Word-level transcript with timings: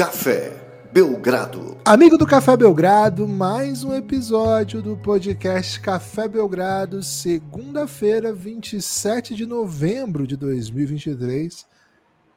Café 0.00 0.50
Belgrado. 0.90 1.76
Amigo 1.84 2.16
do 2.16 2.26
Café 2.26 2.56
Belgrado, 2.56 3.28
mais 3.28 3.84
um 3.84 3.94
episódio 3.94 4.80
do 4.80 4.96
podcast 4.96 5.78
Café 5.78 6.26
Belgrado, 6.26 7.02
segunda-feira, 7.02 8.32
27 8.32 9.34
de 9.34 9.44
novembro 9.44 10.26
de 10.26 10.38
2023. 10.38 11.66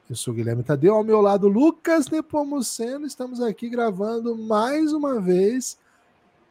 Eu 0.10 0.16
sou 0.18 0.34
Guilherme 0.34 0.62
Tadeu, 0.62 0.94
ao 0.94 1.06
meu 1.06 1.22
lado 1.22 1.48
Lucas 1.48 2.10
Nepomuceno. 2.10 3.06
Estamos 3.06 3.40
aqui 3.40 3.70
gravando 3.70 4.38
mais 4.38 4.92
uma 4.92 5.22
vez, 5.22 5.78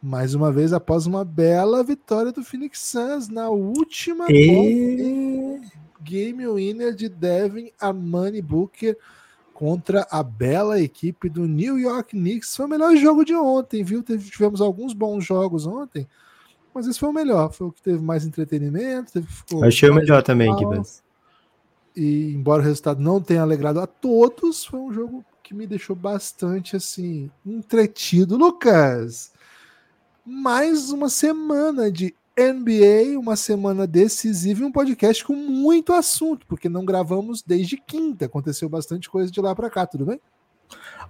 mais 0.02 0.34
uma 0.34 0.50
vez 0.50 0.72
após 0.72 1.04
uma 1.04 1.26
bela 1.26 1.84
vitória 1.84 2.32
do 2.32 2.42
Phoenix 2.42 2.78
Suns 2.78 3.28
na 3.28 3.50
última 3.50 4.28
E... 4.30 5.60
game 6.00 6.48
winner 6.48 6.94
de 6.94 7.10
Devin 7.10 7.70
Armani 7.78 8.40
Booker 8.40 8.96
contra 9.62 10.04
a 10.10 10.24
bela 10.24 10.80
equipe 10.80 11.28
do 11.28 11.46
New 11.46 11.78
York 11.78 12.16
Knicks. 12.16 12.56
Foi 12.56 12.66
o 12.66 12.68
melhor 12.68 12.96
jogo 12.96 13.24
de 13.24 13.32
ontem, 13.32 13.84
viu? 13.84 14.02
Tivemos 14.02 14.60
alguns 14.60 14.92
bons 14.92 15.24
jogos 15.24 15.68
ontem, 15.68 16.04
mas 16.74 16.88
esse 16.88 16.98
foi 16.98 17.10
o 17.10 17.12
melhor. 17.12 17.52
Foi 17.52 17.68
o 17.68 17.70
que 17.70 17.80
teve 17.80 18.02
mais 18.02 18.26
entretenimento. 18.26 19.12
Teve, 19.12 19.28
ficou 19.28 19.62
Achei 19.62 19.88
o 19.88 19.94
melhor 19.94 20.20
também. 20.24 20.52
Gibas. 20.58 21.00
E 21.94 22.32
embora 22.34 22.60
o 22.60 22.64
resultado 22.64 23.00
não 23.00 23.20
tenha 23.20 23.42
alegrado 23.42 23.78
a 23.78 23.86
todos, 23.86 24.64
foi 24.64 24.80
um 24.80 24.92
jogo 24.92 25.24
que 25.44 25.54
me 25.54 25.64
deixou 25.64 25.94
bastante 25.94 26.74
assim 26.74 27.30
entretido. 27.46 28.36
Lucas, 28.36 29.32
mais 30.26 30.90
uma 30.90 31.08
semana 31.08 31.88
de 31.88 32.12
NBA, 32.38 33.18
uma 33.18 33.36
semana 33.36 33.86
decisiva 33.86 34.62
e 34.62 34.64
um 34.64 34.72
podcast 34.72 35.24
com 35.24 35.34
muito 35.34 35.92
assunto, 35.92 36.46
porque 36.46 36.68
não 36.68 36.84
gravamos 36.84 37.42
desde 37.42 37.76
quinta. 37.76 38.24
Aconteceu 38.24 38.68
bastante 38.68 39.10
coisa 39.10 39.30
de 39.30 39.40
lá 39.40 39.54
para 39.54 39.68
cá, 39.68 39.86
tudo 39.86 40.06
bem? 40.06 40.20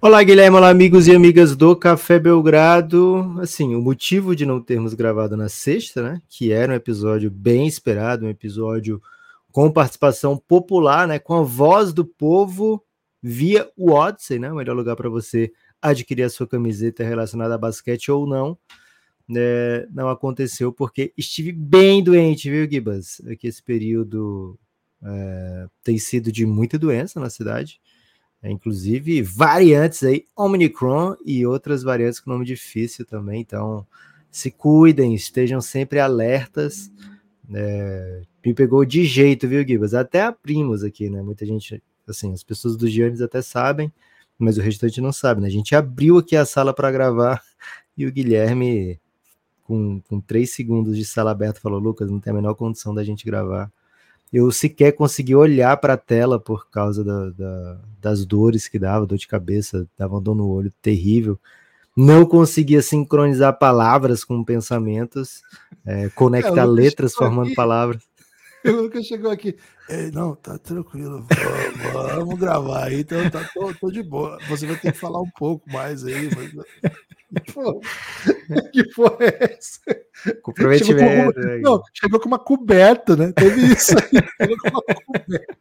Olá, 0.01 0.21
Guilherme, 0.23 0.57
olá, 0.57 0.69
amigos 0.69 1.07
e 1.07 1.15
amigas 1.15 1.55
do 1.55 1.77
Café 1.77 2.19
Belgrado. 2.19 3.37
Assim, 3.41 3.77
o 3.77 3.81
motivo 3.81 4.35
de 4.35 4.45
não 4.45 4.61
termos 4.61 4.95
gravado 4.95 5.37
na 5.37 5.49
sexta, 5.49 6.03
né, 6.03 6.23
que 6.29 6.51
era 6.51 6.73
um 6.73 6.77
episódio 6.77 7.31
bem 7.31 7.69
esperado, 7.69 8.27
um 8.27 8.29
episódio 8.29 9.01
com 9.53 9.71
participação 9.71 10.37
popular, 10.37 11.07
né, 11.07 11.21
com 11.21 11.35
a 11.35 11.43
voz 11.43 11.93
do 11.93 12.05
povo 12.05 12.83
via 13.23 13.71
o 13.77 13.93
Odyssey, 13.93 14.41
né, 14.41 14.51
o 14.51 14.57
melhor 14.57 14.75
lugar 14.75 14.97
para 14.97 15.09
você 15.09 15.53
adquirir 15.81 16.25
a 16.25 16.31
sua 16.31 16.49
camiseta 16.49 17.05
relacionada 17.05 17.55
a 17.55 17.59
basquete 17.59 18.11
ou 18.11 18.27
não, 18.27 18.59
né, 19.29 19.87
não 19.91 20.09
aconteceu 20.09 20.73
porque 20.73 21.13
estive 21.17 21.53
bem 21.53 22.03
doente, 22.03 22.51
viu, 22.51 22.69
Gibas? 22.71 23.21
É 23.27 23.37
que 23.37 23.47
esse 23.47 23.63
período 23.63 24.59
é, 25.03 25.67
tem 25.83 25.99
sido 25.99 26.31
de 26.31 26.47
muita 26.47 26.79
doença 26.79 27.19
na 27.19 27.31
cidade. 27.31 27.81
É, 28.43 28.51
inclusive 28.51 29.23
variantes 29.23 30.03
aí, 30.03 30.27
Omicron 30.37 31.15
e 31.25 31.47
outras 31.47 31.83
variantes 31.83 32.19
com 32.19 32.31
nome 32.31 32.45
difícil 32.45 33.07
também. 33.07 33.41
Então, 33.41 33.87
se 34.31 34.51
cuidem, 34.51 35.15
estejam 35.15 35.61
sempre 35.61 36.01
alertas. 36.01 36.91
É, 37.55 38.23
me 38.45 38.55
pegou 38.55 38.85
de 38.85 39.05
jeito, 39.05 39.47
viu, 39.47 39.67
Gibas? 39.67 39.95
Até 39.95 40.23
abrimos 40.23 40.83
aqui, 40.83 41.09
né? 41.09 41.23
Muita 41.23 41.47
gente, 41.47 41.83
assim, 42.09 42.33
as 42.33 42.43
pessoas 42.43 42.77
do 42.77 42.89
Giannis 42.89 43.21
até 43.21 43.41
sabem, 43.43 43.93
mas 44.39 44.59
o 44.59 44.61
restante 44.61 45.01
não 45.01 45.13
sabe, 45.13 45.41
né? 45.41 45.47
A 45.47 45.51
gente 45.51 45.75
abriu 45.75 46.19
aqui 46.19 46.35
a 46.35 46.45
sala 46.45 46.75
para 46.75 46.91
gravar 46.91 47.41
e 47.97 48.07
o 48.07 48.13
Guilherme, 48.13 49.01
com, 49.65 50.01
com 50.09 50.21
três 50.21 50.53
segundos 50.53 50.97
de 50.97 51.05
sala 51.05 51.31
aberta, 51.31 51.61
falou: 51.61 51.79
Lucas, 51.79 52.11
não 52.11 52.21
tem 52.21 52.31
a 52.31 52.35
menor 52.37 52.55
condição 52.55 52.95
da 52.95 53.05
gente 53.05 53.25
gravar 53.25 53.71
eu 54.33 54.51
sequer 54.51 54.93
consegui 54.93 55.35
olhar 55.35 55.77
para 55.77 55.93
a 55.93 55.99
tela 55.99 56.41
por 56.41 56.71
causa 56.71 57.05
da, 57.05 57.31
da, 57.31 57.79
das 58.01 58.25
dores 58.25 58.67
que 58.67 58.79
dava, 58.79 59.07
dor 59.07 59.19
de 59.19 59.29
cabeça, 59.29 59.87
dava 59.99 60.19
dor 60.21 60.35
no 60.35 60.49
olho 60.49 60.73
terrível. 60.81 61.39
Não 61.95 62.25
conseguia 62.25 62.81
sincronizar 62.81 63.59
palavras 63.59 64.25
com 64.25 64.43
pensamentos, 64.43 65.43
é, 65.85 66.09
conectar 66.09 66.63
É, 66.63 66.65
letras 66.65 67.15
formando 67.15 67.49
aqui. 67.49 67.55
palavras. 67.55 68.03
O 68.65 68.71
Lucas 68.71 69.07
chegou 69.07 69.29
aqui. 69.29 69.57
"Ei, 69.91 70.13
não, 70.13 70.37
tá 70.37 70.57
tranquilo. 70.57 71.27
Vamos, 71.93 72.13
vamos 72.15 72.39
gravar 72.39 72.85
aí. 72.85 73.01
Então, 73.01 73.29
tá, 73.29 73.43
tô, 73.53 73.75
tô 73.75 73.91
de 73.91 74.05
boa. 74.05 74.39
Você 74.49 74.69
vai 74.69 74.77
ter 74.77 74.93
que 74.93 74.99
falar 74.99 75.21
um 75.21 75.29
pouco 75.37 75.69
mais 75.69 76.05
aí. 76.05 76.31
Mas... 76.33 76.53
Pô, 77.53 77.81
que 78.73 78.85
porra 78.95 79.17
é 79.21 79.57
essa? 79.59 79.81
Comprometimento. 80.43 81.33
Chegou 81.35 81.45
né? 81.45 81.57
com, 81.57 81.63
não, 81.63 81.83
chegou 81.93 82.21
com 82.21 82.29
uma 82.29 82.39
coberta, 82.39 83.17
né? 83.17 83.33
Teve 83.33 83.73
isso 83.73 83.95
aí. 83.99 84.23
Chegou 84.41 84.57
com 84.59 84.69
uma 84.69 84.83
coberta. 85.07 85.57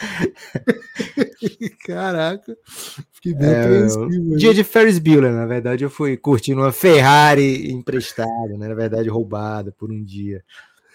Caraca. 1.84 2.56
Fiquei 3.12 3.34
bem 3.34 3.48
É, 3.48 3.66
aí. 3.66 4.36
Dia 4.36 4.54
de 4.54 4.62
Ferris 4.64 4.98
Bueller, 4.98 5.32
na 5.32 5.46
verdade, 5.46 5.84
eu 5.84 5.90
fui 5.90 6.16
curtindo 6.16 6.60
uma 6.60 6.72
Ferrari 6.72 7.70
emprestada, 7.72 8.56
né? 8.56 8.68
Na 8.68 8.74
verdade, 8.74 9.08
roubada 9.08 9.72
por 9.72 9.90
um 9.90 10.02
dia. 10.02 10.44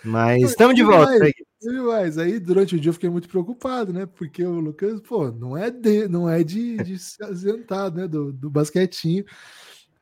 Mas 0.04 0.44
estamos 0.44 0.76
de 0.76 0.84
volta. 0.84 1.12
Mas- 1.20 1.34
né? 1.64 1.82
Mais. 1.82 2.18
Aí 2.18 2.40
durante 2.40 2.76
o 2.76 2.80
dia 2.80 2.90
eu 2.90 2.94
fiquei 2.94 3.10
muito 3.10 3.28
preocupado, 3.28 3.92
né? 3.92 4.06
Porque 4.06 4.44
o 4.44 4.60
Lucas, 4.60 5.02
pô, 5.02 5.32
não 5.32 5.58
é 5.58 5.72
de, 5.72 6.08
não 6.08 6.30
é 6.30 6.44
de, 6.44 6.78
de 6.78 7.00
se 7.00 7.24
ausentar, 7.24 7.92
né? 7.92 8.08
Do, 8.08 8.32
do 8.32 8.50
basquetinho. 8.50 9.26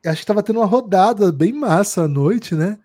Acho 0.06 0.22
que 0.22 0.28
tava 0.28 0.44
tendo 0.44 0.60
uma 0.60 0.66
rodada 0.66 1.32
bem 1.32 1.54
massa 1.54 2.04
à 2.04 2.08
noite, 2.08 2.56
né? 2.56 2.78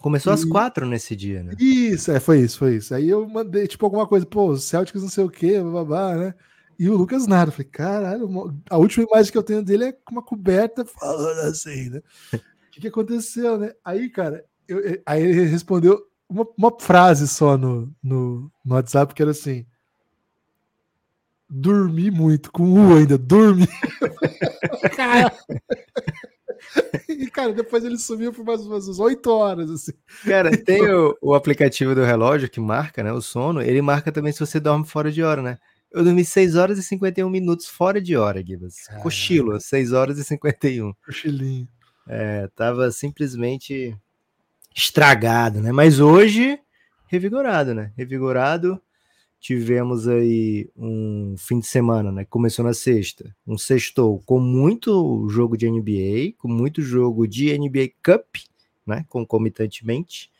Começou 0.00 0.32
às 0.32 0.42
E- 0.42 0.48
quatro 0.48 0.86
nesse 0.86 1.16
dia, 1.16 1.42
né? 1.42 1.54
Isso, 1.58 2.12
é, 2.12 2.20
foi 2.20 2.40
isso, 2.40 2.58
foi 2.58 2.76
isso. 2.76 2.94
Aí 2.94 3.08
eu 3.08 3.26
mandei, 3.28 3.66
tipo, 3.66 3.84
alguma 3.84 4.06
coisa, 4.06 4.24
pô, 4.26 4.56
Celtics 4.56 5.02
não 5.02 5.08
sei 5.08 5.24
o 5.24 5.30
quê, 5.30 5.60
babá, 5.60 6.14
né? 6.14 6.34
E 6.78 6.88
o 6.88 6.96
Lucas 6.96 7.26
nada. 7.26 7.48
Eu 7.48 7.52
Falei, 7.52 7.68
caralho, 7.70 8.54
a 8.70 8.76
última 8.78 9.04
imagem 9.10 9.32
que 9.32 9.38
eu 9.38 9.42
tenho 9.42 9.62
dele 9.64 9.84
é 9.86 9.92
com 9.92 10.12
uma 10.12 10.22
coberta 10.22 10.84
falando 10.84 11.40
assim, 11.40 11.90
né? 11.90 12.00
O 12.32 12.38
que, 12.70 12.80
que 12.82 12.88
aconteceu, 12.88 13.58
né? 13.58 13.72
Aí, 13.84 14.08
cara, 14.08 14.44
eu- 14.68 14.78
eu- 14.80 15.02
aí 15.04 15.20
ele 15.22 15.44
respondeu 15.46 16.00
uma, 16.28 16.46
uma 16.56 16.72
frase 16.78 17.26
só 17.26 17.56
no, 17.58 17.90
no, 18.02 18.48
no 18.64 18.74
WhatsApp 18.76 19.12
que 19.14 19.22
era 19.22 19.32
assim. 19.32 19.66
Dormi 21.50 22.10
muito, 22.10 22.52
com 22.52 22.70
U 22.74 22.94
ainda, 22.94 23.16
dormi. 23.18 23.66
e, 27.08 27.26
cara, 27.30 27.52
depois 27.52 27.84
ele 27.84 27.98
sumiu 27.98 28.32
por 28.32 28.44
mais 28.44 28.60
umas 28.60 28.98
8 28.98 29.30
horas, 29.30 29.70
assim. 29.70 29.92
Cara, 30.24 30.50
tem 30.56 30.82
o, 30.90 31.16
o 31.20 31.34
aplicativo 31.34 31.94
do 31.94 32.04
relógio 32.04 32.48
que 32.48 32.60
marca, 32.60 33.02
né? 33.02 33.12
O 33.12 33.20
sono, 33.20 33.62
ele 33.62 33.82
marca 33.82 34.12
também 34.12 34.32
se 34.32 34.40
você 34.40 34.58
dorme 34.58 34.86
fora 34.86 35.10
de 35.10 35.22
hora, 35.22 35.42
né? 35.42 35.58
Eu 35.90 36.04
dormi 36.04 36.24
6 36.24 36.54
horas 36.54 36.78
e 36.78 36.82
51 36.82 37.30
minutos 37.30 37.66
fora 37.66 38.00
de 38.00 38.16
hora, 38.16 38.44
Gibas. 38.44 38.74
Cochilo, 39.02 39.58
6 39.60 39.92
horas 39.92 40.18
e 40.18 40.24
51. 40.24 40.92
Cochilinho. 41.04 41.66
É, 42.06 42.48
tava 42.54 42.90
simplesmente 42.90 43.96
estragado, 44.74 45.60
né? 45.60 45.72
Mas 45.72 45.98
hoje, 45.98 46.58
revigorado, 47.06 47.74
né? 47.74 47.92
Revigorado. 47.96 48.80
Tivemos 49.40 50.08
aí 50.08 50.68
um 50.76 51.36
fim 51.38 51.60
de 51.60 51.66
semana, 51.66 52.10
né? 52.10 52.24
Começou 52.24 52.64
na 52.64 52.74
sexta. 52.74 53.34
Um 53.46 53.56
sextou 53.56 54.20
com 54.26 54.40
muito 54.40 55.28
jogo 55.28 55.56
de 55.56 55.70
NBA, 55.70 56.34
com 56.36 56.48
muito 56.48 56.82
jogo 56.82 57.26
de 57.26 57.56
NBA 57.56 57.90
Cup, 58.02 58.26
né? 58.84 59.04
Concomitantemente. 59.08 60.30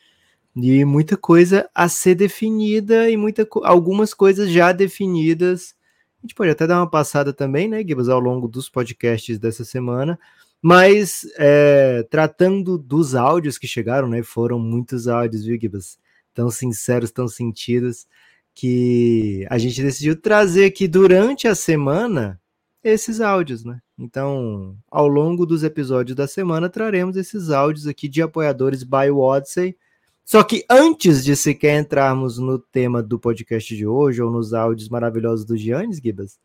E 0.55 0.83
muita 0.83 1.15
coisa 1.15 1.69
a 1.73 1.87
ser 1.87 2.15
definida 2.15 3.09
e 3.09 3.15
muita, 3.15 3.47
algumas 3.63 4.13
coisas 4.13 4.49
já 4.51 4.73
definidas. 4.73 5.75
A 6.19 6.27
gente 6.27 6.35
pode 6.35 6.51
até 6.51 6.67
dar 6.67 6.79
uma 6.79 6.89
passada 6.89 7.31
também, 7.31 7.69
né, 7.69 7.81
Gibas, 7.81 8.09
ao 8.09 8.19
longo 8.19 8.47
dos 8.47 8.69
podcasts 8.69 9.39
dessa 9.39 9.63
semana. 9.63 10.19
Mas 10.61 11.25
é, 11.37 12.03
tratando 12.09 12.77
dos 12.77 13.15
áudios 13.15 13.57
que 13.57 13.67
chegaram, 13.67 14.09
né? 14.09 14.21
Foram 14.23 14.59
muitos 14.59 15.07
áudios, 15.07 15.45
viu, 15.45 15.57
Gibas? 15.59 15.97
Tão 16.33 16.49
sinceros, 16.49 17.11
tão 17.11 17.29
sentidos, 17.29 18.05
que 18.53 19.45
a 19.49 19.57
gente 19.57 19.81
decidiu 19.81 20.19
trazer 20.19 20.65
aqui 20.65 20.87
durante 20.87 21.47
a 21.47 21.55
semana 21.55 22.39
esses 22.83 23.21
áudios, 23.21 23.63
né? 23.63 23.79
Então, 23.97 24.77
ao 24.89 25.07
longo 25.07 25.45
dos 25.45 25.63
episódios 25.63 26.15
da 26.15 26.27
semana, 26.27 26.69
traremos 26.69 27.17
esses 27.17 27.49
áudios 27.49 27.87
aqui 27.87 28.07
de 28.07 28.21
apoiadores 28.21 28.83
by 28.83 29.09
Odyssey. 29.11 29.77
Só 30.23 30.43
que 30.43 30.63
antes 30.69 31.23
de 31.23 31.35
sequer 31.35 31.79
entrarmos 31.79 32.37
no 32.37 32.59
tema 32.59 33.01
do 33.01 33.19
podcast 33.19 33.75
de 33.75 33.85
hoje, 33.85 34.21
ou 34.21 34.31
nos 34.31 34.53
áudios 34.53 34.87
maravilhosos 34.87 35.45
do 35.45 35.57
Giannis, 35.57 35.97
Gibas, 35.97 36.39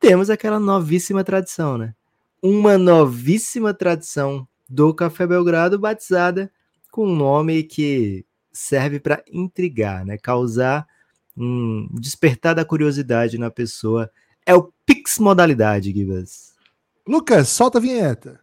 temos 0.00 0.30
aquela 0.30 0.58
novíssima 0.58 1.22
tradição, 1.22 1.76
né? 1.76 1.94
uma 2.42 2.78
novíssima 2.78 3.74
tradição 3.74 4.48
do 4.68 4.94
Café 4.94 5.26
Belgrado, 5.26 5.78
batizada 5.78 6.50
com 6.90 7.06
um 7.06 7.14
nome 7.14 7.62
que 7.62 8.24
serve 8.52 8.98
para 8.98 9.22
intrigar, 9.30 10.04
né? 10.04 10.16
causar 10.16 10.86
um 11.40 11.88
despertar 11.92 12.54
da 12.54 12.64
curiosidade 12.64 13.38
na 13.38 13.50
pessoa. 13.50 14.10
É 14.44 14.54
o 14.54 14.70
Pix 14.84 15.18
Modalidade, 15.18 15.92
Gibas. 15.92 16.50
Lucas, 17.06 17.48
solta 17.48 17.78
a 17.78 17.80
vinheta. 17.80 18.40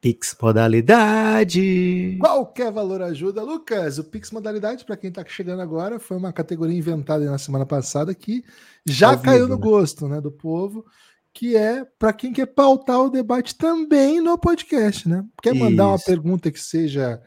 Pix 0.00 0.36
Modalidade. 0.40 2.16
Qualquer 2.20 2.72
valor 2.72 3.00
ajuda. 3.02 3.42
Lucas, 3.42 3.98
o 3.98 4.04
Pix 4.04 4.30
Modalidade, 4.30 4.84
para 4.84 4.96
quem 4.96 5.08
está 5.08 5.24
chegando 5.24 5.62
agora, 5.62 5.98
foi 5.98 6.16
uma 6.16 6.32
categoria 6.32 6.76
inventada 6.76 7.24
na 7.24 7.38
semana 7.38 7.64
passada 7.64 8.14
que 8.14 8.44
já 8.84 9.16
caiu 9.16 9.48
no 9.48 9.54
né? 9.54 9.62
gosto 9.62 10.08
né, 10.08 10.20
do 10.20 10.30
povo. 10.30 10.84
que 11.32 11.56
é 11.56 11.84
para 11.98 12.12
quem 12.12 12.32
quer 12.32 12.46
pautar 12.46 13.00
o 13.00 13.10
debate 13.10 13.56
também 13.56 14.20
no 14.20 14.36
podcast, 14.36 15.08
né? 15.08 15.24
Quer 15.40 15.54
mandar 15.54 15.86
uma 15.86 15.96
Isso. 15.96 16.04
pergunta 16.04 16.50
que 16.50 16.60
seja 16.60 17.22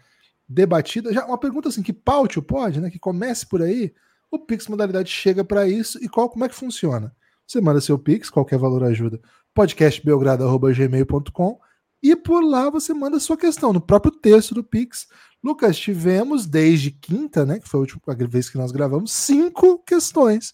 debatida, 0.47 1.11
já 1.11 1.25
uma 1.25 1.39
pergunta 1.39 1.69
assim 1.69 1.81
que 1.81 1.93
paute 1.93 2.37
o 2.37 2.43
pod, 2.43 2.79
né? 2.79 2.91
Que 2.91 2.99
comece 2.99 3.47
por 3.47 3.63
aí. 3.63 3.91
O 4.31 4.39
Pix 4.39 4.67
Modalidade 4.67 5.09
chega 5.09 5.43
para 5.43 5.67
isso 5.67 6.03
e 6.03 6.09
qual 6.09 6.29
como 6.29 6.45
é 6.45 6.49
que 6.49 6.55
funciona? 6.55 7.15
Você 7.47 7.61
manda 7.61 7.79
seu 7.79 7.99
Pix, 7.99 8.29
qualquer 8.29 8.57
valor 8.57 8.83
ajuda, 8.83 9.21
podcastbelgrado@gmail.com 9.53 11.59
e 12.01 12.15
por 12.15 12.43
lá 12.43 12.69
você 12.69 12.93
manda 12.93 13.19
sua 13.19 13.35
questão 13.37 13.73
no 13.73 13.81
próprio 13.81 14.11
texto 14.11 14.53
do 14.53 14.63
Pix. 14.63 15.07
Lucas, 15.43 15.77
tivemos 15.77 16.45
desde 16.45 16.91
quinta, 16.91 17.45
né, 17.45 17.59
que 17.59 17.67
foi 17.67 17.79
a 17.79 17.81
última 17.81 18.01
vez 18.27 18.49
que 18.49 18.57
nós 18.57 18.71
gravamos, 18.71 19.11
cinco 19.11 19.79
questões. 19.79 20.53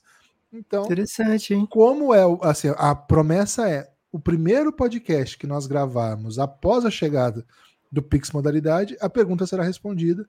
Então, 0.52 0.84
Interessante, 0.84 1.54
hein? 1.54 1.68
como 1.70 2.14
é 2.14 2.24
assim, 2.42 2.74
a 2.78 2.94
promessa 2.94 3.70
é 3.70 3.90
o 4.12 4.20
primeiro 4.20 4.74
podcast 4.74 5.38
que 5.38 5.48
nós 5.48 5.66
gravarmos 5.66 6.38
após 6.38 6.86
a 6.86 6.92
chegada 6.92 7.46
do 7.90 8.02
Pix 8.02 8.32
Modalidade, 8.32 8.98
a 9.00 9.10
pergunta 9.10 9.46
será 9.46 9.64
respondida 9.64 10.28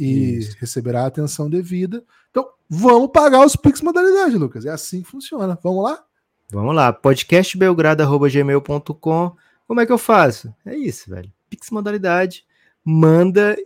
e 0.00 0.38
Isso. 0.38 0.56
receberá 0.58 1.02
a 1.02 1.06
atenção 1.06 1.50
devida. 1.50 2.02
Então, 2.30 2.48
vamos 2.68 3.10
pagar 3.12 3.44
os 3.44 3.54
Pix 3.54 3.82
Modalidade, 3.82 4.38
Lucas. 4.38 4.64
É 4.64 4.70
assim 4.70 5.02
que 5.02 5.08
funciona. 5.08 5.58
Vamos 5.62 5.84
lá? 5.84 6.02
Vamos 6.50 6.74
lá, 6.74 6.92
podcastbelgrado.gmail.com. 6.92 9.36
Como 9.66 9.80
é 9.80 9.86
que 9.86 9.92
eu 9.92 9.98
faço? 9.98 10.52
É 10.64 10.76
isso, 10.76 11.10
velho. 11.10 11.32
Pix 11.48 11.70
modalidade, 11.70 12.44
manda, 12.84 13.56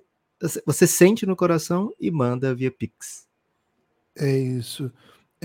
você 0.67 0.87
sente 0.87 1.25
no 1.25 1.35
coração 1.37 1.91
e 2.01 2.11
manda 2.11 2.55
via 2.55 2.71
Pix. 2.71 3.27
É 4.17 4.31
isso. 4.31 4.93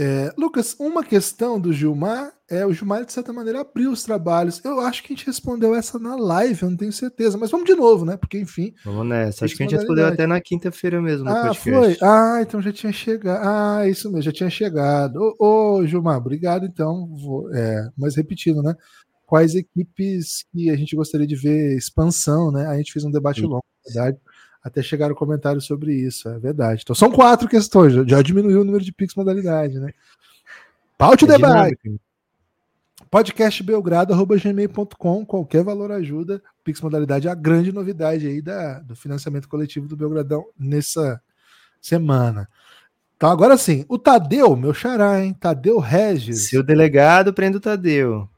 É, 0.01 0.33
Lucas, 0.37 0.77
uma 0.79 1.03
questão 1.03 1.59
do 1.59 1.73
Gilmar 1.73 2.31
é 2.49 2.65
o 2.65 2.71
Gilmar, 2.71 3.03
de 3.03 3.11
certa 3.11 3.33
maneira, 3.33 3.59
abriu 3.59 3.91
os 3.91 4.01
trabalhos. 4.01 4.63
Eu 4.63 4.79
acho 4.79 5.03
que 5.03 5.11
a 5.11 5.15
gente 5.15 5.27
respondeu 5.27 5.75
essa 5.75 5.99
na 5.99 6.15
live, 6.15 6.63
eu 6.63 6.69
não 6.69 6.77
tenho 6.77 6.93
certeza, 6.93 7.37
mas 7.37 7.51
vamos 7.51 7.65
de 7.65 7.75
novo, 7.75 8.05
né? 8.05 8.15
Porque, 8.15 8.39
enfim. 8.39 8.73
Vamos 8.85 9.05
nessa. 9.05 9.43
Acho 9.43 9.57
que 9.57 9.63
a 9.63 9.65
gente 9.65 9.75
respondeu 9.75 10.07
até 10.07 10.25
na 10.25 10.39
quinta-feira 10.39 11.01
mesmo 11.01 11.25
no 11.25 11.31
ah, 11.31 11.41
podcast. 11.47 11.69
foi? 11.69 11.97
Ah, 12.01 12.39
então 12.41 12.61
já 12.61 12.71
tinha 12.71 12.93
chegado. 12.93 13.45
Ah, 13.45 13.89
isso 13.89 14.09
mesmo, 14.09 14.21
já 14.21 14.31
tinha 14.31 14.49
chegado. 14.49 15.19
Ô, 15.37 15.79
ô, 15.79 15.85
Gilmar, 15.85 16.17
obrigado, 16.17 16.65
então. 16.65 17.05
Vou, 17.21 17.53
é, 17.53 17.89
mas 17.97 18.15
repetindo, 18.15 18.63
né? 18.63 18.73
Quais 19.25 19.53
equipes 19.53 20.45
que 20.53 20.69
a 20.69 20.77
gente 20.77 20.95
gostaria 20.95 21.27
de 21.27 21.35
ver 21.35 21.75
expansão, 21.75 22.53
né? 22.53 22.67
A 22.67 22.77
gente 22.77 22.93
fez 22.93 23.03
um 23.03 23.11
debate 23.11 23.41
Sim. 23.41 23.47
longo, 23.47 23.65
na 23.85 23.93
verdade. 23.93 24.17
Até 24.69 24.81
chegaram 24.81 25.13
comentários 25.13 25.65
sobre 25.65 25.93
isso, 25.93 26.29
é 26.29 26.39
verdade. 26.39 26.83
Então 26.83 26.95
são 26.95 27.11
quatro 27.11 27.49
questões, 27.49 27.93
já, 28.07 28.21
diminuiu 28.21 28.61
o 28.61 28.63
número 28.63 28.81
de 28.83 28.93
Pix 28.93 29.15
modalidade, 29.15 29.79
né? 29.79 29.91
Paute 30.97 31.25
o 31.25 31.31
É 31.31 31.37
debate 31.37 31.77
dinâmico. 31.81 32.03
podcastbelgrado.gmail.com, 33.09 35.25
qualquer 35.25 35.63
valor 35.63 35.91
ajuda. 35.91 36.41
Pix 36.63 36.81
Modalidade 36.81 37.27
é 37.27 37.31
a 37.31 37.35
grande 37.35 37.71
novidade 37.71 38.27
aí 38.27 38.41
da, 38.41 38.79
do 38.79 38.95
financiamento 38.95 39.47
coletivo 39.47 39.87
do 39.87 39.97
Belgradão 39.97 40.45
nessa 40.57 41.21
semana. 41.81 42.47
Então, 43.15 43.29
agora 43.29 43.57
sim, 43.57 43.85
o 43.89 43.97
Tadeu, 43.97 44.55
meu 44.55 44.73
xará, 44.73 45.21
hein? 45.21 45.33
Tadeu 45.33 45.79
Regis. 45.79 46.49
Seu 46.49 46.63
delegado 46.63 47.33
prende 47.33 47.57
o 47.57 47.61
Tadeu. 47.61 48.29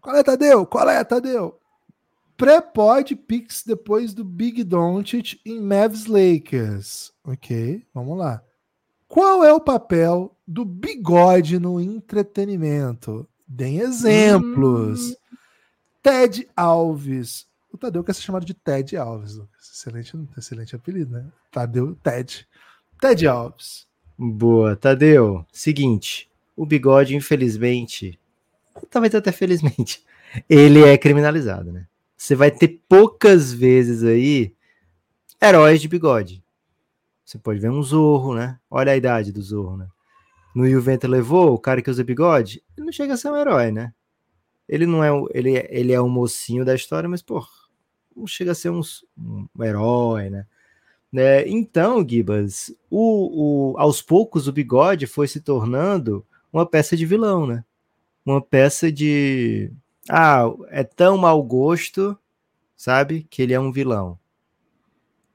Qual 0.00 0.16
é, 0.16 0.22
Tadeu? 0.22 0.64
Qual 0.64 0.88
é, 0.88 1.04
Tadeu? 1.04 1.59
Pré-pod 2.40 3.14
Pix 3.16 3.62
depois 3.66 4.14
do 4.14 4.24
Big 4.24 4.64
Doncic 4.64 5.38
em 5.44 5.60
Mavs 5.60 6.06
Lakers. 6.06 7.12
Ok, 7.22 7.86
vamos 7.92 8.16
lá. 8.16 8.42
Qual 9.06 9.44
é 9.44 9.52
o 9.52 9.60
papel 9.60 10.34
do 10.48 10.64
bigode 10.64 11.58
no 11.58 11.78
entretenimento? 11.78 13.28
Deem 13.46 13.80
exemplos. 13.80 15.14
Ted 16.02 16.48
Alves. 16.56 17.46
O 17.70 17.76
Tadeu 17.76 18.02
quer 18.02 18.14
ser 18.14 18.22
chamado 18.22 18.46
de 18.46 18.54
Ted 18.54 18.96
Alves. 18.96 19.38
Excelente, 19.60 20.18
excelente 20.38 20.74
apelido, 20.74 21.12
né? 21.12 21.26
Tadeu 21.52 21.94
Ted. 21.96 22.48
Ted 22.98 23.26
Alves. 23.26 23.86
Boa, 24.16 24.74
Tadeu. 24.76 25.44
Seguinte, 25.52 26.30
o 26.56 26.64
bigode, 26.64 27.14
infelizmente, 27.14 28.18
talvez 28.88 29.14
até 29.14 29.30
felizmente, 29.30 30.02
ele 30.48 30.82
é 30.82 30.96
criminalizado, 30.96 31.70
né? 31.70 31.86
Você 32.20 32.34
vai 32.34 32.50
ter 32.50 32.82
poucas 32.86 33.50
vezes 33.50 34.04
aí 34.04 34.54
heróis 35.42 35.80
de 35.80 35.88
bigode. 35.88 36.44
Você 37.24 37.38
pode 37.38 37.58
ver 37.60 37.70
um 37.70 37.82
Zorro, 37.82 38.34
né? 38.34 38.60
Olha 38.70 38.92
a 38.92 38.96
idade 38.96 39.32
do 39.32 39.40
Zorro, 39.40 39.78
né? 39.78 39.88
No 40.54 40.66
o 40.66 40.82
Vento 40.82 41.08
Levou, 41.08 41.54
o 41.54 41.58
cara 41.58 41.80
que 41.80 41.88
usa 41.90 42.04
bigode, 42.04 42.62
ele 42.76 42.84
não 42.84 42.92
chega 42.92 43.14
a 43.14 43.16
ser 43.16 43.30
um 43.30 43.36
herói, 43.38 43.72
né? 43.72 43.94
Ele 44.68 44.84
não 44.84 45.02
é, 45.02 45.10
o- 45.10 45.30
ele, 45.32 45.56
é- 45.56 45.66
ele 45.70 45.94
é 45.94 46.00
mocinho 46.02 46.62
da 46.62 46.74
história, 46.74 47.08
mas, 47.08 47.22
pô, 47.22 47.42
não 48.14 48.26
chega 48.26 48.52
a 48.52 48.54
ser 48.54 48.68
um, 48.70 48.82
um 49.18 49.64
herói, 49.64 50.28
né? 50.28 50.46
né? 51.10 51.48
Então, 51.48 52.06
Gibas, 52.06 52.70
o, 52.90 53.72
o, 53.72 53.78
aos 53.78 54.02
poucos 54.02 54.46
o 54.46 54.52
bigode 54.52 55.06
foi 55.06 55.26
se 55.26 55.40
tornando 55.40 56.26
uma 56.52 56.66
peça 56.66 56.98
de 56.98 57.06
vilão, 57.06 57.46
né? 57.46 57.64
Uma 58.26 58.42
peça 58.42 58.92
de. 58.92 59.72
Ah, 60.10 60.42
é 60.68 60.84
tão 60.84 61.16
mau 61.16 61.42
gosto, 61.42 62.18
sabe? 62.76 63.24
Que 63.30 63.42
ele 63.42 63.54
é 63.54 63.60
um 63.60 63.72
vilão. 63.72 64.18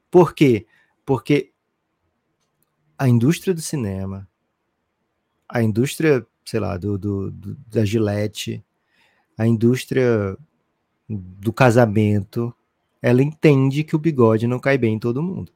Por 0.10 0.34
quê? 0.34 0.66
Porque 1.06 1.52
a 3.00 3.08
indústria 3.08 3.54
do 3.54 3.62
cinema, 3.62 4.28
a 5.48 5.62
indústria, 5.62 6.26
sei 6.44 6.60
lá, 6.60 6.78
do, 6.78 6.98
do, 6.98 7.32
do- 7.32 7.56
da 7.68 7.86
Gillette, 7.86 8.64
a 9.38 9.48
indústria 9.48 10.38
do 11.10 11.54
casamento, 11.54 12.54
ela 13.02 13.24
entende 13.24 13.84
que 13.84 13.96
o 13.96 14.00
bigode 14.00 14.48
não 14.48 14.60
cai 14.60 14.78
bem 14.78 14.96
em 14.96 15.00
todo 15.00 15.24
mundo. 15.24 15.52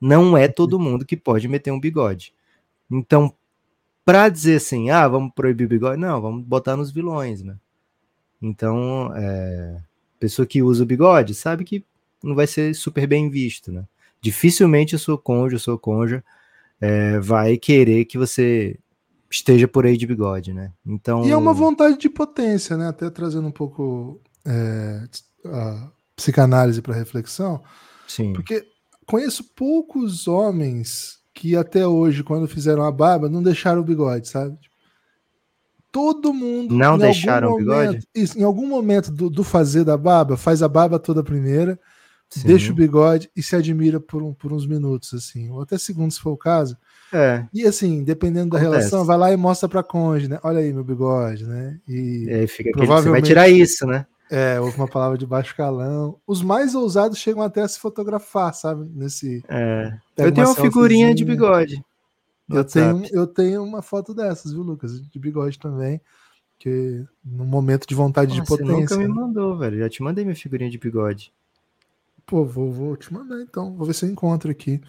Não 0.00 0.36
é 0.36 0.48
todo 0.48 0.80
mundo 0.80 1.06
que 1.06 1.16
pode 1.16 1.48
meter 1.48 1.72
um 1.72 1.80
bigode. 1.80 2.34
Então, 2.90 3.34
para 4.04 4.28
dizer 4.28 4.56
assim, 4.56 4.90
ah, 4.90 5.08
vamos 5.08 5.32
proibir 5.34 5.66
o 5.66 5.68
bigode, 5.68 6.00
não, 6.00 6.20
vamos 6.20 6.44
botar 6.44 6.76
nos 6.76 6.90
vilões, 6.92 7.42
né? 7.42 7.56
Então, 8.40 9.12
é, 9.14 9.80
pessoa 10.18 10.46
que 10.46 10.62
usa 10.62 10.82
o 10.82 10.86
bigode 10.86 11.34
sabe 11.34 11.64
que 11.64 11.84
não 12.22 12.34
vai 12.34 12.46
ser 12.46 12.74
super 12.74 13.06
bem 13.06 13.30
visto, 13.30 13.72
né? 13.72 13.84
Dificilmente 14.20 14.96
o 14.96 14.98
seu 14.98 15.16
cônjuge, 15.16 15.56
o 15.56 15.60
seu 15.60 15.78
cônjuge 15.78 16.22
é, 16.80 17.18
vai 17.20 17.56
querer 17.56 18.04
que 18.04 18.18
você 18.18 18.78
esteja 19.30 19.68
por 19.68 19.86
aí 19.86 19.96
de 19.96 20.06
bigode, 20.06 20.52
né? 20.52 20.72
Então, 20.86 21.24
E 21.24 21.30
é 21.30 21.36
uma 21.36 21.52
vontade 21.52 21.98
de 21.98 22.08
potência, 22.08 22.76
né? 22.76 22.88
Até 22.88 23.08
trazendo 23.10 23.46
um 23.46 23.52
pouco 23.52 24.20
é, 24.44 25.04
a 25.46 25.90
psicanálise 26.16 26.82
para 26.82 26.94
reflexão. 26.94 27.62
sim, 28.06 28.32
Porque 28.32 28.66
conheço 29.06 29.44
poucos 29.54 30.26
homens 30.26 31.18
que 31.32 31.54
até 31.54 31.86
hoje, 31.86 32.24
quando 32.24 32.48
fizeram 32.48 32.82
a 32.82 32.90
barba, 32.90 33.28
não 33.28 33.42
deixaram 33.42 33.80
o 33.80 33.84
bigode, 33.84 34.28
sabe? 34.28 34.58
Todo 35.90 36.34
mundo. 36.34 36.74
Não 36.74 36.98
deixaram 36.98 37.48
o 37.48 37.50
algum 37.52 37.62
bigode? 37.64 37.86
momento- 37.86 38.06
Isso, 38.14 38.38
em 38.38 38.42
algum 38.42 38.66
momento 38.66 39.10
do, 39.10 39.30
do 39.30 39.42
fazer 39.42 39.84
da 39.84 39.96
barba, 39.96 40.36
faz 40.36 40.62
a 40.62 40.68
barba 40.68 40.98
toda 40.98 41.22
primeira, 41.24 41.78
sim. 42.28 42.46
deixa 42.46 42.70
o 42.70 42.74
bigode 42.74 43.30
e 43.34 43.42
se 43.42 43.56
admira 43.56 43.98
por, 43.98 44.22
um- 44.22 44.34
por 44.34 44.52
uns 44.52 44.66
minutos, 44.66 45.14
assim, 45.14 45.50
ou 45.50 45.62
até 45.62 45.78
segundos, 45.78 46.16
se 46.16 46.20
for 46.20 46.32
o 46.32 46.36
caso. 46.36 46.76
É, 47.12 47.46
E 47.54 47.66
assim, 47.66 48.04
dependendo 48.04 48.50
da 48.50 48.58
Acontece. 48.58 48.78
relação, 48.80 49.04
vai 49.06 49.16
lá 49.16 49.32
e 49.32 49.36
mostra 49.36 49.66
pra 49.66 49.82
cônjuge, 49.82 50.28
né? 50.28 50.38
Olha 50.42 50.58
aí 50.60 50.72
meu 50.74 50.84
bigode, 50.84 51.46
né? 51.46 51.78
E 51.88 52.24
e 52.28 52.30
aí 52.34 52.46
fica 52.46 52.68
aquele, 52.68 52.72
você 52.72 52.86
vai 52.86 52.86
Provavelmente- 52.86 53.26
tirar 53.26 53.48
isso, 53.48 53.86
né? 53.86 54.04
é, 54.30 54.60
houve 54.60 54.76
uma 54.76 54.86
palavra 54.86 55.16
de 55.16 55.24
baixo 55.26 55.56
calão. 55.56 56.18
Os 56.26 56.42
mais 56.42 56.74
ousados 56.74 57.16
chegam 57.16 57.40
até 57.42 57.62
a 57.62 57.68
se 57.68 57.78
fotografar, 57.80 58.52
sabe? 58.52 58.86
Nesse. 58.94 59.42
É. 59.48 59.90
Eu 60.18 60.30
tenho 60.30 60.48
uma 60.48 60.54
figurinha 60.54 61.14
de 61.14 61.24
bigode. 61.24 61.82
Eu 62.50 62.64
tenho, 62.64 62.94
WhatsApp. 62.96 63.10
eu 63.14 63.26
tenho 63.26 63.62
uma 63.64 63.82
foto 63.82 64.14
dessas, 64.14 64.52
viu, 64.52 64.62
Lucas? 64.62 65.00
De 65.02 65.18
bigode 65.18 65.58
também. 65.58 66.00
Que 66.58 67.04
no 67.24 67.44
momento 67.44 67.86
de 67.86 67.94
vontade 67.94 68.32
Ah, 68.38 68.42
de 68.42 68.48
Você 68.48 68.62
nunca 68.62 68.72
potência. 68.74 68.96
me 68.96 69.04
né? 69.06 69.14
mandou, 69.14 69.56
velho. 69.58 69.78
Já 69.78 69.88
te 69.88 70.02
mandei 70.02 70.24
minha 70.24 70.34
figurinha 70.36 70.70
de 70.70 70.78
bigode. 70.78 71.32
Pô, 72.26 72.44
vou, 72.44 72.70
vou 72.72 72.96
te 72.96 73.12
mandar 73.12 73.40
então. 73.40 73.74
Vou 73.76 73.86
ver 73.86 73.94
se 73.94 74.04
eu 74.04 74.10
encontro 74.10 74.50
aqui. 74.50 74.80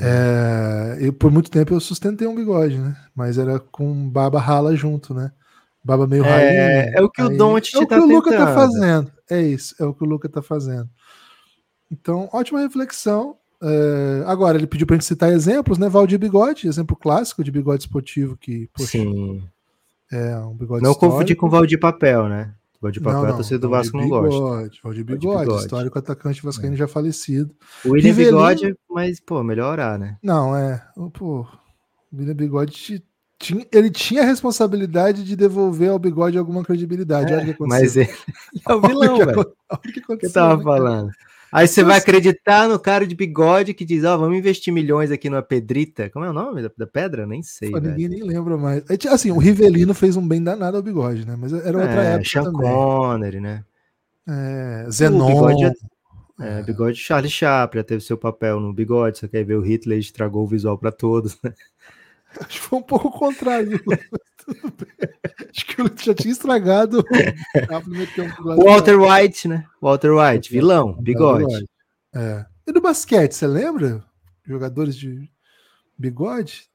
É, 0.00 0.98
eu, 1.00 1.12
por 1.12 1.30
muito 1.30 1.50
tempo 1.50 1.72
eu 1.72 1.80
sustentei 1.80 2.26
um 2.26 2.34
bigode, 2.34 2.78
né? 2.78 2.96
Mas 3.14 3.38
era 3.38 3.58
com 3.58 4.08
barba 4.10 4.40
rala 4.40 4.74
junto, 4.76 5.14
né? 5.14 5.32
Barba 5.82 6.06
meio 6.06 6.24
É, 6.26 6.92
é 6.94 7.00
o 7.02 7.08
que 7.08 7.22
o 7.22 7.28
Don't 7.30 7.74
É 7.74 7.78
o 7.78 7.86
tá 7.86 7.96
que 7.96 8.02
o 8.02 8.06
Luca 8.06 8.30
tá 8.30 8.38
tentando. 8.38 8.54
fazendo. 8.54 9.12
É 9.30 9.40
isso, 9.40 9.74
é 9.78 9.84
o 9.86 9.94
que 9.94 10.04
o 10.04 10.06
Luca 10.06 10.28
tá 10.28 10.42
fazendo. 10.42 10.90
Então, 11.90 12.28
ótima 12.32 12.60
reflexão. 12.60 13.36
É, 13.62 14.22
agora, 14.26 14.56
ele 14.56 14.66
pediu 14.66 14.86
pra 14.86 14.94
gente 14.96 15.04
citar 15.06 15.32
exemplos, 15.32 15.78
né? 15.78 15.88
Valdir 15.88 16.18
Bigode, 16.18 16.68
exemplo 16.68 16.96
clássico 16.96 17.42
de 17.42 17.50
bigode 17.50 17.82
esportivo 17.82 18.36
que, 18.36 18.68
poxa, 18.72 18.90
Sim. 18.92 19.42
é 20.12 20.36
um 20.38 20.54
bigode 20.54 20.82
Não 20.82 20.92
histórico. 20.92 21.14
confundir 21.16 21.36
com 21.36 21.46
o 21.46 21.50
Valdir 21.50 21.80
Papel, 21.80 22.28
né? 22.28 22.52
Valdir 22.80 23.02
Papel, 23.02 23.26
a 23.26 23.32
torcida 23.32 23.58
do 23.58 23.68
Vasco 23.68 23.96
não 23.96 24.08
gosta. 24.08 24.28
Bigode, 24.30 24.80
Valdir 24.84 25.04
Bigode, 25.04 25.40
Bigode. 25.44 25.62
histórico 25.62 25.98
atacante 25.98 26.40
vascaíno 26.44 26.76
já 26.76 26.86
falecido. 26.86 27.52
O 27.84 27.90
William 27.90 28.06
Rivelino- 28.10 28.36
Bigode, 28.38 28.76
mas, 28.88 29.18
pô, 29.18 29.42
melhor 29.42 29.72
orar, 29.72 29.98
né? 29.98 30.16
Não, 30.22 30.54
é. 30.56 30.80
Pô, 31.12 31.40
o 31.40 32.16
William 32.16 32.34
Bigode 32.36 33.02
tinha, 33.40 33.66
ele 33.72 33.90
tinha 33.90 34.22
a 34.22 34.26
responsabilidade 34.26 35.24
de 35.24 35.34
devolver 35.34 35.90
ao 35.90 35.98
bigode 35.98 36.38
alguma 36.38 36.62
credibilidade. 36.62 37.32
Olha 37.34 37.42
o 37.42 37.44
que 37.44 37.50
É, 37.50 37.54
aconteceu. 37.54 37.66
mas 37.66 37.96
ele 37.96 38.62
é 38.68 38.72
o 38.74 38.80
vilão, 38.80 39.16
velho. 39.18 39.38
olha 39.38 39.48
o 39.74 39.78
que 39.80 39.92
que 39.92 39.98
eu 39.98 40.04
aconteceu, 40.04 40.32
tava 40.32 40.78
né, 40.78 40.80
cara? 40.80 41.10
Aí 41.50 41.66
você 41.66 41.82
vai 41.82 41.96
acreditar 41.98 42.68
no 42.68 42.78
cara 42.78 43.06
de 43.06 43.14
bigode 43.14 43.72
que 43.72 43.84
diz, 43.84 44.04
ó, 44.04 44.16
vamos 44.18 44.36
investir 44.36 44.72
milhões 44.72 45.10
aqui 45.10 45.30
numa 45.30 45.42
pedrita. 45.42 46.10
Como 46.10 46.24
é 46.24 46.30
o 46.30 46.32
nome 46.32 46.62
da, 46.62 46.70
da 46.76 46.86
pedra? 46.86 47.26
Nem 47.26 47.42
sei, 47.42 47.70
Pô, 47.70 47.78
ninguém 47.78 48.08
nem 48.08 48.22
lembra 48.22 48.56
mais. 48.56 48.82
É, 48.90 49.08
Assim, 49.08 49.30
o 49.30 49.38
Rivelino 49.38 49.94
fez 49.94 50.16
um 50.16 50.26
bem 50.26 50.42
danado 50.42 50.76
ao 50.76 50.82
bigode, 50.82 51.26
né? 51.26 51.36
Mas 51.38 51.52
era 51.52 51.78
outra 51.78 52.04
É, 52.04 52.12
época 52.14 52.28
Sean 52.28 52.42
também. 52.44 52.70
Connery, 52.70 53.40
né? 53.40 53.64
É, 54.28 54.84
O 54.86 54.92
Zenon. 54.92 55.26
bigode 55.26 55.60
já- 55.62 55.72
É, 56.40 56.62
bigode 56.62 56.96
Charlie 56.98 57.30
Chaplin 57.30 57.80
já 57.80 57.84
teve 57.84 58.00
seu 58.04 58.16
papel 58.18 58.60
no 58.60 58.72
bigode, 58.72 59.18
só 59.18 59.26
que 59.26 59.36
aí 59.36 59.42
veio 59.44 59.60
o 59.60 59.64
Hitler 59.64 59.96
e 59.98 60.00
estragou 60.00 60.44
o 60.44 60.46
visual 60.46 60.76
pra 60.78 60.92
todos. 60.92 61.36
né? 61.42 61.52
Acho 62.40 62.48
que 62.48 62.60
foi 62.60 62.78
um 62.78 62.82
pouco 62.82 63.08
o 63.08 63.12
contrário. 63.12 63.80
Acho 65.50 65.66
que 65.66 65.80
ele 65.80 65.90
já 65.96 66.14
tinha 66.14 66.32
estragado. 66.32 67.04
Walter 68.64 68.98
White, 69.00 69.48
né? 69.48 69.64
Walter 69.80 70.12
White, 70.12 70.50
vilão, 70.52 70.94
bigode. 71.00 71.66
É. 72.14 72.44
E 72.66 72.72
do 72.72 72.80
basquete, 72.80 73.32
você 73.32 73.46
lembra? 73.46 74.04
Jogadores 74.46 74.96
de 74.96 75.30
bigode? 75.98 76.68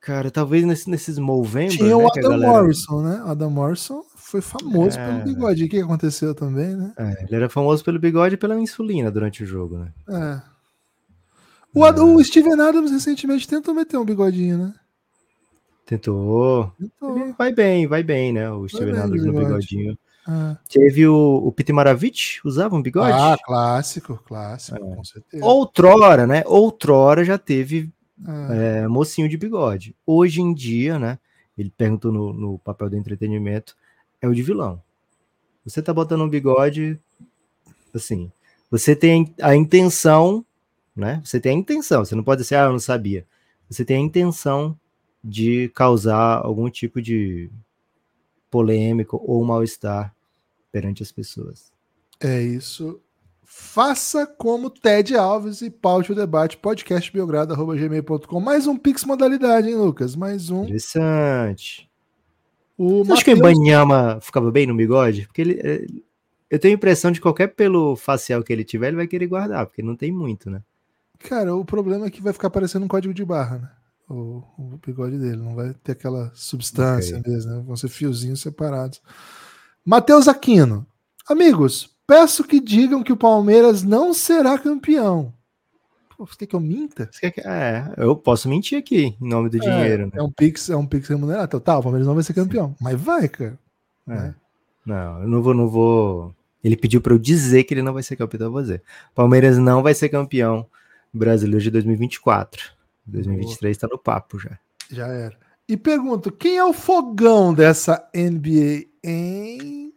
Cara, 0.00 0.30
talvez 0.30 0.64
nesse, 0.64 0.90
nesses 0.90 1.18
Movember, 1.18 1.76
Tinha 1.76 1.88
né, 1.90 1.94
o 1.94 2.06
Adam 2.08 2.30
galera- 2.30 2.52
Morrison, 2.52 3.02
né? 3.02 3.22
O 3.24 3.28
Adam 3.30 3.50
Morrison 3.50 4.02
foi 4.16 4.40
famoso 4.40 4.98
É. 4.98 5.06
pelo 5.06 5.24
bigode. 5.24 5.64
O 5.64 5.68
que 5.68 5.78
aconteceu 5.80 6.34
também, 6.34 6.74
né? 6.74 6.92
É, 6.98 7.24
ele 7.24 7.36
era 7.36 7.48
famoso 7.48 7.84
pelo 7.84 7.98
bigode 8.00 8.34
e 8.34 8.38
pela 8.38 8.58
insulina 8.58 9.10
durante 9.12 9.44
o 9.44 9.46
jogo, 9.46 9.78
né? 9.78 9.92
É. 10.10 10.42
O, 11.72 11.84
Ad- 11.84 12.00
o 12.00 12.22
Steven 12.22 12.60
Adams 12.60 12.90
recentemente 12.90 13.46
tentou 13.48 13.74
meter 13.74 13.96
um 13.96 14.04
bigodinho, 14.04 14.58
né? 14.58 14.74
Tentou. 15.86 16.72
Tentou. 16.78 17.18
Ele 17.18 17.32
vai 17.32 17.52
bem, 17.52 17.86
vai 17.86 18.02
bem, 18.02 18.32
né? 18.32 18.50
O 18.50 18.68
Steven 18.68 18.96
Adams 18.96 19.24
no 19.24 19.32
bigodinho. 19.32 19.98
Ah. 20.26 20.56
Teve 20.68 21.06
o, 21.06 21.42
o 21.44 21.52
Pete 21.52 21.72
Maravich, 21.72 22.40
usava 22.44 22.74
um 22.74 22.80
bigode? 22.82 23.12
Ah, 23.12 23.36
clássico, 23.44 24.18
clássico, 24.24 24.78
É. 24.78 24.80
com 24.80 25.04
certeza. 25.04 25.44
Outrora, 25.44 26.26
né? 26.26 26.42
Outrora 26.46 27.24
já 27.24 27.36
teve 27.36 27.90
Ah, 28.26 28.48
é, 28.54 28.88
mocinho 28.88 29.28
de 29.28 29.36
bigode. 29.36 29.94
Hoje 30.06 30.40
em 30.40 30.54
dia, 30.54 30.98
né? 30.98 31.18
Ele 31.58 31.70
perguntou 31.70 32.10
no, 32.10 32.32
no 32.32 32.58
papel 32.58 32.88
do 32.88 32.96
entretenimento, 32.96 33.76
é 34.20 34.26
o 34.26 34.34
de 34.34 34.42
vilão. 34.42 34.82
Você 35.64 35.82
tá 35.82 35.92
botando 35.92 36.22
um 36.22 36.28
bigode, 36.28 36.98
assim, 37.94 38.32
você 38.70 38.96
tem 38.96 39.32
a 39.40 39.54
intenção, 39.54 40.44
né? 40.96 41.20
Você 41.24 41.38
tem 41.38 41.52
a 41.54 41.58
intenção, 41.58 42.04
você 42.04 42.14
não 42.14 42.24
pode 42.24 42.42
dizer, 42.42 42.56
ah, 42.56 42.64
eu 42.64 42.72
não 42.72 42.78
sabia. 42.78 43.26
Você 43.68 43.84
tem 43.84 43.96
a 43.98 44.00
intenção 44.00 44.78
de 45.24 45.70
causar 45.70 46.44
algum 46.44 46.68
tipo 46.68 47.00
de 47.00 47.50
polêmico 48.50 49.18
ou 49.24 49.42
mal-estar 49.42 50.14
perante 50.70 51.02
as 51.02 51.10
pessoas. 51.10 51.72
É 52.20 52.42
isso. 52.42 53.00
Faça 53.42 54.26
como 54.26 54.68
Ted 54.68 55.16
Alves 55.16 55.62
e 55.62 55.70
paute 55.70 56.12
o 56.12 56.14
debate 56.14 56.56
podcastbiogrado.gmail.com. 56.58 58.40
Mais 58.40 58.66
um 58.66 58.76
Pix 58.76 59.04
modalidade, 59.04 59.68
hein, 59.68 59.76
Lucas? 59.76 60.14
Mais 60.14 60.50
um. 60.50 60.64
Interessante. 60.64 61.88
O 62.76 63.04
Você 63.04 63.12
acha 63.12 63.24
que 63.24 63.32
o 63.32 63.36
Ibanyama 63.36 64.18
ficava 64.20 64.50
bem 64.50 64.66
no 64.66 64.74
bigode? 64.74 65.26
Porque 65.26 65.40
ele, 65.40 65.60
é, 65.62 65.86
eu 66.50 66.58
tenho 66.58 66.74
a 66.74 66.76
impressão 66.76 67.10
de 67.10 67.20
que 67.20 67.22
qualquer 67.22 67.48
pelo 67.48 67.96
facial 67.96 68.42
que 68.42 68.52
ele 68.52 68.64
tiver, 68.64 68.88
ele 68.88 68.96
vai 68.96 69.06
querer 69.06 69.26
guardar, 69.26 69.66
porque 69.66 69.82
não 69.82 69.96
tem 69.96 70.12
muito, 70.12 70.50
né? 70.50 70.60
Cara, 71.20 71.54
o 71.54 71.64
problema 71.64 72.06
é 72.06 72.10
que 72.10 72.22
vai 72.22 72.32
ficar 72.32 72.50
parecendo 72.50 72.84
um 72.84 72.88
código 72.88 73.14
de 73.14 73.24
barra, 73.24 73.58
né? 73.58 73.70
O, 74.14 74.44
o 74.58 74.78
bigode 74.84 75.18
dele. 75.18 75.36
Não 75.36 75.54
vai 75.54 75.74
ter 75.82 75.92
aquela 75.92 76.30
substância 76.34 77.18
Ok. 77.18 77.32
mesmo, 77.32 77.50
né? 77.52 77.62
Vão 77.66 77.76
ser 77.76 77.88
fiozinhos 77.88 78.40
separados. 78.40 79.00
Matheus 79.84 80.28
Aquino. 80.28 80.86
Amigos, 81.28 81.90
peço 82.06 82.44
que 82.44 82.60
digam 82.60 83.02
que 83.02 83.12
o 83.12 83.16
Palmeiras 83.16 83.82
não 83.82 84.14
será 84.14 84.58
campeão. 84.58 85.32
Pô, 86.16 86.24
você 86.26 86.36
quer 86.38 86.46
que 86.46 86.54
eu 86.54 86.60
minta? 86.60 87.06
Que- 87.06 87.40
É, 87.40 87.92
eu 87.96 88.14
posso 88.14 88.48
mentir 88.48 88.78
aqui, 88.78 89.16
em 89.20 89.28
nome 89.28 89.48
do 89.48 89.58
dinheiro, 89.58 90.10
É 90.14 90.22
um 90.22 90.30
Pix, 90.30 90.70
é 90.70 90.76
um 90.76 90.86
Pix 90.86 91.08
remunerado. 91.08 91.46
Então, 91.46 91.60
Tá, 91.60 91.76
o 91.78 91.82
Palmeiras 91.82 92.06
não 92.06 92.14
vai 92.14 92.22
ser 92.22 92.34
campeão. 92.34 92.76
Mas 92.80 93.00
vai, 93.00 93.28
cara. 93.28 93.58
né? 94.06 94.32
É. 94.38 94.44
Não, 94.86 95.22
eu 95.22 95.28
não 95.28 95.42
vou, 95.42 95.54
não 95.54 95.68
vou. 95.68 96.34
Ele 96.62 96.76
pediu 96.76 97.00
para 97.00 97.12
eu 97.14 97.18
dizer 97.18 97.64
que 97.64 97.74
ele 97.74 97.82
não 97.82 97.92
vai 97.92 98.02
ser 98.02 98.16
campeão, 98.16 98.36
então 98.36 98.46
eu 98.48 98.52
vou 98.52 98.62
dizer. 98.62 98.82
Palmeiras 99.14 99.58
não 99.58 99.82
vai 99.82 99.92
ser 99.94 100.08
campeão 100.08 100.66
brasileiro 101.12 101.62
de 101.62 101.70
2024. 101.70 102.73
2023 103.06 103.76
tá 103.76 103.88
no 103.90 103.98
papo 103.98 104.38
já. 104.38 104.58
Já 104.90 105.06
era. 105.08 105.38
E 105.68 105.76
pergunto, 105.76 106.30
quem 106.30 106.56
é 106.56 106.64
o 106.64 106.72
fogão 106.72 107.54
dessa 107.54 108.08
NBA, 108.14 108.86
hein? 109.02 109.94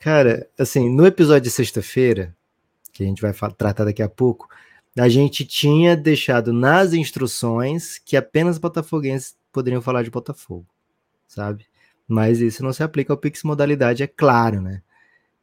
Cara, 0.00 0.48
assim, 0.58 0.88
no 0.88 1.06
episódio 1.06 1.42
de 1.42 1.50
sexta-feira, 1.50 2.34
que 2.92 3.02
a 3.02 3.06
gente 3.06 3.22
vai 3.22 3.32
tratar 3.32 3.84
daqui 3.84 4.02
a 4.02 4.08
pouco, 4.08 4.48
a 4.98 5.08
gente 5.08 5.44
tinha 5.44 5.96
deixado 5.96 6.52
nas 6.52 6.92
instruções 6.92 7.98
que 7.98 8.16
apenas 8.16 8.58
botafoguenses 8.58 9.36
poderiam 9.52 9.80
falar 9.80 10.02
de 10.02 10.10
Botafogo, 10.10 10.66
sabe? 11.26 11.66
Mas 12.06 12.40
isso 12.40 12.62
não 12.64 12.72
se 12.72 12.82
aplica 12.82 13.12
ao 13.12 13.16
Pix 13.18 13.42
modalidade, 13.44 14.02
é 14.02 14.06
claro, 14.06 14.60
né? 14.60 14.82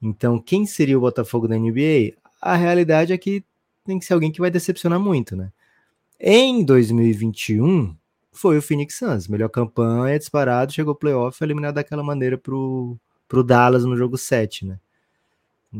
Então, 0.01 0.39
quem 0.39 0.65
seria 0.65 0.97
o 0.97 1.01
Botafogo 1.01 1.47
da 1.47 1.57
NBA? 1.57 2.13
A 2.41 2.55
realidade 2.55 3.13
é 3.13 3.17
que 3.17 3.43
tem 3.85 3.99
que 3.99 4.05
ser 4.05 4.13
alguém 4.13 4.31
que 4.31 4.41
vai 4.41 4.49
decepcionar 4.49 4.99
muito, 4.99 5.35
né? 5.35 5.51
Em 6.19 6.63
2021, 6.63 7.95
foi 8.31 8.57
o 8.57 8.61
Phoenix 8.61 8.97
Suns, 8.97 9.27
melhor 9.27 9.49
campanha, 9.49 10.17
disparado, 10.17 10.73
chegou 10.73 10.91
ao 10.91 10.95
playoff, 10.95 11.41
eliminado 11.43 11.75
daquela 11.75 12.03
maneira 12.03 12.37
pro, 12.37 12.97
pro 13.27 13.43
Dallas 13.43 13.85
no 13.85 13.95
jogo 13.95 14.17
7, 14.17 14.65
né? 14.65 14.79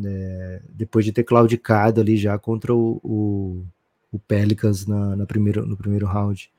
É, 0.04 0.62
depois 0.70 1.06
de 1.06 1.12
ter 1.12 1.24
claudicado 1.24 2.02
ali 2.02 2.18
já 2.18 2.38
contra 2.38 2.74
o, 2.74 3.00
o, 3.02 3.66
o 4.12 4.20
Pelicans 4.20 4.86
na, 4.86 5.16
na 5.16 5.26
primeiro, 5.26 5.66
no 5.66 5.78
primeiro 5.78 6.06
round. 6.06 6.52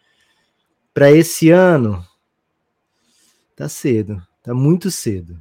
Para 0.92 1.12
esse 1.12 1.50
ano, 1.50 2.02
tá 3.54 3.68
cedo, 3.68 4.22
tá 4.42 4.54
muito 4.54 4.90
cedo. 4.90 5.38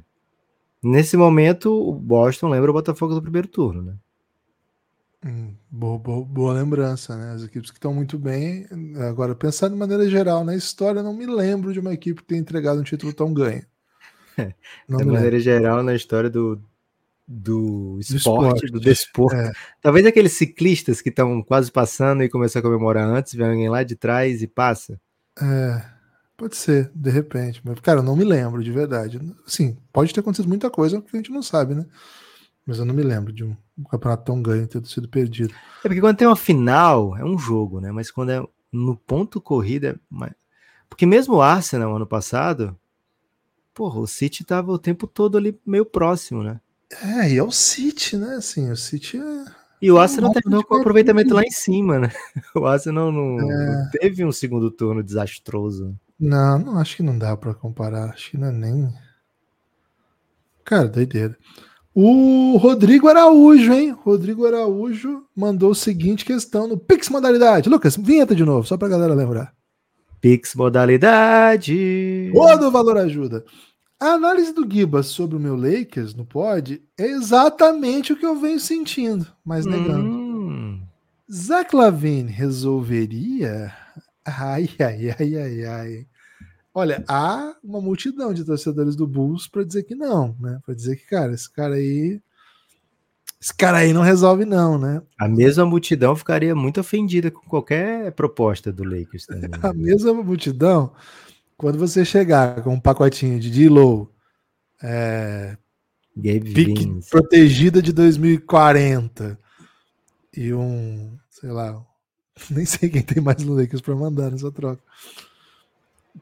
Nesse 0.82 1.16
momento, 1.16 1.72
o 1.72 1.92
Boston 1.92 2.48
lembra 2.48 2.70
o 2.70 2.74
Botafogo 2.74 3.14
do 3.14 3.22
primeiro 3.22 3.48
turno, 3.48 3.82
né? 3.82 3.94
Hum, 5.24 5.56
boa, 5.70 5.98
boa- 5.98 6.24
boa 6.24 6.52
lembrança, 6.54 7.16
né? 7.16 7.32
As 7.32 7.42
equipes 7.42 7.70
que 7.70 7.76
estão 7.78 7.92
muito 7.92 8.18
bem. 8.18 8.66
Agora, 9.08 9.34
pensar 9.34 9.68
de 9.68 9.74
maneira 9.76 10.08
geral 10.08 10.44
na 10.44 10.54
história, 10.54 11.02
não 11.02 11.14
me 11.14 11.26
lembro 11.26 11.72
de 11.72 11.80
uma 11.80 11.92
equipe 11.92 12.22
tenha 12.22 12.40
entregado 12.40 12.80
um 12.80 12.84
título 12.84 13.12
tão 13.12 13.32
ganho. 13.34 13.66
Não 14.88 15.00
de 15.00 15.04
me 15.04 15.12
lembro. 15.12 15.16
maneira 15.16 15.38
geral, 15.38 15.82
na 15.82 15.94
história 15.94 16.30
do, 16.30 16.60
do 17.28 17.98
esporte, 18.00 18.66
esporte, 18.66 18.72
do 18.72 18.80
desporto. 18.80 19.50
é. 19.50 19.52
Talvez 19.82 20.06
aqueles 20.06 20.32
ciclistas 20.32 21.00
que 21.00 21.08
estão 21.10 21.42
quase 21.42 21.70
passando 21.72 22.22
e 22.22 22.28
começam 22.28 22.60
a 22.60 22.62
comemorar 22.62 23.08
antes, 23.08 23.34
vem 23.34 23.46
alguém 23.48 23.68
lá 23.68 23.82
de 23.82 23.96
trás 23.96 24.42
e 24.42 24.46
passa. 24.48 25.00
É, 25.38 25.84
pode 26.36 26.56
ser, 26.56 26.90
de 26.94 27.10
repente. 27.10 27.60
Mas, 27.64 27.78
cara, 27.80 28.00
eu 28.00 28.02
não 28.02 28.16
me 28.16 28.24
lembro, 28.24 28.62
de 28.62 28.70
verdade. 28.72 29.20
Sim, 29.46 29.76
pode 29.92 30.12
ter 30.14 30.20
acontecido 30.20 30.48
muita 30.48 30.70
coisa 30.70 31.00
que 31.02 31.16
a 31.16 31.20
gente 31.20 31.30
não 31.32 31.42
sabe, 31.42 31.74
né? 31.74 31.86
Mas 32.66 32.78
eu 32.78 32.84
não 32.84 32.94
me 32.94 33.02
lembro 33.02 33.32
de 33.32 33.44
um, 33.44 33.56
um 33.78 33.84
campeonato 33.84 34.24
tão 34.24 34.42
ganho 34.42 34.66
ter 34.66 34.84
sido 34.86 35.08
perdido. 35.08 35.54
É 35.84 35.88
porque 35.88 36.00
quando 36.00 36.16
tem 36.16 36.26
uma 36.26 36.34
final, 36.36 37.16
é 37.16 37.24
um 37.24 37.38
jogo, 37.38 37.80
né? 37.80 37.92
Mas 37.92 38.10
quando 38.10 38.30
é 38.30 38.42
no 38.72 38.96
ponto 38.96 39.40
corrida. 39.40 39.98
é 40.24 40.30
Porque 40.88 41.06
mesmo 41.06 41.36
o 41.36 41.42
Arsenal, 41.42 41.94
ano 41.94 42.06
passado, 42.06 42.76
porra, 43.72 44.00
o 44.00 44.06
City 44.06 44.44
tava 44.44 44.72
o 44.72 44.78
tempo 44.78 45.06
todo 45.06 45.38
ali 45.38 45.58
meio 45.64 45.86
próximo, 45.86 46.42
né? 46.42 46.60
É, 47.02 47.30
e 47.30 47.36
é 47.38 47.42
o 47.42 47.50
City, 47.52 48.16
né? 48.16 48.36
Assim, 48.36 48.70
o 48.70 48.76
City 48.76 49.18
é. 49.18 49.44
E 49.80 49.90
o 49.92 49.98
Arsenal 49.98 50.32
terminou 50.32 50.64
com 50.64 50.74
o 50.76 50.80
aproveitamento 50.80 51.34
lá 51.34 51.42
em 51.42 51.50
cima, 51.50 51.98
né? 51.98 52.10
O 52.56 52.64
Arsenal 52.66 53.12
não, 53.12 53.38
É. 53.40 53.66
não 53.82 53.90
teve 53.90 54.24
um 54.24 54.32
segundo 54.32 54.70
turno 54.70 55.02
desastroso. 55.02 55.94
Não, 56.18 56.58
não 56.58 56.78
acho 56.78 56.96
que 56.96 57.02
não 57.02 57.18
dá 57.18 57.36
pra 57.36 57.52
comparar. 57.54 58.10
Acho 58.10 58.30
que 58.30 58.38
não 58.38 58.48
é 58.48 58.52
nem. 58.52 58.92
Cara, 60.64 60.88
doideira. 60.88 61.36
O 61.98 62.58
Rodrigo 62.58 63.08
Araújo, 63.08 63.72
hein? 63.72 63.90
Rodrigo 63.90 64.44
Araújo 64.44 65.22
mandou 65.34 65.70
o 65.70 65.74
seguinte 65.74 66.26
questão 66.26 66.68
no 66.68 66.76
Pix 66.76 67.08
Modalidade. 67.08 67.70
Lucas, 67.70 67.96
vinheta 67.96 68.34
de 68.34 68.44
novo, 68.44 68.66
só 68.66 68.76
pra 68.76 68.86
galera 68.86 69.14
lembrar. 69.14 69.54
Pix 70.20 70.54
modalidade. 70.54 72.30
Todo 72.34 72.70
valor 72.70 72.98
ajuda. 72.98 73.46
A 73.98 74.08
análise 74.08 74.52
do 74.52 74.70
Gibas 74.70 75.06
sobre 75.06 75.36
o 75.36 75.40
meu 75.40 75.56
Lakers 75.56 76.14
no 76.14 76.26
pod 76.26 76.82
é 76.98 77.06
exatamente 77.06 78.12
o 78.12 78.16
que 78.16 78.26
eu 78.26 78.38
venho 78.38 78.60
sentindo, 78.60 79.26
mas 79.42 79.64
negando. 79.64 80.04
Hum, 80.06 80.82
Zach 81.32 81.74
Lavine 81.74 82.30
resolveria? 82.30 83.72
Ai, 84.22 84.68
ai, 84.78 85.16
ai, 85.18 85.36
ai, 85.36 85.64
ai. 85.64 86.06
Olha, 86.76 87.02
há 87.08 87.56
uma 87.64 87.80
multidão 87.80 88.34
de 88.34 88.44
torcedores 88.44 88.94
do 88.94 89.06
Bulls 89.06 89.48
para 89.48 89.64
dizer 89.64 89.84
que 89.84 89.94
não, 89.94 90.36
né? 90.38 90.60
Para 90.62 90.74
dizer 90.74 90.96
que, 90.96 91.06
cara, 91.06 91.32
esse 91.32 91.50
cara 91.50 91.76
aí, 91.76 92.20
esse 93.40 93.54
cara 93.54 93.78
aí 93.78 93.94
não 93.94 94.02
resolve, 94.02 94.44
não, 94.44 94.76
né? 94.78 95.00
A 95.18 95.26
mesma 95.26 95.64
multidão 95.64 96.14
ficaria 96.14 96.54
muito 96.54 96.78
ofendida 96.78 97.30
com 97.30 97.40
qualquer 97.48 98.12
proposta 98.12 98.70
do 98.70 98.84
Lakers 98.84 99.24
também. 99.24 99.48
A 99.62 99.72
mesma 99.72 100.12
multidão, 100.12 100.92
quando 101.56 101.78
você 101.78 102.04
chegar 102.04 102.62
com 102.62 102.74
um 102.74 102.80
pacotinho 102.80 103.40
de 103.40 103.50
D-Low, 103.50 104.12
é, 104.82 105.56
pique 106.14 107.00
protegida 107.08 107.80
de 107.80 107.90
2040 107.90 109.38
e 110.36 110.52
um, 110.52 111.16
sei 111.30 111.50
lá, 111.50 111.82
nem 112.50 112.66
sei 112.66 112.90
quem 112.90 113.00
tem 113.00 113.22
mais 113.22 113.42
no 113.42 113.54
Lakers 113.54 113.80
para 113.80 113.96
mandar 113.96 114.30
nessa 114.30 114.52
troca. 114.52 114.82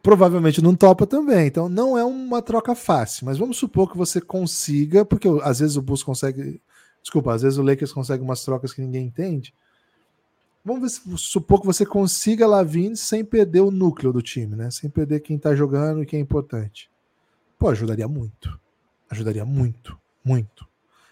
Provavelmente 0.03 0.63
não 0.63 0.75
topa 0.75 1.07
também, 1.07 1.47
então 1.47 1.69
não 1.69 1.97
é 1.97 2.05
uma 2.05 2.43
troca 2.43 2.75
fácil, 2.75 3.27
mas 3.27 3.39
vamos 3.39 3.57
supor 3.57 3.91
que 3.91 3.97
você 3.97 4.21
consiga, 4.21 5.05
porque 5.05 5.29
às 5.43 5.61
vezes 5.61 5.77
o 5.77 5.83
Bulls 5.83 6.03
consegue, 6.03 6.61
desculpa, 7.01 7.33
às 7.33 7.43
vezes 7.43 7.59
o 7.59 7.63
Lakers 7.63 7.93
consegue 7.93 8.23
umas 8.23 8.45
trocas 8.45 8.73
que 8.73 8.83
ninguém 8.83 9.07
entende. 9.07 9.55
Vamos 10.65 10.83
ver 10.83 10.89
se, 10.89 11.19
supor 11.19 11.61
que 11.61 11.67
você 11.67 11.85
consiga 11.85 12.47
Lavine 12.47 12.97
sem 12.97 13.25
perder 13.25 13.61
o 13.61 13.71
núcleo 13.71 14.13
do 14.13 14.23
time, 14.23 14.57
né? 14.57 14.71
Sem 14.71 14.89
perder 14.89 15.21
quem 15.21 15.39
tá 15.39 15.55
jogando 15.55 16.03
e 16.03 16.07
quem 16.07 16.19
é 16.19 16.23
importante. 16.23 16.91
Pô, 17.59 17.69
ajudaria 17.69 18.09
muito. 18.09 18.59
Ajudaria 19.11 19.45
muito, 19.45 19.99
muito. 20.25 20.67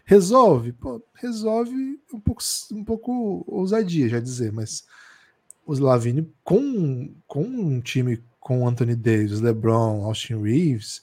Resolve? 0.05 0.73
Pô, 0.73 1.03
resolve 1.15 2.01
um 2.12 2.21
pouco, 2.21 2.43
um 2.73 2.85
pouco 2.85 3.45
ousadia, 3.47 4.09
já 4.09 4.19
dizer, 4.19 4.53
mas 4.53 4.85
os 5.67 5.79
Lavine 5.79 6.29
com, 6.43 7.15
com 7.27 7.43
um 7.43 7.81
time 7.81 8.23
com 8.43 8.67
Anthony 8.67 8.97
Davis, 8.97 9.41
LeBron, 9.41 10.05
Austin 10.05 10.43
Reeves, 10.43 11.03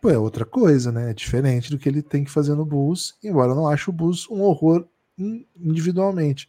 pô, 0.00 0.10
é 0.10 0.18
outra 0.18 0.44
coisa, 0.44 0.92
né? 0.92 1.10
É 1.10 1.14
diferente 1.14 1.70
do 1.70 1.78
que 1.78 1.88
ele 1.88 2.02
tem 2.02 2.22
que 2.22 2.30
fazer 2.30 2.54
no 2.54 2.66
Bulls, 2.66 3.14
embora 3.24 3.52
eu 3.52 3.56
não 3.56 3.66
ache 3.66 3.88
o 3.88 3.92
Bulls 3.92 4.28
um 4.30 4.42
horror 4.42 4.86
individualmente. 5.18 6.48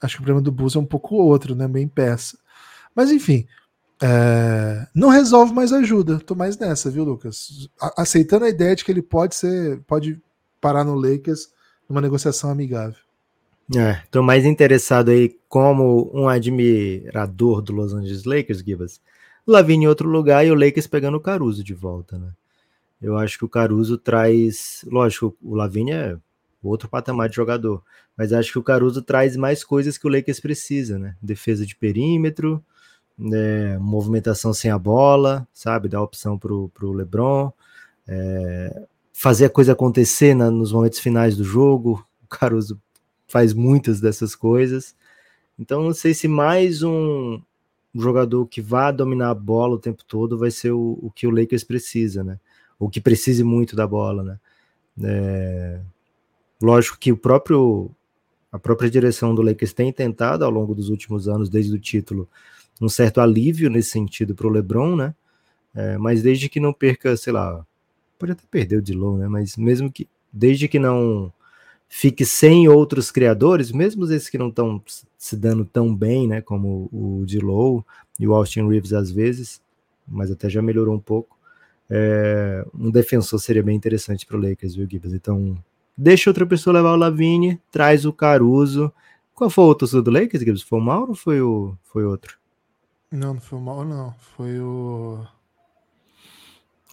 Acho 0.00 0.16
que 0.16 0.22
o 0.22 0.24
problema 0.24 0.42
do 0.42 0.50
Bulls 0.50 0.74
é 0.74 0.78
um 0.78 0.86
pouco 0.86 1.16
outro, 1.16 1.54
né? 1.54 1.68
Bem 1.68 1.86
peça. 1.86 2.38
Mas 2.94 3.10
enfim, 3.10 3.46
é, 4.02 4.86
não 4.94 5.10
resolve, 5.10 5.52
mas 5.52 5.72
ajuda. 5.72 6.18
Tô 6.18 6.34
mais 6.34 6.58
nessa, 6.58 6.90
viu, 6.90 7.04
Lucas? 7.04 7.68
A 7.80 8.02
aceitando 8.02 8.46
a 8.46 8.48
ideia 8.48 8.74
de 8.74 8.84
que 8.84 8.90
ele 8.90 9.02
pode 9.02 9.34
ser, 9.34 9.80
pode 9.86 10.20
parar 10.60 10.82
no 10.82 10.94
Lakers 10.94 11.50
numa 11.88 12.00
negociação 12.00 12.50
amigável. 12.50 12.98
É, 13.76 14.02
tô 14.10 14.22
mais 14.22 14.44
interessado 14.44 15.10
aí 15.10 15.36
como 15.48 16.10
um 16.12 16.28
admirador 16.28 17.62
do 17.62 17.72
Los 17.72 17.94
Angeles 17.94 18.24
Lakers, 18.24 18.58
Gibas. 18.58 19.00
Lavine 19.46 19.84
em 19.84 19.88
outro 19.88 20.08
lugar 20.08 20.46
e 20.46 20.50
o 20.50 20.54
Lakers 20.54 20.86
pegando 20.86 21.16
o 21.16 21.20
Caruso 21.20 21.64
de 21.64 21.74
volta, 21.74 22.18
né? 22.18 22.32
Eu 23.00 23.18
acho 23.18 23.36
que 23.36 23.44
o 23.44 23.48
Caruso 23.48 23.98
traz, 23.98 24.84
lógico, 24.86 25.36
o 25.42 25.56
Lavine 25.56 25.90
é 25.90 26.16
outro 26.62 26.88
patamar 26.88 27.28
de 27.28 27.34
jogador, 27.34 27.82
mas 28.16 28.32
acho 28.32 28.52
que 28.52 28.58
o 28.58 28.62
Caruso 28.62 29.02
traz 29.02 29.36
mais 29.36 29.64
coisas 29.64 29.98
que 29.98 30.06
o 30.06 30.10
Lakers 30.10 30.38
precisa, 30.38 30.98
né? 30.98 31.16
Defesa 31.20 31.66
de 31.66 31.74
perímetro, 31.74 32.64
né? 33.18 33.76
movimentação 33.78 34.54
sem 34.54 34.70
a 34.70 34.78
bola, 34.78 35.46
sabe? 35.52 35.88
Dar 35.88 36.02
opção 36.02 36.38
pro, 36.38 36.68
pro 36.68 36.92
LeBron, 36.92 37.52
é... 38.06 38.86
fazer 39.12 39.46
a 39.46 39.50
coisa 39.50 39.72
acontecer 39.72 40.34
na, 40.34 40.50
nos 40.50 40.72
momentos 40.72 41.00
finais 41.00 41.36
do 41.36 41.42
jogo. 41.42 42.06
O 42.22 42.28
Caruso 42.28 42.80
faz 43.26 43.52
muitas 43.52 44.00
dessas 44.00 44.36
coisas. 44.36 44.94
Então, 45.58 45.82
não 45.82 45.92
sei 45.92 46.14
se 46.14 46.28
mais 46.28 46.82
um, 46.82 47.40
jogador 47.94 48.46
que 48.46 48.60
vá 48.60 48.90
dominar 48.90 49.30
a 49.30 49.34
bola 49.34 49.74
o 49.74 49.78
tempo 49.78 50.02
todo 50.04 50.38
vai 50.38 50.50
ser 50.50 50.72
o, 50.72 50.98
o 51.02 51.10
que 51.10 51.26
o 51.26 51.30
Lakers 51.30 51.64
precisa, 51.64 52.24
né? 52.24 52.38
O 52.78 52.88
que 52.88 53.00
precise 53.00 53.44
muito 53.44 53.76
da 53.76 53.86
bola, 53.86 54.22
né? 54.22 54.38
É... 55.02 55.80
Lógico 56.60 56.98
que 56.98 57.12
o 57.12 57.16
próprio 57.16 57.90
a 58.50 58.58
própria 58.58 58.90
direção 58.90 59.34
do 59.34 59.40
Lakers 59.40 59.72
tem 59.72 59.90
tentado 59.90 60.44
ao 60.44 60.50
longo 60.50 60.74
dos 60.74 60.90
últimos 60.90 61.26
anos, 61.26 61.48
desde 61.48 61.74
o 61.74 61.78
título, 61.78 62.28
um 62.80 62.88
certo 62.88 63.20
alívio 63.20 63.70
nesse 63.70 63.90
sentido 63.90 64.34
para 64.34 64.46
o 64.46 64.50
LeBron, 64.50 64.94
né? 64.94 65.14
É, 65.74 65.96
mas 65.96 66.22
desde 66.22 66.50
que 66.50 66.60
não 66.60 66.72
perca, 66.72 67.16
sei 67.16 67.32
lá, 67.32 67.64
pode 68.18 68.32
até 68.32 68.42
perder 68.50 68.76
o 68.76 68.82
Dilon, 68.82 69.16
né? 69.16 69.28
Mas 69.28 69.56
mesmo 69.56 69.90
que 69.90 70.06
desde 70.30 70.68
que 70.68 70.78
não 70.78 71.32
fique 71.94 72.24
sem 72.24 72.66
outros 72.70 73.10
criadores, 73.10 73.70
mesmo 73.70 74.06
esses 74.06 74.30
que 74.30 74.38
não 74.38 74.48
estão 74.48 74.82
se 75.18 75.36
dando 75.36 75.62
tão 75.62 75.94
bem, 75.94 76.26
né, 76.26 76.40
como 76.40 76.88
o 76.90 77.22
Dilow 77.26 77.84
e 78.18 78.26
o 78.26 78.34
Austin 78.34 78.66
Reeves 78.66 78.94
às 78.94 79.10
vezes, 79.10 79.60
mas 80.08 80.30
até 80.30 80.48
já 80.48 80.62
melhorou 80.62 80.94
um 80.94 80.98
pouco. 80.98 81.36
É, 81.90 82.64
um 82.74 82.90
defensor 82.90 83.38
seria 83.38 83.62
bem 83.62 83.76
interessante 83.76 84.24
para 84.24 84.38
o 84.38 84.40
Lakers, 84.40 84.74
viu, 84.74 84.88
Gibbs? 84.90 85.12
Então, 85.12 85.54
deixa 85.94 86.30
outra 86.30 86.46
pessoa 86.46 86.72
levar 86.72 86.94
o 86.94 86.96
Lavigne, 86.96 87.60
traz 87.70 88.06
o 88.06 88.12
Caruso. 88.12 88.90
Qual 89.34 89.50
foi 89.50 89.64
o 89.64 89.66
outro 89.66 90.02
do 90.02 90.10
Lakers, 90.10 90.42
Gibbs? 90.42 90.62
Foi 90.62 90.78
o 90.78 90.82
Mauro 90.82 91.10
ou 91.10 91.14
foi, 91.14 91.42
o, 91.42 91.76
foi 91.84 92.06
outro? 92.06 92.38
Não, 93.10 93.34
não 93.34 93.40
foi 93.40 93.58
o 93.58 93.62
Mauro, 93.62 93.88
não. 93.88 94.14
Foi 94.34 94.58
o. 94.58 95.26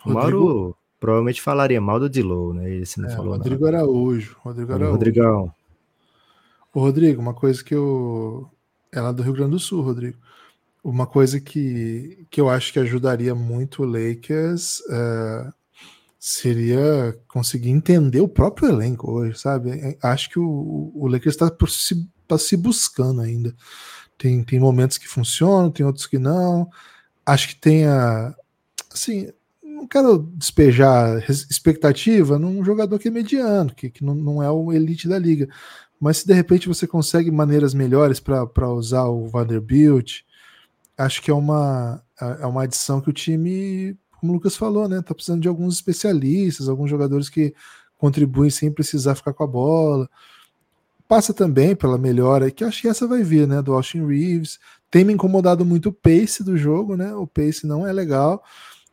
O 0.05 0.12
Mauro 0.12 0.75
provavelmente 0.99 1.41
falaria 1.41 1.79
mal 1.79 1.99
do 1.99 2.09
Dilow, 2.09 2.53
né? 2.53 2.69
Esse 2.75 2.99
não 2.99 3.09
é, 3.09 3.15
falou 3.15 3.33
Rodrigo 3.33 3.65
nada. 3.65 3.77
Araújo. 3.77 4.35
Rodrigo 4.39 4.73
Araújo. 4.73 4.91
Rodrigão. 4.91 5.53
Ô, 6.73 6.81
Rodrigo, 6.81 7.21
uma 7.21 7.33
coisa 7.33 7.63
que 7.63 7.73
eu. 7.73 8.49
É 8.91 8.99
lá 8.99 9.12
do 9.12 9.23
Rio 9.23 9.33
Grande 9.33 9.51
do 9.51 9.59
Sul, 9.59 9.81
Rodrigo. 9.81 10.17
Uma 10.83 11.05
coisa 11.05 11.39
que, 11.39 12.25
que 12.29 12.39
eu 12.39 12.49
acho 12.49 12.71
que 12.71 12.79
ajudaria 12.79 13.35
muito 13.35 13.83
o 13.83 13.85
Lakers 13.85 14.79
uh, 14.81 15.53
seria 16.17 17.17
conseguir 17.27 17.69
entender 17.69 18.21
o 18.21 18.27
próprio 18.27 18.69
elenco 18.69 19.12
hoje, 19.12 19.38
sabe? 19.38 19.97
Acho 20.01 20.29
que 20.29 20.39
o, 20.39 20.91
o 20.95 21.07
Lakers 21.07 21.35
está 21.35 21.51
se, 21.67 22.09
tá 22.27 22.38
se 22.38 22.55
buscando 22.55 23.21
ainda. 23.21 23.53
Tem, 24.17 24.43
tem 24.43 24.59
momentos 24.59 24.97
que 24.97 25.07
funcionam, 25.07 25.71
tem 25.71 25.85
outros 25.85 26.07
que 26.07 26.17
não. 26.17 26.69
Acho 27.25 27.49
que 27.49 27.55
tem 27.55 27.85
a. 27.85 28.35
Assim, 28.91 29.31
não 29.79 29.87
quero 29.87 30.19
despejar 30.35 31.19
expectativa 31.29 32.37
num 32.37 32.63
jogador 32.63 32.99
que 32.99 33.07
é 33.07 33.11
mediano, 33.11 33.73
que, 33.73 33.89
que 33.89 34.03
não, 34.03 34.13
não 34.13 34.43
é 34.43 34.51
o 34.51 34.73
elite 34.73 35.07
da 35.07 35.17
liga. 35.17 35.47
Mas 35.99 36.17
se 36.17 36.27
de 36.27 36.33
repente 36.33 36.67
você 36.67 36.85
consegue 36.85 37.31
maneiras 37.31 37.73
melhores 37.73 38.19
para 38.19 38.69
usar 38.69 39.05
o 39.05 39.27
Vanderbilt, 39.27 40.21
acho 40.97 41.21
que 41.21 41.31
é 41.31 41.33
uma, 41.33 42.01
é 42.19 42.45
uma 42.45 42.63
adição 42.63 43.01
que 43.01 43.09
o 43.09 43.13
time, 43.13 43.97
como 44.19 44.31
o 44.31 44.35
Lucas 44.35 44.55
falou, 44.55 44.87
né? 44.87 45.01
Tá 45.01 45.13
precisando 45.13 45.41
de 45.41 45.47
alguns 45.47 45.75
especialistas, 45.75 46.69
alguns 46.69 46.89
jogadores 46.89 47.29
que 47.29 47.53
contribuem 47.97 48.49
sem 48.49 48.71
precisar 48.71 49.15
ficar 49.15 49.33
com 49.33 49.43
a 49.43 49.47
bola. 49.47 50.09
Passa 51.07 51.33
também 51.33 51.75
pela 51.75 51.97
melhora, 51.97 52.51
que 52.51 52.63
acho 52.63 52.81
que 52.81 52.87
essa 52.87 53.07
vai 53.07 53.23
vir, 53.23 53.47
né? 53.47 53.61
Do 53.61 53.73
Austin 53.73 54.05
Reeves. 54.05 54.59
Tem 54.91 55.03
me 55.03 55.13
incomodado 55.13 55.65
muito 55.65 55.89
o 55.89 55.93
pace 55.93 56.43
do 56.43 56.57
jogo, 56.57 56.95
né? 56.95 57.13
O 57.13 57.27
pace 57.27 57.65
não 57.65 57.85
é 57.85 57.91
legal. 57.91 58.43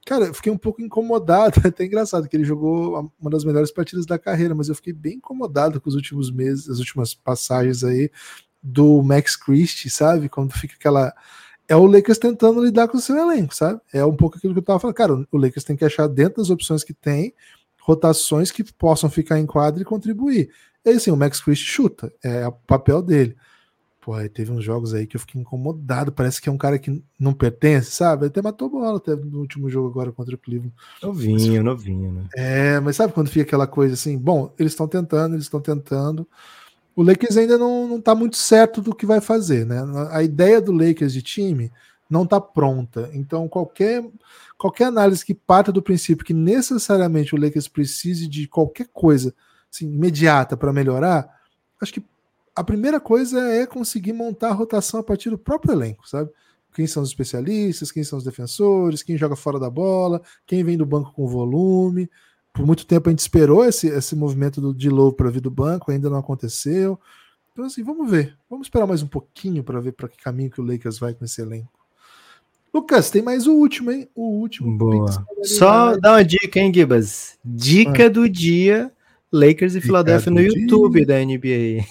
Cara, 0.06 0.26
eu 0.26 0.34
fiquei 0.34 0.52
um 0.52 0.56
pouco 0.56 0.80
incomodado, 0.80 1.60
é 1.64 1.66
até 1.68 1.84
engraçado 1.84 2.28
que 2.28 2.36
ele 2.36 2.44
jogou 2.44 3.12
uma 3.20 3.28
das 3.28 3.44
melhores 3.44 3.72
partidas 3.72 4.06
da 4.06 4.16
carreira, 4.16 4.54
mas 4.54 4.68
eu 4.68 4.74
fiquei 4.76 4.92
bem 4.92 5.14
incomodado 5.14 5.80
com 5.80 5.88
os 5.88 5.96
últimos 5.96 6.30
meses, 6.30 6.70
as 6.70 6.78
últimas 6.78 7.12
passagens 7.12 7.82
aí 7.82 8.08
do 8.62 9.02
Max 9.02 9.34
Christie, 9.34 9.90
sabe? 9.90 10.28
Quando 10.28 10.52
fica 10.52 10.76
aquela. 10.76 11.12
É 11.68 11.74
o 11.74 11.84
Lakers 11.84 12.18
tentando 12.18 12.64
lidar 12.64 12.86
com 12.86 12.96
o 12.96 13.00
seu 13.00 13.16
elenco, 13.16 13.52
sabe? 13.52 13.80
É 13.92 14.04
um 14.04 14.14
pouco 14.14 14.38
aquilo 14.38 14.54
que 14.54 14.60
eu 14.60 14.64
tava 14.64 14.78
falando. 14.78 14.94
Cara, 14.94 15.12
o 15.12 15.36
Lakers 15.36 15.64
tem 15.64 15.76
que 15.76 15.84
achar 15.84 16.06
dentro 16.06 16.40
das 16.40 16.50
opções 16.50 16.84
que 16.84 16.94
tem, 16.94 17.34
rotações 17.80 18.52
que 18.52 18.62
possam 18.74 19.10
ficar 19.10 19.40
em 19.40 19.46
quadra 19.46 19.82
e 19.82 19.84
contribuir. 19.84 20.50
E 20.84 20.90
assim, 20.90 21.10
o 21.10 21.16
Max 21.16 21.40
Christie 21.40 21.66
chuta, 21.66 22.12
é 22.22 22.46
o 22.46 22.52
papel 22.52 23.02
dele. 23.02 23.36
Pô, 24.06 24.14
aí 24.14 24.28
teve 24.28 24.52
uns 24.52 24.62
jogos 24.62 24.94
aí 24.94 25.04
que 25.04 25.16
eu 25.16 25.20
fiquei 25.20 25.40
incomodado. 25.40 26.12
Parece 26.12 26.40
que 26.40 26.48
é 26.48 26.52
um 26.52 26.56
cara 26.56 26.78
que 26.78 27.02
não 27.18 27.32
pertence, 27.32 27.90
sabe? 27.90 28.26
Até 28.26 28.40
matou 28.40 28.70
bola 28.70 28.98
até 28.98 29.16
no 29.16 29.40
último 29.40 29.68
jogo 29.68 29.88
agora 29.88 30.12
contra 30.12 30.36
o 30.36 30.38
Cleveland. 30.38 30.72
Novinho, 31.02 31.64
novinho, 31.64 32.12
né? 32.12 32.24
É, 32.36 32.78
mas 32.78 32.94
sabe 32.94 33.12
quando 33.12 33.30
fica 33.30 33.42
aquela 33.42 33.66
coisa 33.66 33.94
assim? 33.94 34.16
Bom, 34.16 34.54
eles 34.56 34.74
estão 34.74 34.86
tentando, 34.86 35.34
eles 35.34 35.46
estão 35.46 35.60
tentando. 35.60 36.24
O 36.94 37.02
Lakers 37.02 37.36
ainda 37.36 37.58
não, 37.58 37.88
não 37.88 38.00
tá 38.00 38.14
muito 38.14 38.36
certo 38.36 38.80
do 38.80 38.94
que 38.94 39.04
vai 39.04 39.20
fazer, 39.20 39.66
né? 39.66 39.82
A 40.12 40.22
ideia 40.22 40.60
do 40.60 40.70
Lakers 40.70 41.12
de 41.12 41.20
time 41.20 41.72
não 42.08 42.24
tá 42.24 42.40
pronta. 42.40 43.10
Então, 43.12 43.48
qualquer, 43.48 44.08
qualquer 44.56 44.84
análise 44.84 45.24
que 45.24 45.34
parta 45.34 45.72
do 45.72 45.82
princípio 45.82 46.24
que 46.24 46.32
necessariamente 46.32 47.34
o 47.34 47.40
Lakers 47.40 47.66
precise 47.66 48.28
de 48.28 48.46
qualquer 48.46 48.86
coisa 48.92 49.34
assim, 49.68 49.92
imediata 49.92 50.56
para 50.56 50.72
melhorar, 50.72 51.28
acho 51.82 51.92
que 51.92 52.04
a 52.56 52.64
primeira 52.64 52.98
coisa 52.98 53.38
é 53.52 53.66
conseguir 53.66 54.14
montar 54.14 54.48
a 54.48 54.54
rotação 54.54 54.98
a 54.98 55.02
partir 55.02 55.28
do 55.28 55.36
próprio 55.36 55.72
elenco, 55.72 56.08
sabe? 56.08 56.30
Quem 56.74 56.86
são 56.86 57.02
os 57.02 57.10
especialistas, 57.10 57.92
quem 57.92 58.02
são 58.02 58.18
os 58.18 58.24
defensores, 58.24 59.02
quem 59.02 59.16
joga 59.16 59.36
fora 59.36 59.60
da 59.60 59.68
bola, 59.68 60.22
quem 60.46 60.64
vem 60.64 60.76
do 60.76 60.86
banco 60.86 61.12
com 61.12 61.26
volume. 61.26 62.10
Por 62.54 62.64
muito 62.64 62.86
tempo 62.86 63.08
a 63.08 63.12
gente 63.12 63.18
esperou 63.18 63.62
esse, 63.64 63.88
esse 63.88 64.16
movimento 64.16 64.60
do, 64.60 64.74
de 64.74 64.88
low 64.88 65.12
para 65.12 65.30
vir 65.30 65.42
do 65.42 65.50
banco, 65.50 65.90
ainda 65.90 66.08
não 66.08 66.18
aconteceu. 66.18 66.98
Então, 67.52 67.66
assim, 67.66 67.82
vamos 67.82 68.10
ver. 68.10 68.36
Vamos 68.48 68.66
esperar 68.66 68.86
mais 68.86 69.02
um 69.02 69.06
pouquinho 69.06 69.62
para 69.62 69.80
ver 69.80 69.92
para 69.92 70.08
que 70.08 70.16
caminho 70.16 70.50
que 70.50 70.60
o 70.60 70.64
Lakers 70.64 70.98
vai 70.98 71.12
com 71.12 71.24
esse 71.24 71.40
elenco. 71.42 71.70
Lucas, 72.72 73.10
tem 73.10 73.22
mais 73.22 73.46
o 73.46 73.52
último, 73.54 73.90
hein? 73.90 74.08
O 74.14 74.40
último. 74.40 74.76
Boa. 74.76 75.26
Só 75.42 75.96
dá 75.96 76.12
uma 76.12 76.24
dica, 76.24 76.58
hein, 76.60 76.72
Gibas? 76.72 77.38
Dica 77.44 78.06
ah. 78.06 78.10
do 78.10 78.28
dia 78.28 78.92
Lakers 79.32 79.74
e 79.74 79.80
Philadelphia 79.80 80.32
no 80.32 80.40
YouTube 80.40 81.04
dia. 81.04 81.06
da 81.06 81.24
NBA. 81.24 81.86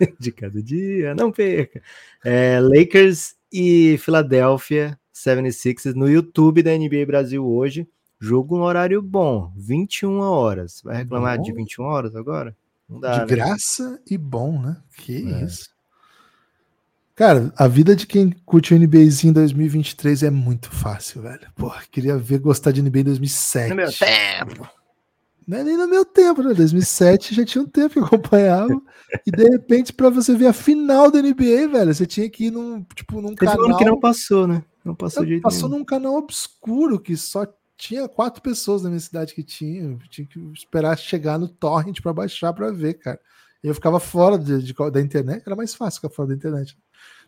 de 0.18 0.32
cada 0.32 0.62
dia, 0.62 1.14
não 1.14 1.30
perca. 1.30 1.82
É, 2.24 2.60
Lakers 2.60 3.34
e 3.52 3.98
Philadelphia 3.98 4.98
76ers 5.14 5.94
no 5.94 6.08
YouTube 6.08 6.62
da 6.62 6.76
NBA 6.76 7.06
Brasil 7.06 7.46
hoje. 7.46 7.88
Jogo 8.18 8.58
no 8.58 8.64
horário 8.64 9.00
bom, 9.00 9.50
21 9.56 10.20
horas. 10.20 10.82
Vai 10.84 10.98
reclamar 10.98 11.38
bom. 11.38 11.42
de 11.42 11.52
21 11.52 11.84
horas 11.84 12.14
agora? 12.14 12.54
Não 12.88 13.00
dá, 13.00 13.12
de 13.14 13.20
né? 13.20 13.26
graça 13.26 14.00
e 14.08 14.18
bom, 14.18 14.60
né? 14.60 14.76
Que 14.98 15.16
é. 15.16 15.44
isso. 15.44 15.70
Cara, 17.14 17.52
a 17.56 17.68
vida 17.68 17.94
de 17.94 18.06
quem 18.06 18.30
curte 18.46 18.74
o 18.74 18.78
NBAzinho 18.78 19.30
em 19.30 19.34
2023 19.34 20.22
é 20.22 20.30
muito 20.30 20.70
fácil, 20.70 21.22
velho. 21.22 21.46
Porra, 21.54 21.82
queria 21.90 22.16
ver 22.16 22.38
gostar 22.38 22.72
de 22.72 22.82
NBA 22.82 23.00
em 23.00 23.04
2007. 23.04 23.68
No 23.70 23.76
meu 23.76 23.92
tempo. 23.92 24.68
Não 25.50 25.58
é 25.58 25.64
nem 25.64 25.76
no 25.76 25.88
meu 25.88 26.04
tempo, 26.04 26.44
né? 26.44 26.54
2007 26.54 27.34
já 27.34 27.44
tinha 27.44 27.64
um 27.64 27.66
tempo 27.66 27.94
que 27.94 27.98
eu 27.98 28.04
acompanhava. 28.04 28.70
e 29.26 29.32
de 29.32 29.42
repente, 29.48 29.92
para 29.92 30.08
você 30.08 30.32
ver 30.36 30.46
a 30.46 30.52
final 30.52 31.10
da 31.10 31.20
NBA, 31.20 31.66
velho, 31.72 31.92
você 31.92 32.06
tinha 32.06 32.30
que 32.30 32.44
ir 32.44 32.50
num, 32.52 32.84
tipo, 32.94 33.20
num 33.20 33.34
Teve 33.34 33.50
canal. 33.50 33.76
Que 33.76 33.84
não 33.84 33.98
passou, 33.98 34.46
né? 34.46 34.62
Não 34.84 34.94
passou 34.94 35.26
de 35.26 35.40
Passou 35.40 35.68
nenhum. 35.68 35.80
num 35.80 35.84
canal 35.84 36.14
obscuro 36.14 37.00
que 37.00 37.16
só 37.16 37.44
tinha 37.76 38.08
quatro 38.08 38.40
pessoas 38.40 38.84
na 38.84 38.90
minha 38.90 39.00
cidade 39.00 39.34
que 39.34 39.42
tinha. 39.42 39.98
Tinha 40.08 40.24
que 40.24 40.38
esperar 40.54 40.96
chegar 40.96 41.36
no 41.36 41.48
torrent 41.48 42.00
para 42.00 42.12
baixar 42.12 42.52
para 42.52 42.70
ver, 42.70 42.94
cara. 42.94 43.18
E 43.64 43.66
eu 43.66 43.74
ficava 43.74 43.98
fora 43.98 44.38
de, 44.38 44.62
de, 44.62 44.72
da 44.92 45.00
internet, 45.00 45.42
era 45.44 45.56
mais 45.56 45.74
fácil 45.74 46.00
ficar 46.00 46.14
fora 46.14 46.28
da 46.28 46.34
internet 46.36 46.78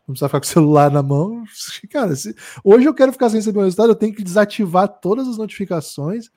não 0.07 0.15
precisa 0.15 0.29
ficar 0.29 0.41
com 0.41 0.47
o 0.47 0.49
celular 0.49 0.91
na 0.91 1.03
mão. 1.03 1.45
Cara, 1.91 2.15
se, 2.17 2.35
hoje 2.65 2.87
eu 2.87 2.95
quero 2.95 3.13
ficar 3.13 3.31
sem 3.31 3.39
receber 3.39 3.61
o 3.61 3.63
resultado, 3.63 3.91
eu 3.91 3.95
tenho 3.95 4.15
que 4.15 4.25
desativar 4.25 4.89
todas 4.89 5.29
as 5.29 5.39
notificações. 5.39 6.29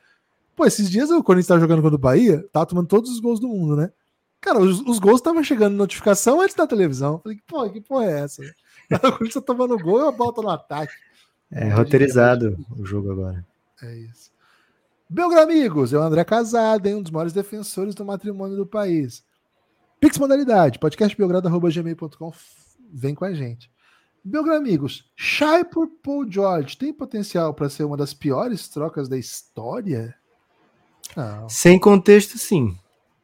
Pô, 0.55 0.65
esses 0.65 0.89
dias 0.89 1.09
o 1.09 1.23
Corinthians 1.23 1.45
estava 1.45 1.59
jogando 1.59 1.81
contra 1.81 1.95
o 1.95 1.99
Bahia, 1.99 2.47
tava 2.51 2.65
tomando 2.65 2.87
todos 2.87 3.11
os 3.11 3.19
gols 3.19 3.39
do 3.39 3.47
mundo, 3.47 3.75
né? 3.75 3.91
Cara, 4.39 4.59
os, 4.59 4.79
os 4.81 4.99
gols 4.99 5.17
estavam 5.17 5.43
chegando 5.43 5.75
notificação 5.75 6.39
antes 6.39 6.55
da 6.55 6.67
televisão. 6.67 7.19
Falei, 7.19 7.39
pô, 7.45 7.69
que 7.69 7.81
porra 7.81 8.05
é 8.05 8.19
essa? 8.21 8.41
O 8.91 8.99
Corinthians 8.99 9.33
tá 9.33 9.41
tomando 9.41 9.79
gol 9.79 10.05
e 10.05 10.07
a 10.07 10.11
bola 10.11 10.31
tá 10.31 10.41
no 10.43 10.49
ataque. 10.49 10.93
É 11.51 11.69
roteirizado 11.69 12.55
o 12.77 12.85
jogo 12.85 13.11
agora. 13.11 13.43
É 13.81 13.97
isso. 13.97 14.31
Belgra 15.09 15.41
amigos, 15.41 15.91
eu 15.91 16.03
André 16.03 16.23
Casado, 16.23 16.87
um 16.89 17.01
dos 17.01 17.11
maiores 17.11 17.33
defensores 17.33 17.95
do 17.95 18.05
matrimônio 18.05 18.55
do 18.55 18.65
país. 18.65 19.23
Pix 19.99 20.17
modalidade, 20.19 20.77
podcastbelgrado.gmail.com 20.77 22.31
vem 22.93 23.15
com 23.15 23.25
a 23.25 23.33
gente. 23.33 23.71
Meus 24.23 24.47
amigos, 24.49 25.11
Shai 25.15 25.63
por 25.63 25.87
Paul 25.87 26.29
George 26.29 26.77
tem 26.77 26.93
potencial 26.93 27.53
para 27.53 27.69
ser 27.69 27.83
uma 27.83 27.97
das 27.97 28.13
piores 28.13 28.67
trocas 28.67 29.07
da 29.07 29.17
história? 29.17 30.15
Não. 31.15 31.49
Sem 31.49 31.79
contexto, 31.79 32.37
sim. 32.37 32.75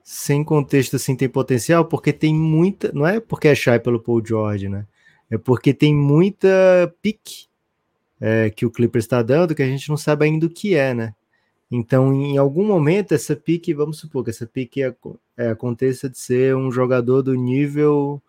Sem 0.04 0.44
contexto, 0.44 0.98
sim, 1.00 1.16
tem 1.16 1.30
potencial, 1.30 1.86
porque 1.86 2.12
tem 2.12 2.34
muita. 2.34 2.92
Não 2.94 3.06
é 3.06 3.20
porque 3.20 3.48
é 3.48 3.56
Shai 3.56 3.80
pelo 3.80 4.00
Paul 4.00 4.26
George, 4.26 4.70
né? 4.70 4.86
É 5.30 5.38
porque 5.38 5.74
tem 5.74 5.96
muita 5.96 6.48
pique 7.02 7.48
é, 8.20 8.50
que 8.50 8.66
o 8.66 8.72
Clippers 8.72 9.06
está 9.06 9.22
dando 9.22 9.56
que 9.56 9.64
a 9.64 9.68
gente 9.68 9.90
não 9.90 9.98
sabe 9.98 10.26
ainda 10.26 10.46
o 10.46 10.50
que 10.50 10.76
é, 10.76 10.94
né? 10.94 11.16
Então, 11.70 12.14
em 12.14 12.38
algum 12.38 12.66
momento, 12.66 13.14
essa 13.14 13.36
pique, 13.36 13.74
vamos 13.74 14.00
supor 14.00 14.26
que 14.26 14.30
essa 14.30 14.46
pique 14.46 14.84
é, 14.84 14.94
é, 15.38 15.50
aconteça 15.50 16.10
de 16.10 16.20
ser 16.20 16.56
um 16.56 16.70
jogador 16.72 17.22
do 17.22 17.34
nível 17.34 18.22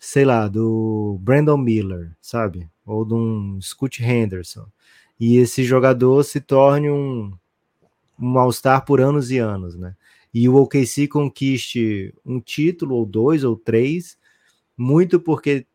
sei 0.00 0.24
lá, 0.24 0.48
do 0.48 1.18
Brandon 1.20 1.58
Miller, 1.58 2.16
sabe? 2.22 2.68
Ou 2.86 3.04
de 3.04 3.12
um 3.12 3.60
Scott 3.60 4.02
Henderson. 4.02 4.66
E 5.20 5.36
esse 5.36 5.62
jogador 5.62 6.24
se 6.24 6.40
torne 6.40 6.90
um, 6.90 7.34
um 8.20 8.38
All-Star 8.38 8.84
por 8.84 9.00
anos 9.00 9.30
e 9.30 9.38
anos, 9.38 9.74
né? 9.74 9.94
E 10.32 10.48
o 10.48 10.56
OKC 10.56 11.08
conquiste 11.08 12.14
um 12.24 12.40
título, 12.40 12.94
ou 12.94 13.06
dois, 13.06 13.42
ou 13.42 13.56
três, 13.56 14.16
muito 14.76 15.18
porque 15.18 15.66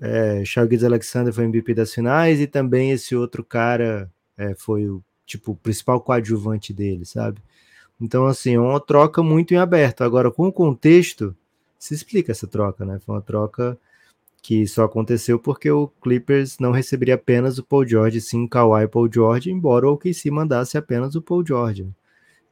é, 0.00 0.44
Charles 0.44 0.84
Alexander 0.84 1.32
foi 1.32 1.44
MVP 1.44 1.74
das 1.74 1.92
finais 1.92 2.40
e 2.40 2.46
também 2.46 2.92
esse 2.92 3.14
outro 3.16 3.44
cara 3.44 4.10
é, 4.36 4.54
foi 4.54 4.88
o 4.88 5.02
tipo 5.26 5.52
o 5.52 5.56
principal 5.56 6.00
coadjuvante 6.00 6.72
dele, 6.72 7.04
sabe? 7.04 7.42
Então, 8.00 8.26
assim, 8.26 8.54
é 8.54 8.60
uma 8.60 8.80
troca 8.80 9.22
muito 9.22 9.52
em 9.52 9.56
aberto. 9.58 10.02
Agora, 10.02 10.30
com 10.30 10.46
o 10.46 10.52
contexto, 10.52 11.36
se 11.78 11.94
explica 11.94 12.32
essa 12.32 12.46
troca, 12.46 12.84
né? 12.84 12.98
Foi 13.04 13.14
uma 13.14 13.22
troca 13.22 13.78
que 14.42 14.66
só 14.66 14.84
aconteceu 14.84 15.38
porque 15.38 15.70
o 15.70 15.88
Clippers 16.02 16.58
não 16.58 16.70
receberia 16.70 17.14
apenas 17.14 17.58
o 17.58 17.64
Paul 17.64 17.86
George, 17.86 18.20
sim 18.20 18.46
Kawhi 18.46 18.84
e 18.84 18.88
Paul 18.88 19.10
George, 19.12 19.50
embora 19.50 19.86
o 19.88 19.92
OKC 19.92 20.30
mandasse 20.30 20.78
apenas 20.78 21.14
o 21.14 21.22
Paul 21.22 21.44
George. 21.46 21.88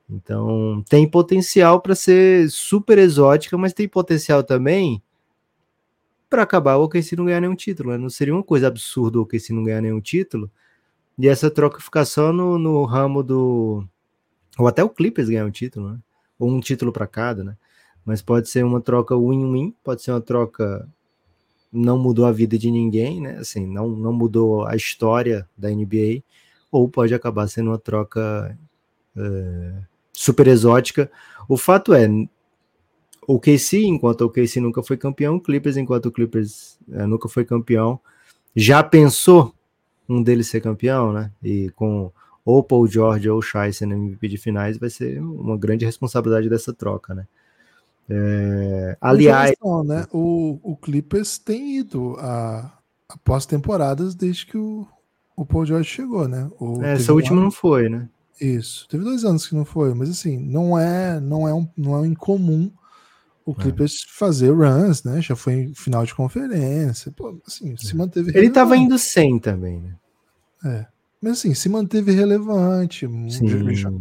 Então, 0.08 0.84
tem 0.88 1.08
potencial 1.08 1.80
para 1.80 1.94
ser 1.94 2.50
super 2.50 2.98
exótica, 2.98 3.56
mas 3.58 3.72
tem 3.72 3.88
potencial 3.88 4.42
também 4.42 5.02
para 6.28 6.42
acabar 6.42 6.76
o 6.76 6.84
OKC 6.84 7.16
não 7.16 7.24
ganhar 7.24 7.40
nenhum 7.40 7.56
título. 7.56 7.90
Né? 7.90 7.98
Não 7.98 8.10
seria 8.10 8.34
uma 8.34 8.42
coisa 8.42 8.68
absurda 8.68 9.18
o 9.18 9.22
OKC 9.22 9.52
não 9.52 9.64
ganhar 9.64 9.80
nenhum 9.80 10.00
título 10.00 10.50
e 11.18 11.28
essa 11.28 11.50
troca 11.50 11.80
ficar 11.80 12.04
só 12.04 12.32
no, 12.32 12.58
no 12.58 12.84
ramo 12.84 13.22
do. 13.22 13.84
Ou 14.58 14.66
até 14.66 14.84
o 14.84 14.90
Clippers 14.90 15.28
ganhar 15.28 15.46
um 15.46 15.50
título, 15.50 15.92
né? 15.92 15.98
Ou 16.38 16.50
um 16.50 16.60
título 16.60 16.92
para 16.92 17.06
cada, 17.06 17.42
né? 17.42 17.56
mas 18.06 18.22
pode 18.22 18.48
ser 18.48 18.64
uma 18.64 18.80
troca 18.80 19.16
win-win, 19.16 19.74
pode 19.82 20.00
ser 20.00 20.12
uma 20.12 20.20
troca 20.20 20.88
não 21.76 21.98
mudou 21.98 22.24
a 22.24 22.32
vida 22.32 22.58
de 22.58 22.70
ninguém, 22.70 23.20
né? 23.20 23.36
Assim, 23.38 23.66
não, 23.66 23.88
não 23.88 24.12
mudou 24.12 24.66
a 24.66 24.74
história 24.74 25.48
da 25.56 25.68
NBA, 25.68 26.22
ou 26.70 26.88
pode 26.88 27.14
acabar 27.14 27.46
sendo 27.48 27.70
uma 27.70 27.78
troca 27.78 28.56
é, 29.16 29.72
super 30.12 30.46
exótica. 30.46 31.10
O 31.48 31.56
fato 31.56 31.92
é, 31.92 32.08
o 33.26 33.38
KC, 33.38 33.84
enquanto 33.84 34.22
o 34.22 34.30
KC 34.30 34.60
nunca 34.60 34.82
foi 34.82 34.96
campeão, 34.96 35.36
o 35.36 35.40
Clippers, 35.40 35.76
enquanto 35.76 36.06
o 36.06 36.12
Clippers 36.12 36.78
é, 36.90 37.06
nunca 37.06 37.28
foi 37.28 37.44
campeão, 37.44 38.00
já 38.54 38.82
pensou 38.82 39.54
um 40.08 40.22
deles 40.22 40.48
ser 40.48 40.60
campeão, 40.60 41.12
né? 41.12 41.30
E 41.42 41.70
com 41.70 42.10
ou 42.44 42.62
Paul 42.62 42.86
George 42.86 43.28
ou 43.28 43.42
Shai 43.42 43.72
sendo 43.72 43.94
MVP 43.94 44.28
de 44.28 44.38
finais, 44.38 44.78
vai 44.78 44.88
ser 44.88 45.20
uma 45.20 45.58
grande 45.58 45.84
responsabilidade 45.84 46.48
dessa 46.48 46.72
troca, 46.72 47.12
né? 47.12 47.26
É, 48.08 48.96
aliás, 49.00 49.54
não, 49.62 49.82
né? 49.82 50.06
o, 50.12 50.60
o 50.62 50.76
Clippers 50.76 51.38
tem 51.38 51.78
ido 51.78 52.16
a, 52.20 52.72
a 53.08 53.18
pós-temporadas 53.18 54.14
desde 54.14 54.46
que 54.46 54.56
o, 54.56 54.86
o 55.36 55.44
Paul 55.44 55.66
George 55.66 55.88
chegou, 55.88 56.28
né? 56.28 56.48
O, 56.60 56.82
essa 56.82 57.12
última 57.12 57.40
um 57.40 57.44
não 57.44 57.50
foi, 57.50 57.88
né? 57.88 58.08
Isso, 58.40 58.86
teve 58.88 59.02
dois 59.02 59.24
anos 59.24 59.46
que 59.46 59.54
não 59.54 59.64
foi, 59.64 59.92
mas 59.94 60.10
assim, 60.10 60.38
não 60.38 60.78
é, 60.78 61.18
não 61.18 61.48
é, 61.48 61.54
um, 61.54 61.68
não 61.76 62.04
é 62.04 62.06
incomum 62.06 62.70
o 63.44 63.52
é. 63.52 63.54
Clippers 63.54 64.04
é. 64.04 64.18
fazer 64.18 64.50
runs, 64.50 65.02
né? 65.04 65.20
Já 65.20 65.34
foi 65.34 65.54
em 65.54 65.74
final 65.74 66.04
de 66.04 66.14
conferência, 66.14 67.10
pô, 67.12 67.40
assim, 67.46 67.72
é. 67.72 67.76
se 67.76 67.96
manteve. 67.96 68.36
Ele 68.36 68.48
estava 68.48 68.76
indo 68.76 68.98
sem 68.98 69.38
também, 69.38 69.80
né? 69.80 69.96
É. 70.64 70.86
Mas 71.20 71.32
assim, 71.38 71.54
se 71.54 71.68
manteve 71.68 72.12
relevante, 72.12 73.08
sim, 73.30 73.46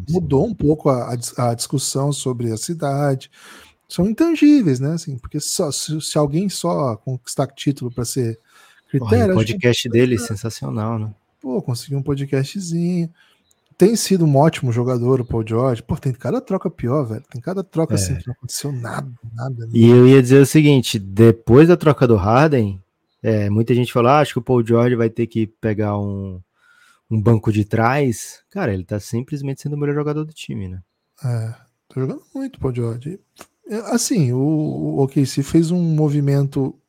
mudou 0.09 0.45
sim. 0.45 0.51
um 0.51 0.53
pouco 0.53 0.89
a, 0.89 1.15
a, 1.37 1.53
discussão 1.53 2.11
sobre 2.11 2.51
a 2.51 2.57
cidade 2.57 3.31
são 3.87 4.07
intangíveis, 4.09 4.79
né? 4.79 4.93
Assim, 4.93 5.17
porque 5.17 5.39
só, 5.39 5.71
se, 5.71 5.99
se 6.01 6.17
alguém 6.17 6.49
só 6.49 6.95
conquistar 6.97 7.47
título 7.47 7.91
para 7.91 8.05
ser 8.05 8.39
critério. 8.89 9.33
o 9.33 9.37
podcast 9.37 9.89
dele 9.89 10.15
é 10.15 10.19
sensacional, 10.19 10.97
né? 10.99 11.13
Pô, 11.41 11.61
conseguiu 11.61 11.99
um 11.99 12.03
podcastzinho. 12.03 13.09
Tem 13.77 13.95
sido 13.95 14.25
um 14.25 14.37
ótimo 14.37 14.71
jogador, 14.71 15.19
o 15.19 15.25
Paul 15.25 15.45
George. 15.45 15.83
Pô, 15.83 15.97
tem 15.97 16.13
cada 16.13 16.39
troca 16.39 16.69
pior, 16.69 17.03
velho. 17.03 17.23
Tem 17.29 17.41
cada 17.41 17.63
troca 17.63 17.93
é. 17.93 17.95
assim 17.95 18.15
que 18.15 18.25
não 18.25 18.33
aconteceu 18.33 18.71
nada, 18.71 19.11
nada. 19.33 19.67
E 19.73 19.85
eu 19.85 20.07
ia 20.07 20.21
dizer 20.21 20.39
o 20.39 20.45
seguinte: 20.45 20.97
depois 20.97 21.67
da 21.67 21.75
troca 21.75 22.07
do 22.07 22.15
Harden, 22.15 22.81
é, 23.21 23.49
muita 23.49 23.75
gente 23.75 23.91
falou: 23.91 24.11
ah, 24.11 24.19
acho 24.19 24.33
que 24.33 24.39
o 24.39 24.43
Paul 24.43 24.65
George 24.65 24.95
vai 24.95 25.09
ter 25.09 25.27
que 25.27 25.45
pegar 25.45 25.99
um, 25.99 26.39
um 27.11 27.21
banco 27.21 27.51
de 27.51 27.65
trás. 27.65 28.41
Cara, 28.49 28.73
ele 28.73 28.85
tá 28.85 28.99
simplesmente 28.99 29.61
sendo 29.61 29.75
o 29.75 29.77
melhor 29.77 29.95
jogador 29.95 30.23
do 30.23 30.33
time, 30.33 30.69
né? 30.69 30.81
É, 31.23 31.49
tá 31.89 31.99
jogando 31.99 32.23
muito, 32.33 32.59
Paul 32.59 32.73
George. 32.73 33.19
É, 33.67 33.77
assim, 33.91 34.31
o, 34.31 34.37
o 34.37 35.03
OKC 35.03 35.41
fez 35.43 35.71
um 35.71 35.81
movimento 35.81 36.79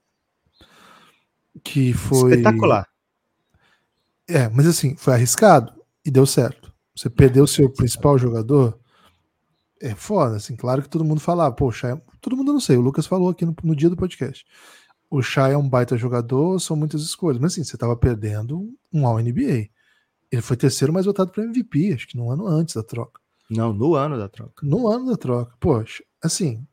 que 1.64 1.92
foi. 1.92 2.32
Espetacular. 2.32 2.86
É, 4.28 4.48
mas 4.48 4.66
assim, 4.66 4.96
foi 4.96 5.14
arriscado 5.14 5.72
e 6.04 6.10
deu 6.10 6.26
certo. 6.26 6.72
Você 6.96 7.08
perdeu 7.08 7.44
o 7.44 7.48
seu 7.48 7.70
principal 7.70 8.18
jogador, 8.18 8.78
é 9.80 9.94
foda, 9.94 10.36
assim. 10.36 10.56
Claro 10.56 10.82
que 10.82 10.88
todo 10.88 11.04
mundo 11.04 11.20
falava, 11.20 11.54
pô, 11.54 11.70
Shai, 11.70 12.00
todo 12.20 12.36
mundo 12.36 12.52
não 12.52 12.60
sei, 12.60 12.76
o 12.76 12.80
Lucas 12.80 13.06
falou 13.06 13.28
aqui 13.28 13.44
no, 13.44 13.54
no 13.62 13.76
dia 13.76 13.90
do 13.90 13.96
podcast. 13.96 14.44
O 15.10 15.22
Shai 15.22 15.52
é 15.52 15.56
um 15.56 15.68
baita 15.68 15.96
jogador, 15.96 16.58
são 16.60 16.76
muitas 16.76 17.02
escolhas. 17.02 17.40
Mas 17.40 17.52
assim, 17.52 17.64
você 17.64 17.76
tava 17.76 17.96
perdendo 17.96 18.74
um 18.92 19.06
All-NBA. 19.06 19.68
Ele 20.32 20.42
foi 20.42 20.56
terceiro 20.56 20.92
mais 20.92 21.06
votado 21.06 21.30
para 21.30 21.44
MVP, 21.44 21.92
acho 21.92 22.08
que 22.08 22.16
no 22.16 22.30
ano 22.30 22.46
antes 22.46 22.74
da 22.74 22.82
troca. 22.82 23.20
Não, 23.48 23.72
no 23.72 23.94
ano 23.94 24.18
da 24.18 24.28
troca. 24.28 24.66
No 24.66 24.88
ano 24.88 25.06
da 25.06 25.16
troca. 25.16 25.54
Poxa, 25.60 26.02
assim, 26.22 26.66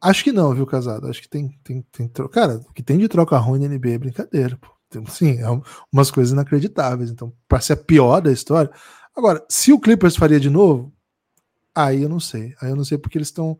acho 0.00 0.24
que 0.24 0.32
não, 0.32 0.54
viu, 0.54 0.66
Casado? 0.66 1.06
Acho 1.08 1.22
que 1.22 1.28
tem, 1.28 1.58
tem, 1.64 1.82
tem 1.92 2.08
troca. 2.08 2.34
Cara, 2.34 2.54
o 2.68 2.72
que 2.72 2.82
tem 2.82 2.98
de 2.98 3.08
troca 3.08 3.36
ruim 3.38 3.60
na 3.60 3.68
NBA 3.68 3.90
é 3.90 3.98
brincadeira, 3.98 4.56
pô. 4.56 4.68
Sim, 5.08 5.38
é 5.38 5.46
umas 5.92 6.10
coisas 6.10 6.32
inacreditáveis. 6.32 7.10
Então, 7.10 7.32
para 7.46 7.60
ser 7.60 7.74
a 7.74 7.76
pior 7.76 8.20
da 8.20 8.32
história. 8.32 8.70
Agora, 9.14 9.44
se 9.48 9.72
o 9.72 9.78
Clippers 9.78 10.16
faria 10.16 10.40
de 10.40 10.48
novo, 10.48 10.92
Aí 11.78 12.02
eu 12.02 12.08
não 12.08 12.18
sei. 12.18 12.56
Aí 12.60 12.70
eu 12.70 12.76
não 12.76 12.84
sei 12.84 12.98
porque 12.98 13.16
eles 13.16 13.28
estão. 13.28 13.56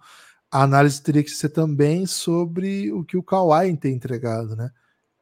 A 0.51 0.63
análise 0.65 1.01
teria 1.01 1.23
que 1.23 1.31
ser 1.31 1.51
também 1.51 2.05
sobre 2.05 2.91
o 2.93 3.05
que 3.05 3.17
o 3.17 3.23
Kawhi 3.23 3.77
tem 3.77 3.95
entregado, 3.95 4.57
né? 4.57 4.73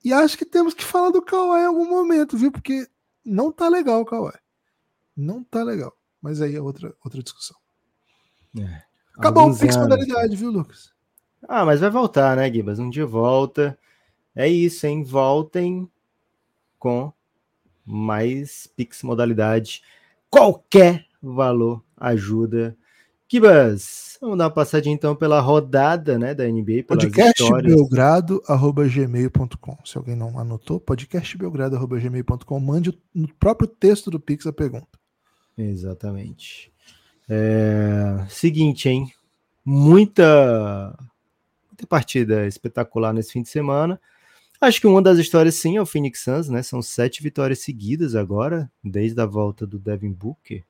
E 0.02 0.14
acho 0.14 0.38
que 0.38 0.46
temos 0.46 0.72
que 0.72 0.82
falar 0.82 1.10
do 1.10 1.20
Kawhi 1.20 1.60
em 1.60 1.66
algum 1.66 1.86
momento, 1.86 2.38
viu? 2.38 2.50
Porque 2.50 2.88
não 3.22 3.52
tá 3.52 3.68
legal 3.68 4.00
o 4.00 4.06
Kawhi. 4.06 4.32
Não 5.14 5.44
tá 5.44 5.62
legal. 5.62 5.94
Mas 6.22 6.40
aí 6.40 6.56
é 6.56 6.60
outra, 6.60 6.94
outra 7.04 7.22
discussão. 7.22 7.56
É. 8.58 8.82
Acabou 9.16 9.50
o 9.50 9.58
Pix 9.58 9.76
modalidade, 9.76 10.36
viu, 10.36 10.50
Lucas? 10.50 10.92
Ah, 11.48 11.64
mas 11.64 11.80
vai 11.80 11.90
voltar, 11.90 12.36
né, 12.36 12.52
Gibas? 12.52 12.78
Um 12.78 12.90
dia 12.90 13.06
volta. 13.06 13.78
É 14.34 14.46
isso, 14.48 14.86
hein? 14.86 15.02
Voltem 15.02 15.90
com 16.78 17.10
mais 17.84 18.68
Pix 18.76 19.02
modalidade. 19.02 19.82
Qualquer 20.28 21.06
valor 21.22 21.82
ajuda. 21.96 22.76
Kibas, 23.28 24.18
vamos 24.20 24.38
dar 24.38 24.44
uma 24.44 24.50
passadinha 24.50 24.94
então 24.94 25.16
pela 25.16 25.40
rodada 25.40 26.16
né, 26.18 26.34
da 26.34 26.46
NBA. 26.46 26.84
Podcastbelgrado.gmail.com. 26.86 29.78
Se 29.84 29.98
alguém 29.98 30.14
não 30.14 30.38
anotou, 30.38 30.78
podcastbelgrado.gmail.com. 30.78 32.60
Mande 32.60 32.96
no 33.14 33.26
próprio 33.34 33.66
texto 33.66 34.10
do 34.10 34.20
Pix 34.20 34.46
a 34.46 34.52
pergunta. 34.52 34.86
Exatamente. 35.58 36.70
É... 37.28 38.24
Seguinte, 38.28 38.88
hein? 38.88 39.12
Muita, 39.64 40.96
muita 41.68 41.86
partida 41.88 42.46
espetacular 42.46 43.12
nesse 43.12 43.32
fim 43.32 43.42
de 43.42 43.48
semana. 43.48 44.00
Acho 44.60 44.80
que 44.80 44.86
uma 44.86 45.02
das 45.02 45.18
histórias, 45.18 45.56
sim, 45.56 45.76
é 45.76 45.82
o 45.82 45.86
Phoenix 45.86 46.20
Suns, 46.20 46.48
né? 46.48 46.62
São 46.62 46.80
sete 46.80 47.22
vitórias 47.22 47.58
seguidas 47.58 48.14
agora, 48.14 48.70
desde 48.82 49.20
a 49.20 49.26
volta 49.26 49.66
do 49.66 49.78
Devin 49.78 50.12
Booker. 50.12 50.64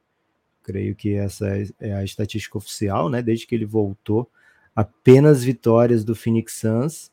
Creio 0.62 0.96
que 0.96 1.14
essa 1.14 1.46
é 1.78 1.94
a 1.94 2.02
estatística 2.02 2.58
oficial, 2.58 3.08
né? 3.08 3.22
Desde 3.22 3.46
que 3.46 3.54
ele 3.54 3.64
voltou, 3.64 4.28
apenas 4.74 5.44
vitórias 5.44 6.04
do 6.04 6.16
Phoenix 6.16 6.54
Suns. 6.54 7.12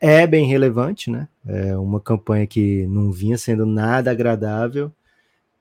É 0.00 0.26
bem 0.26 0.46
relevante, 0.46 1.10
né? 1.10 1.28
É 1.46 1.76
uma 1.76 2.00
campanha 2.00 2.46
que 2.46 2.86
não 2.86 3.12
vinha 3.12 3.36
sendo 3.36 3.66
nada 3.66 4.10
agradável 4.10 4.92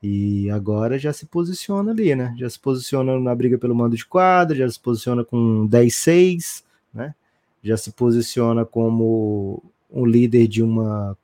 e 0.01 0.49
agora 0.51 0.99
já 0.99 1.11
se 1.11 1.25
posiciona 1.25 1.91
ali, 1.91 2.15
né? 2.15 2.33
Já 2.37 2.49
se 2.49 2.59
posiciona 2.59 3.19
na 3.19 3.33
briga 3.33 3.57
pelo 3.57 3.75
mando 3.75 3.95
de 3.95 4.05
quadra, 4.05 4.55
já 4.55 4.69
se 4.69 4.79
posiciona 4.79 5.23
com 5.23 5.67
10-6, 5.67 6.63
né? 6.93 7.15
Já 7.63 7.75
se 7.75 7.91
posiciona 7.91 8.63
como 8.63 9.63
um 9.89 10.05
líder 10.05 10.47
de 10.47 10.61
uma, 10.61 11.17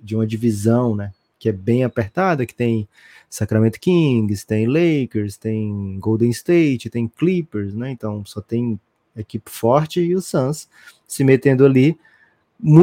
de 0.00 0.14
uma 0.14 0.26
divisão, 0.26 0.94
né? 0.94 1.12
Que 1.38 1.48
é 1.48 1.52
bem 1.52 1.84
apertada, 1.84 2.46
que 2.46 2.54
tem 2.54 2.88
Sacramento 3.28 3.80
Kings, 3.80 4.46
tem 4.46 4.66
Lakers, 4.66 5.36
tem 5.36 5.98
Golden 5.98 6.30
State, 6.30 6.90
tem 6.90 7.08
Clippers, 7.08 7.74
né? 7.74 7.90
Então 7.90 8.24
só 8.24 8.40
tem 8.40 8.78
equipe 9.16 9.50
forte 9.50 10.00
e 10.00 10.14
o 10.14 10.20
Suns 10.20 10.68
se 11.06 11.24
metendo 11.24 11.64
ali. 11.64 11.98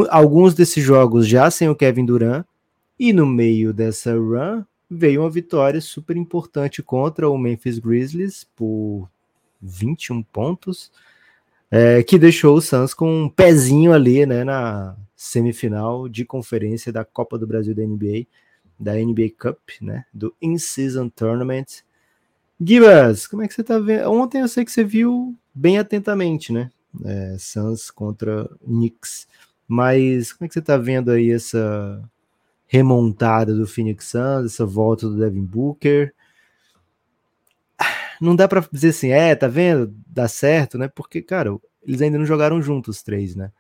Alguns 0.09 0.53
desses 0.53 0.83
jogos 0.83 1.27
já 1.27 1.49
sem 1.49 1.69
o 1.69 1.75
Kevin 1.75 2.05
Durant, 2.05 2.45
e 2.99 3.13
no 3.13 3.25
meio 3.25 3.71
dessa 3.71 4.13
run, 4.13 4.63
veio 4.89 5.21
uma 5.21 5.29
vitória 5.29 5.81
super 5.81 6.15
importante 6.15 6.81
contra 6.81 7.29
o 7.29 7.37
Memphis 7.37 7.79
Grizzlies 7.79 8.45
por 8.55 9.09
21 9.61 10.23
pontos, 10.23 10.91
é, 11.69 12.01
que 12.03 12.17
deixou 12.17 12.55
o 12.55 12.61
Suns 12.61 12.93
com 12.93 13.23
um 13.23 13.29
pezinho 13.29 13.93
ali 13.93 14.25
né, 14.25 14.43
na 14.43 14.95
semifinal 15.15 16.07
de 16.07 16.23
conferência 16.23 16.91
da 16.91 17.03
Copa 17.03 17.37
do 17.37 17.47
Brasil 17.47 17.75
da 17.75 17.83
NBA, 17.83 18.25
da 18.79 18.93
NBA 18.93 19.31
Cup, 19.37 19.59
né, 19.81 20.05
do 20.13 20.33
In-Season 20.41 21.09
Tournament. 21.09 21.83
Gibas, 22.59 23.27
como 23.27 23.43
é 23.43 23.47
que 23.47 23.53
você 23.53 23.63
tá 23.63 23.77
vendo? 23.77 24.09
Ontem 24.09 24.41
eu 24.41 24.47
sei 24.47 24.63
que 24.63 24.71
você 24.71 24.83
viu 24.83 25.35
bem 25.53 25.77
atentamente, 25.77 26.51
né? 26.51 26.71
É, 27.05 27.35
Suns 27.37 27.91
contra 27.91 28.49
Knicks. 28.63 29.27
Mas 29.67 30.33
como 30.33 30.45
é 30.45 30.47
que 30.47 30.53
você 30.53 30.61
tá 30.61 30.77
vendo 30.77 31.11
aí 31.11 31.31
essa 31.31 32.01
remontada 32.67 33.55
do 33.55 33.65
Phoenix 33.65 34.05
Suns, 34.05 34.53
essa 34.53 34.65
volta 34.65 35.07
do 35.07 35.17
Devin 35.17 35.43
Booker. 35.43 36.13
Não 38.19 38.35
dá 38.35 38.47
para 38.47 38.67
dizer 38.71 38.89
assim, 38.89 39.09
é, 39.09 39.35
tá 39.35 39.47
vendo? 39.47 39.93
Dá 40.07 40.27
certo, 40.27 40.77
né? 40.77 40.87
Porque, 40.87 41.21
cara, 41.21 41.55
eles 41.85 42.01
ainda 42.01 42.17
não 42.17 42.25
jogaram 42.25 42.61
juntos 42.61 42.97
os 42.97 43.03
três, 43.03 43.35
né? 43.35 43.51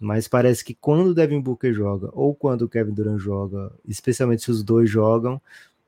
Mas 0.00 0.28
parece 0.28 0.64
que 0.64 0.74
quando 0.74 1.08
o 1.08 1.14
Devin 1.14 1.40
Booker 1.40 1.72
joga, 1.74 2.08
ou 2.12 2.34
quando 2.34 2.62
o 2.62 2.68
Kevin 2.68 2.92
Durant 2.92 3.18
joga, 3.18 3.72
especialmente 3.86 4.42
se 4.42 4.50
os 4.50 4.62
dois 4.62 4.88
jogam, 4.88 5.40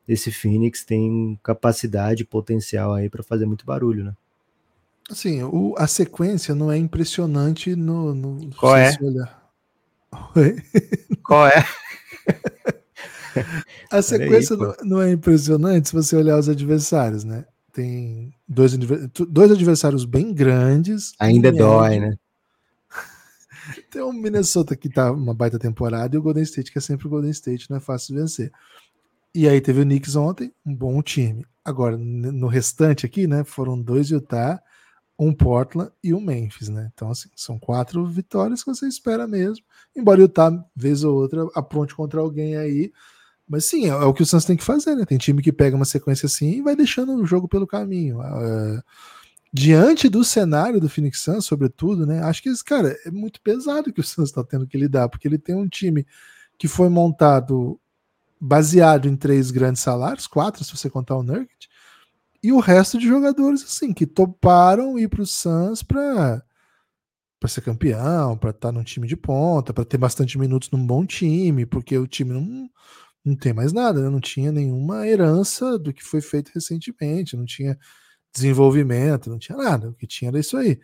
esse 0.07 0.33
Phoenix 0.33 0.85
tem 0.85 1.39
capacidade, 1.43 2.25
potencial 2.25 2.93
aí 2.93 3.09
para 3.09 3.23
fazer 3.23 3.47
muito 3.47 3.65
barulho, 3.65 4.05
né? 4.05 4.15
Assim, 5.09 5.43
o, 5.43 5.75
a 5.79 5.87
sequência 5.87 6.55
não 6.55 6.71
é 6.71 6.77
impressionante 6.77 7.75
no. 7.75 8.15
no 8.15 8.51
Qual 8.57 8.77
é? 8.77 8.91
Oi? 10.37 10.57
Qual 11.25 11.47
é? 11.47 11.65
A 13.91 14.03
sequência 14.03 14.57
aí, 14.57 14.75
não 14.85 15.01
é 15.01 15.11
impressionante 15.11 15.89
se 15.89 15.95
você 15.95 16.17
olhar 16.17 16.39
os 16.39 16.49
adversários, 16.49 17.25
né? 17.25 17.45
Tem 17.73 18.35
dois, 18.49 18.77
dois 18.77 19.51
adversários 19.53 20.05
bem 20.05 20.33
grandes. 20.35 21.13
Ainda 21.19 21.53
dói, 21.53 22.01
né? 22.01 22.17
Tem 23.91 24.03
o 24.03 24.13
Minnesota 24.13 24.75
que 24.75 24.89
tá 24.89 25.13
uma 25.13 25.35
baita 25.35 25.59
temporada 25.59 26.15
e 26.15 26.19
o 26.19 26.23
Golden 26.23 26.43
State, 26.43 26.73
que 26.73 26.79
é 26.79 26.81
sempre 26.81 27.07
o 27.07 27.11
Golden 27.11 27.31
State, 27.31 27.71
não 27.71 27.77
é 27.77 27.81
fácil 27.81 28.15
de 28.15 28.21
vencer. 28.21 28.53
E 29.33 29.49
aí 29.49 29.61
teve 29.61 29.81
o 29.81 29.85
Knicks 29.85 30.17
ontem, 30.17 30.53
um 30.67 30.75
bom 30.75 31.01
time. 31.01 31.47
Agora, 31.65 31.97
no 31.97 32.49
restante 32.49 33.07
aqui, 33.07 33.29
né? 33.29 33.45
Foram 33.45 33.81
dois 33.81 34.11
Utah, 34.11 34.61
um 35.21 35.35
Portland 35.35 35.93
e 36.03 36.15
um 36.15 36.21
Memphis, 36.21 36.71
né? 36.71 36.91
Então, 36.95 37.11
assim, 37.11 37.29
são 37.37 37.59
quatro 37.59 38.07
vitórias 38.07 38.65
que 38.65 38.75
você 38.75 38.89
espera 38.89 39.29
mesmo. 39.29 39.63
Embora 39.95 40.19
o 40.19 40.23
Utah, 40.23 40.51
vez 40.75 41.05
ou 41.05 41.15
outra, 41.15 41.47
apronte 41.55 41.95
contra 41.95 42.21
alguém 42.21 42.57
aí. 42.57 42.91
Mas 43.47 43.67
sim, 43.67 43.85
é, 43.85 43.89
é, 43.89 44.05
o 44.05 44.15
que 44.15 44.23
o 44.23 44.27
Santos 44.27 44.47
tem 44.47 44.57
que 44.57 44.65
fazer, 44.65 44.95
né? 44.95 45.05
Tem 45.05 45.19
time 45.19 45.43
que 45.43 45.53
pega 45.53 45.77
uma 45.77 45.85
sequência 45.85 46.25
assim 46.25 46.53
e 46.53 46.63
vai 46.63 46.75
deixando 46.75 47.15
o 47.15 47.27
jogo 47.27 47.47
pelo 47.47 47.67
caminho. 47.67 48.21
Uh, 48.21 48.83
diante 49.53 50.09
do 50.09 50.25
cenário 50.25 50.81
do 50.81 50.89
Phoenix 50.89 51.21
Suns, 51.21 51.45
sobretudo, 51.45 52.07
né? 52.07 52.23
Acho 52.23 52.43
que, 52.43 52.65
cara, 52.65 52.97
é 53.05 53.11
muito 53.11 53.43
pesado 53.43 53.93
que 53.93 54.01
o 54.01 54.05
Santos 54.05 54.31
está 54.31 54.43
tendo 54.43 54.67
que 54.67 54.79
lidar, 54.79 55.11
porque 55.11 55.29
ele 55.29 55.39
tem 55.39 55.55
um 55.55 55.69
time 55.69 56.07
que 56.57 56.67
foi 56.67 56.89
montado 56.89 57.79
baseado 58.41 59.07
em 59.07 59.17
três 59.17 59.51
grandes 59.51 59.83
salários, 59.83 60.27
quatro 60.27 60.65
se 60.65 60.75
você 60.75 60.89
contar 60.89 61.17
o 61.17 61.23
Nurkic, 61.23 61.69
e 62.43 62.53
o 62.53 62.61
resto 62.61 62.99
de 62.99 63.07
jogadores 63.07 63.63
assim 63.63 63.93
que 63.93 64.07
toparam 64.07 64.99
ir 64.99 65.09
para 65.09 65.23
o 65.23 65.27
Suns 65.27 65.83
para 65.83 66.43
para 67.41 67.49
ser 67.49 67.63
campeão, 67.63 68.37
para 68.37 68.51
estar 68.51 68.69
tá 68.69 68.73
num 68.73 68.85
time 68.85 69.09
de 69.09 69.17
ponta, 69.17 69.73
para 69.73 69.85
ter 69.85 69.97
bastante 69.97 70.39
minutos 70.39 70.71
num 70.71 70.87
bom 70.87 71.07
time, 71.07 71.65
porque 71.65 71.97
o 71.97 72.07
time 72.07 72.35
não, 72.35 72.69
não 73.25 73.35
tem 73.35 73.55
mais 73.55 73.73
nada, 73.73 74.03
né? 74.03 74.11
não 74.11 74.21
tinha 74.21 74.53
nenhuma 74.53 75.09
herança 75.09 75.79
do 75.79 75.93
que 75.93 76.05
foi 76.05 76.21
feito 76.21 76.51
recentemente, 76.55 77.39
não 77.39 77.47
tinha 77.47 77.79
desenvolvimento, 78.31 79.31
não 79.31 79.39
tinha 79.39 79.57
nada, 79.57 79.89
o 79.89 79.95
que 79.95 80.07
tinha 80.07 80.31
era 80.31 80.39
isso 80.39 80.55
aí. 80.57 80.79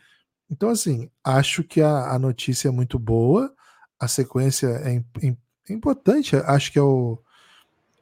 Então, 0.50 0.70
assim, 0.70 1.10
acho 1.22 1.62
que 1.62 1.82
a, 1.82 2.12
a 2.12 2.18
notícia 2.18 2.68
é 2.68 2.70
muito 2.70 2.98
boa, 2.98 3.54
a 4.00 4.08
sequência 4.08 4.68
é, 4.68 4.96
é, 5.22 5.72
importante, 5.72 6.36
acho 6.36 6.72
que 6.72 6.78
é, 6.78 6.82
o, 6.82 7.20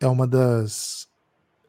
é 0.01 0.07
uma 0.07 0.29
das 0.29 1.09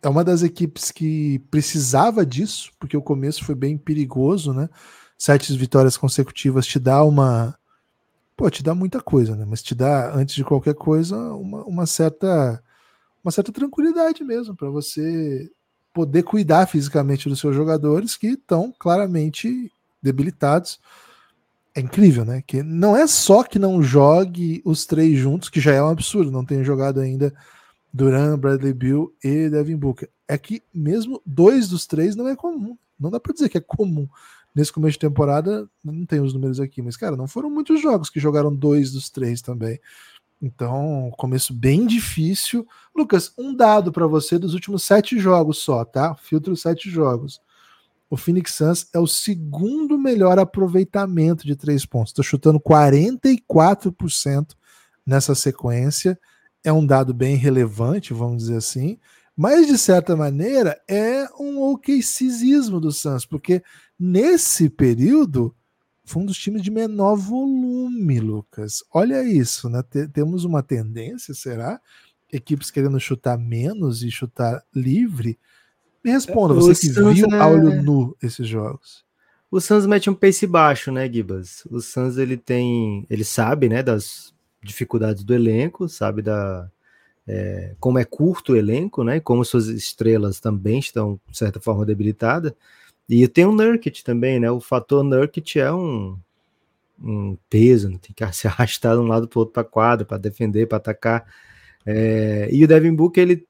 é 0.06 0.10
uma 0.10 0.24
das 0.24 0.44
equipes 0.44 0.92
que 0.92 1.40
precisava 1.50 2.24
disso, 2.24 2.72
porque 2.80 2.96
o 2.96 3.02
começo 3.02 3.44
foi 3.44 3.56
bem 3.56 3.76
perigoso, 3.76 4.54
né? 4.54 4.70
Sete 5.18 5.52
vitórias 5.58 5.98
consecutivas 5.98 6.68
te 6.68 6.78
dá 6.78 7.04
uma. 7.04 7.58
Pô, 8.38 8.48
te 8.50 8.62
dá 8.62 8.76
muita 8.76 9.02
coisa, 9.02 9.36
né? 9.36 9.46
Mas 9.48 9.64
te 9.64 9.74
dá, 9.74 10.14
antes 10.14 10.36
de 10.36 10.44
qualquer 10.44 10.76
coisa, 10.76 11.18
uma, 11.34 11.64
uma 11.64 11.86
certa 11.88 12.62
uma 13.24 13.32
certa 13.32 13.52
tranquilidade 13.52 14.24
mesmo 14.24 14.56
para 14.56 14.70
você 14.70 15.50
poder 15.92 16.22
cuidar 16.22 16.68
fisicamente 16.68 17.28
dos 17.28 17.40
seus 17.40 17.56
jogadores 17.56 18.16
que 18.16 18.28
estão 18.28 18.72
claramente 18.78 19.72
debilitados. 20.04 20.80
É 21.74 21.82
incrível, 21.82 22.24
né? 22.24 22.44
Que 22.46 22.62
não 22.62 22.96
é 22.96 23.08
só 23.08 23.44
que 23.44 23.58
não 23.58 23.82
jogue 23.82 24.62
os 24.64 24.86
três 24.86 25.18
juntos, 25.18 25.50
que 25.50 25.60
já 25.60 25.74
é 25.74 25.82
um 25.82 25.90
absurdo, 25.90 26.30
não 26.30 26.46
tenha 26.46 26.64
jogado 26.64 27.00
ainda 27.00 27.34
Duran, 27.96 28.38
Bradley 28.38 28.74
Bill 28.74 29.16
e 29.24 29.50
Devin 29.50 29.78
Booker. 29.78 30.10
É 30.28 30.38
que 30.38 30.62
mesmo 30.74 31.22
dois 31.26 31.70
dos 31.70 31.88
três 31.88 32.14
não 32.14 32.28
é 32.28 32.36
comum. 32.36 32.78
Não 33.00 33.10
dá 33.10 33.22
para 33.22 33.32
dizer 33.32 33.48
que 33.48 33.58
é 33.58 33.62
comum. 33.62 34.06
Nesse 34.54 34.74
começo 34.74 34.94
de 34.94 35.00
temporada, 35.00 35.66
não 35.82 36.06
tem 36.06 36.20
os 36.20 36.34
números 36.34 36.60
aqui, 36.60 36.82
mas, 36.82 36.98
cara, 36.98 37.16
não 37.16 37.26
foram 37.26 37.50
muitos 37.50 37.82
jogos 37.82 38.10
que 38.10 38.20
jogaram 38.20 38.54
dois 38.54 38.92
dos 38.92 39.10
três 39.10 39.42
também. 39.42 39.80
Então, 40.42 41.10
começo 41.18 41.54
bem 41.54 41.88
difícil. 41.88 42.68
Lucas, 42.94 43.32
um 43.38 43.56
dado 43.56 43.94
para 43.94 44.08
você 44.08 44.38
dos 44.38 44.54
últimos 44.54 44.84
sete 44.84 45.18
jogos 45.18 45.60
só, 45.60 45.86
tá? 45.86 46.16
Filtro 46.16 46.54
sete 46.58 46.90
jogos. 46.90 47.40
O 48.10 48.18
Phoenix 48.18 48.56
Suns 48.56 48.90
é 48.94 49.00
o 49.00 49.08
segundo 49.08 49.98
melhor 49.98 50.38
aproveitamento 50.38 51.46
de 51.46 51.56
três 51.56 51.86
pontos. 51.86 52.12
Estou 52.12 52.26
chutando 52.26 52.60
44% 52.60 54.50
nessa 55.06 55.34
sequência 55.34 56.20
é 56.66 56.74
um 56.74 56.86
dado 56.86 57.14
bem 57.14 57.36
relevante, 57.36 58.14
vamos 58.14 58.38
dizer 58.44 58.58
assim, 58.58 58.98
Mas, 59.38 59.68
de 59.68 59.78
certa 59.78 60.16
maneira, 60.16 60.82
é 60.88 61.28
um 61.40 61.62
OKCismo 61.62 62.80
do 62.80 62.92
Suns, 62.92 63.26
porque 63.26 63.62
nesse 64.00 64.70
período 64.70 65.54
foi 66.06 66.24
um 66.24 66.26
dos 66.26 66.38
times 66.38 66.62
de 66.62 66.72
menor 66.72 67.16
volume, 67.16 68.20
Lucas. 68.20 68.84
Olha 68.94 69.24
isso, 69.24 69.70
né? 69.70 69.84
Temos 70.14 70.46
uma 70.46 70.64
tendência, 70.64 71.34
será? 71.34 71.82
Equipes 72.32 72.72
querendo 72.72 73.00
chutar 73.00 73.38
menos 73.38 74.04
e 74.04 74.12
chutar 74.12 74.64
livre. 74.74 75.38
Me 76.04 76.12
responda, 76.12 76.54
você 76.54 76.88
que 76.88 76.94
viu 76.94 77.28
é... 77.32 77.40
a 77.40 77.48
olho 77.48 77.82
nu 77.82 78.16
esses 78.22 78.48
jogos. 78.48 79.04
O 79.52 79.60
Suns 79.60 79.86
mete 79.86 80.10
um 80.10 80.16
pace 80.16 80.48
baixo, 80.48 80.92
né, 80.92 81.12
Gibas? 81.12 81.66
O 81.70 81.82
Suns 81.82 82.18
ele 82.18 82.38
tem, 82.38 83.06
ele 83.10 83.24
sabe, 83.24 83.68
né, 83.68 83.82
das 83.84 84.35
dificuldades 84.66 85.24
do 85.24 85.34
elenco, 85.34 85.88
sabe 85.88 86.22
da 86.22 86.70
é, 87.28 87.76
como 87.80 87.98
é 87.98 88.06
curto 88.06 88.54
o 88.54 88.56
elenco, 88.56 89.04
né? 89.04 89.20
Como 89.20 89.44
suas 89.44 89.68
estrelas 89.68 90.40
também 90.40 90.80
estão, 90.80 91.20
de 91.30 91.38
certa 91.38 91.60
forma, 91.60 91.86
debilitadas. 91.86 92.54
E 93.10 93.28
tem 93.28 93.46
o 93.46 93.52
Nurkic 93.52 94.04
também, 94.04 94.40
né? 94.40 94.50
O 94.52 94.60
fator 94.60 95.04
Nurkic 95.04 95.60
é 95.60 95.72
um, 95.72 96.18
um 97.02 97.38
peso, 97.50 97.90
né? 97.90 98.00
tem 98.02 98.14
que 98.14 98.26
se 98.34 98.48
arrastar 98.48 98.96
de 98.96 99.02
um 99.02 99.08
lado 99.08 99.28
para 99.28 99.38
o 99.38 99.42
outro 99.42 99.54
para 99.54 99.64
quadra, 99.64 100.06
para 100.06 100.18
defender, 100.18 100.68
para 100.68 100.78
atacar. 100.78 101.26
É, 101.86 102.50
e 102.52 102.64
o 102.64 102.68
Devin 102.68 102.94
Booker, 102.94 103.22
ele 103.22 103.48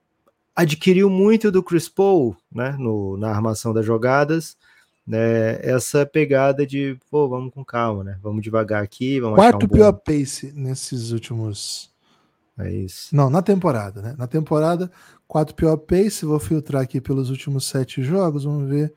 adquiriu 0.56 1.10
muito 1.10 1.52
do 1.52 1.64
Chris 1.64 1.90
Paul, 1.90 2.36
né? 2.52 2.76
No, 2.80 3.18
na 3.18 3.30
armação 3.30 3.74
das 3.74 3.86
jogadas, 3.86 4.58
né? 5.06 5.60
Essa 5.62 6.06
pegada 6.06 6.66
de, 6.66 6.98
pô, 7.10 7.28
vamos 7.28 7.54
com 7.54 7.64
calma, 7.64 8.04
né? 8.04 8.20
Vamos 8.22 8.42
devagar 8.42 8.84
aqui, 8.84 9.20
vamos 9.20 9.36
Quarto 9.36 9.66
um 9.66 9.70
pior 9.70 9.92
bom... 9.92 10.02
pace 10.06 10.52
nesses 10.56 11.12
últimos 11.12 11.94
é 12.58 12.72
isso. 12.72 13.14
Não, 13.16 13.30
na 13.30 13.42
temporada, 13.42 14.02
né? 14.02 14.16
Na 14.18 14.28
temporada, 14.28 14.90
quatro 15.28 15.54
pior 15.54 15.76
pace. 15.76 16.26
Vou 16.26 16.40
filtrar 16.40 16.82
aqui 16.82 17.02
pelos 17.02 17.30
últimos 17.30 17.68
sete 17.68 18.02
jogos, 18.02 18.46
vamos 18.46 18.70
ver. 18.70 18.94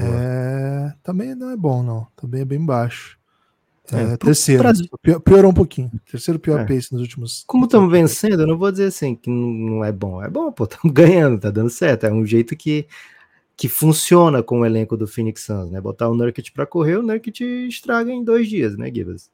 É... 0.00 0.92
Também 1.02 1.34
não 1.34 1.50
é 1.50 1.56
bom, 1.56 1.82
não. 1.82 2.06
Também 2.14 2.42
é 2.42 2.44
bem 2.44 2.64
baixo. 2.64 3.18
É, 3.92 4.14
é, 4.14 4.16
terceiro. 4.16 4.62
Pra... 5.02 5.20
Piorou 5.20 5.50
um 5.50 5.54
pouquinho. 5.54 5.90
Terceiro 6.10 6.38
pior 6.38 6.60
é. 6.60 6.64
pace 6.64 6.92
nos 6.92 7.02
últimos. 7.02 7.44
Como 7.46 7.64
estamos 7.64 7.90
vencendo, 7.90 8.40
eu 8.40 8.46
não 8.46 8.58
vou 8.58 8.70
dizer 8.70 8.86
assim 8.86 9.14
que 9.14 9.30
não 9.30 9.84
é 9.84 9.92
bom. 9.92 10.22
É 10.22 10.28
bom, 10.28 10.52
pô, 10.52 10.64
estamos 10.64 10.92
ganhando, 10.92 11.40
tá 11.40 11.50
dando 11.50 11.70
certo. 11.70 12.04
É 12.04 12.12
um 12.12 12.24
jeito 12.24 12.54
que, 12.54 12.86
que 13.56 13.68
funciona 13.68 14.42
com 14.42 14.60
o 14.60 14.66
elenco 14.66 14.96
do 14.96 15.06
Phoenix 15.06 15.42
Suns, 15.42 15.70
né? 15.70 15.80
Botar 15.80 16.08
o 16.08 16.14
Nurkic 16.14 16.52
para 16.52 16.66
correr, 16.66 16.96
o 16.96 17.02
Nurkic 17.02 17.44
estraga 17.68 18.10
em 18.10 18.24
dois 18.24 18.48
dias, 18.48 18.76
né, 18.76 18.90
Gibas? 18.92 19.30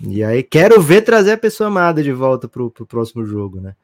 E 0.00 0.22
aí 0.22 0.42
quero 0.42 0.80
ver 0.80 1.02
trazer 1.02 1.32
a 1.32 1.38
pessoa 1.38 1.68
amada 1.68 2.02
de 2.02 2.12
volta 2.12 2.48
para 2.48 2.62
o 2.62 2.70
próximo 2.70 3.24
jogo, 3.24 3.60
né? 3.60 3.74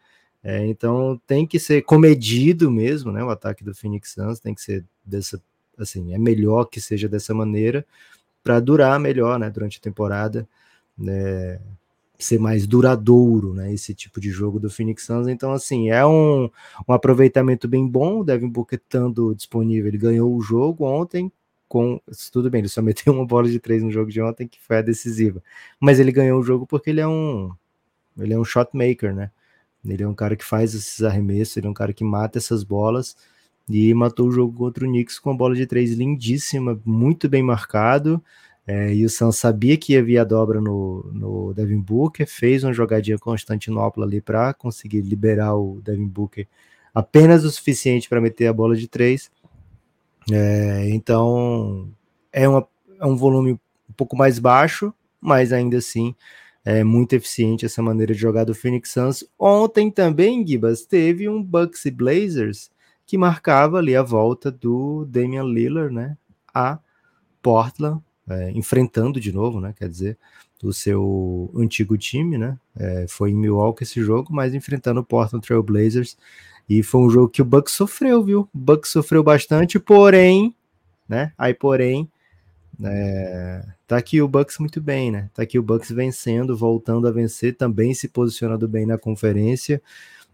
É, 0.45 0.67
então 0.67 1.21
tem 1.27 1.47
que 1.47 1.59
ser 1.59 1.83
comedido 1.83 2.71
mesmo, 2.71 3.13
né? 3.13 3.23
O 3.23 3.31
ataque 3.31 3.63
do 3.63 3.75
Phoenix 3.75 4.13
Suns 4.13 4.41
tem 4.41 4.55
que 4.55 4.61
ser 4.61 4.85
dessa, 5.05 5.41
assim, 5.79 6.13
é 6.13 6.19
melhor 6.19 6.65
que 6.65 6.81
seja 6.81 7.09
dessa 7.09 7.33
maneira 7.33 7.87
para 8.43 8.59
durar 8.59 8.99
melhor, 8.99 9.39
né? 9.39 9.49
Durante 9.51 9.79
a 9.79 9.83
temporada, 9.83 10.49
né? 10.99 11.61
Ser 12.23 12.39
mais 12.39 12.67
duradouro, 12.67 13.53
né? 13.53 13.73
Esse 13.73 13.95
tipo 13.95 14.21
de 14.21 14.31
jogo 14.31 14.61
do 14.61 14.71
Phoenix 14.71 15.05
Suns. 15.05 15.29
Então, 15.29 15.53
assim, 15.53 15.91
é 15.91 16.05
um, 16.07 16.49
um 16.89 16.93
aproveitamento 16.93 17.67
bem 17.67 17.87
bom. 17.87 18.21
O 18.21 18.25
Devin 18.25 18.49
Booker 18.49 18.79
estando 18.79 19.35
disponível, 19.35 19.89
ele 19.89 19.99
ganhou 19.99 20.35
o 20.35 20.41
jogo 20.41 20.85
ontem 20.85 21.33
com. 21.69 22.01
Tudo 22.31 22.51
bem, 22.51 22.61
ele 22.61 22.69
só 22.69 22.81
meteu 22.83 23.13
uma 23.13 23.27
bola 23.27 23.49
de 23.49 23.59
três 23.59 23.83
no 23.83 23.91
jogo 23.91 24.11
de 24.11 24.21
ontem, 24.21 24.47
que 24.47 24.61
foi 24.61 24.79
a 24.79 24.83
decisiva. 24.83 25.43
Mas 25.81 25.99
ele 25.99 26.13
ganhou 26.13 26.39
o 26.41 26.43
jogo 26.45 26.67
porque 26.67 26.91
ele 26.91 27.01
é 27.01 27.09
um. 27.09 27.51
Ele 28.19 28.35
é 28.35 28.39
um 28.39 28.45
shot 28.45 28.71
maker, 28.75 29.15
né? 29.15 29.31
Ele 29.85 30.03
é 30.03 30.09
um 30.09 30.15
cara 30.15 30.37
que 30.37 30.45
faz 30.45 30.75
esses 30.75 31.03
arremessos, 31.03 31.57
ele 31.57 31.67
é 31.67 31.71
um 31.71 31.75
cara 31.75 31.93
que 31.93 32.05
mata 32.05 32.39
essas 32.39 32.63
bolas. 32.63 33.17
E 33.69 33.95
matou 33.95 34.29
o 34.29 34.33
jogo 34.33 34.53
contra 34.57 34.85
o 34.85 34.89
Knicks 34.89 35.19
com 35.19 35.31
a 35.31 35.35
bola 35.35 35.55
de 35.55 35.67
três 35.67 35.93
lindíssima, 35.93 36.81
muito 36.85 37.29
bem 37.29 37.43
marcado. 37.43 38.23
É, 38.67 38.95
e 38.95 39.05
o 39.05 39.11
Sam 39.11 39.33
sabia 39.33 39.77
que 39.77 39.97
havia 39.97 40.25
dobra 40.25 40.61
no, 40.61 41.11
no 41.13 41.53
Devin 41.53 41.81
Booker, 41.81 42.27
fez 42.27 42.63
uma 42.63 42.73
jogadinha 42.73 43.19
Constantinopla 43.19 44.07
ali 44.07 44.21
para 44.21 44.55
conseguir 44.55 45.01
liberar 45.01 45.57
o 45.57 45.81
Devin 45.83 46.07
Booker 46.07 46.47
apenas 46.95 47.45
o 47.45 47.51
suficiente 47.51 48.09
para 48.09 48.21
meter 48.21 48.47
a 48.47 48.53
bola 48.53 48.77
de 48.77 48.87
três. 48.87 49.31
É, 50.31 50.89
então 50.91 51.91
é, 52.33 52.49
uma, 52.49 52.67
é 53.01 53.07
um 53.07 53.17
volume 53.17 53.53
um 53.53 53.93
pouco 53.97 54.17
mais 54.17 54.39
baixo, 54.39 54.95
mas 55.21 55.53
ainda 55.53 55.79
assim 55.79 56.15
é 56.65 56.85
muito 56.85 57.15
eficiente 57.15 57.67
essa 57.67 57.83
maneira 57.83 58.15
de 58.15 58.21
jogar 58.21 58.45
do 58.45 58.55
Phoenix 58.55 58.91
Suns. 58.93 59.25
Ontem 59.37 59.91
também, 59.91 60.47
Gibas, 60.47 60.87
teve 60.87 61.29
um 61.29 61.43
Bucks 61.43 61.85
e 61.85 61.91
Blazers 61.91 62.71
que 63.05 63.19
marcava 63.19 63.79
ali 63.79 63.97
a 63.97 64.03
volta 64.03 64.51
do 64.51 65.05
Damian 65.07 65.43
Lillard, 65.43 65.93
né, 65.93 66.17
a 66.55 66.79
Portland, 67.43 68.01
é, 68.33 68.51
enfrentando 68.53 69.21
de 69.21 69.33
novo, 69.33 69.61
né, 69.61 69.75
quer 69.77 69.89
dizer, 69.89 70.19
o 70.63 70.73
seu 70.73 71.51
antigo 71.57 71.99
time, 71.99 72.39
né, 72.39 72.57
é, 72.77 73.07
foi 73.09 73.31
em 73.31 73.35
Milwaukee 73.35 73.85
esse 73.85 74.03
jogo, 74.03 74.33
mas 74.33 74.55
enfrentando 74.55 75.01
o 75.01 75.05
Portland 75.05 75.47
Trail 75.47 75.63
Blazers, 75.63 76.17
e 76.69 76.83
foi 76.83 77.01
um 77.03 77.11
jogo 77.11 77.29
que 77.29 77.43
o 77.43 77.45
Bucks 77.45 77.75
sofreu, 77.75 78.23
viu? 78.23 78.49
O 78.55 78.59
Bucks 78.59 78.91
sofreu 78.91 79.23
bastante, 79.23 79.79
porém, 79.79 80.55
né? 81.09 81.33
Aí, 81.37 81.53
porém, 81.53 82.09
é, 82.83 83.65
tá 83.87 83.97
aqui 83.97 84.23
o 84.23 84.29
Bucks 84.29 84.59
muito 84.59 84.81
bem, 84.81 85.11
né? 85.11 85.29
Tá 85.35 85.43
aqui 85.43 85.59
o 85.59 85.63
Bucks 85.63 85.91
vencendo, 85.91 86.57
voltando 86.57 87.07
a 87.07 87.11
vencer, 87.11 87.57
também 87.57 87.93
se 87.95 88.09
posicionando 88.09 88.67
bem 88.67 88.87
na 88.87 88.97
conferência. 88.97 89.83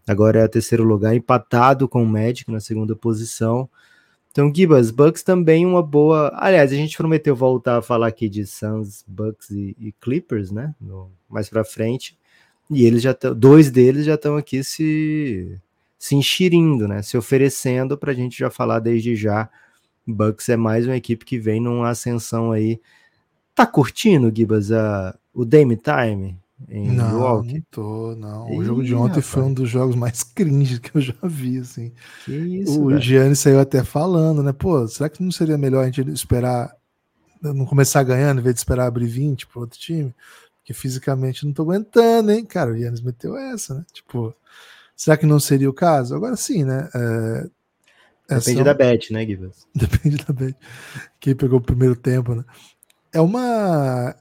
Agora 0.07 0.39
é 0.39 0.47
terceiro 0.47 0.83
lugar, 0.83 1.15
empatado 1.15 1.87
com 1.87 2.01
o 2.01 2.07
Magic 2.07 2.49
na 2.51 2.59
segunda 2.59 2.95
posição. 2.95 3.69
Então, 4.39 4.55
Gibas, 4.55 4.89
Bucks 4.89 5.21
também 5.21 5.65
uma 5.65 5.83
boa. 5.83 6.31
Aliás, 6.33 6.71
a 6.71 6.75
gente 6.75 6.95
prometeu 6.95 7.35
voltar 7.35 7.79
a 7.79 7.81
falar 7.81 8.07
aqui 8.07 8.29
de 8.29 8.45
Suns, 8.45 9.03
Bucks 9.05 9.49
e, 9.49 9.75
e 9.77 9.91
Clippers, 9.99 10.49
né? 10.49 10.73
No, 10.79 11.11
mais 11.29 11.49
para 11.49 11.65
frente. 11.65 12.17
E 12.71 12.85
eles 12.85 13.01
já 13.01 13.11
estão, 13.11 13.35
dois 13.35 13.69
deles 13.69 14.05
já 14.05 14.15
estão 14.15 14.37
aqui 14.37 14.63
se 14.63 15.59
se 15.97 16.15
enxerindo, 16.15 16.87
né? 16.87 17.01
Se 17.01 17.17
oferecendo 17.17 17.97
para 17.97 18.11
a 18.13 18.15
gente 18.15 18.39
já 18.39 18.49
falar 18.49 18.79
desde 18.79 19.13
já. 19.13 19.49
Bucks 20.07 20.47
é 20.47 20.55
mais 20.55 20.85
uma 20.87 20.95
equipe 20.95 21.25
que 21.25 21.37
vem 21.37 21.59
numa 21.59 21.89
ascensão 21.89 22.53
aí. 22.53 22.79
Tá 23.53 23.65
curtindo, 23.65 24.31
Gibas, 24.33 24.69
o 25.33 25.43
Dame 25.43 25.75
Time 25.75 26.37
em 26.67 26.91
não, 26.91 27.09
Milwaukee? 27.09 27.53
Não, 27.53 27.63
tô, 27.71 28.15
não. 28.15 28.49
O 28.49 28.61
Ih, 28.61 28.65
jogo 28.65 28.83
de 28.83 28.93
ontem 28.93 29.07
rapaz. 29.09 29.25
foi 29.27 29.43
um 29.43 29.53
dos 29.53 29.69
jogos 29.69 29.95
mais 29.95 30.23
cringe 30.35 30.79
que 30.79 30.95
eu 30.95 31.01
já 31.01 31.13
vi, 31.23 31.59
assim. 31.59 31.91
Que 32.25 32.33
isso, 32.33 32.81
O 32.81 32.99
Gianni 32.99 33.35
saiu 33.35 33.59
até 33.59 33.83
falando, 33.83 34.43
né? 34.43 34.51
Pô, 34.51 34.87
será 34.87 35.09
que 35.09 35.23
não 35.23 35.31
seria 35.31 35.57
melhor 35.57 35.83
a 35.83 35.85
gente 35.85 36.01
esperar, 36.11 36.75
não 37.41 37.65
começar 37.65 38.03
ganhando, 38.03 38.39
em 38.39 38.43
vez 38.43 38.55
de 38.55 38.59
esperar 38.59 38.87
abrir 38.87 39.07
20 39.07 39.47
pro 39.47 39.61
outro 39.61 39.79
time? 39.79 40.13
Porque 40.57 40.73
fisicamente 40.73 41.45
não 41.45 41.53
tô 41.53 41.61
aguentando, 41.63 42.31
hein? 42.31 42.45
Cara, 42.45 42.71
o 42.71 42.77
Giannis 42.77 43.01
meteu 43.01 43.37
essa, 43.37 43.75
né? 43.75 43.85
Tipo, 43.93 44.35
Será 44.99 45.15
que 45.15 45.25
não 45.25 45.39
seria 45.39 45.69
o 45.69 45.73
caso? 45.73 46.13
Agora 46.13 46.35
sim, 46.35 46.65
né? 46.65 46.89
É, 46.93 48.35
Depende 48.35 48.65
da 48.65 48.73
bet, 48.73 49.13
né, 49.13 49.25
Gibas? 49.25 49.65
Depende 49.73 50.17
da 50.17 50.33
bet. 50.33 50.57
Quem 51.21 51.33
pegou 51.33 51.59
o 51.59 51.63
primeiro 51.63 51.95
tempo, 51.95 52.35
né? 52.35 52.43
É 53.13 53.21
uma 53.21 54.13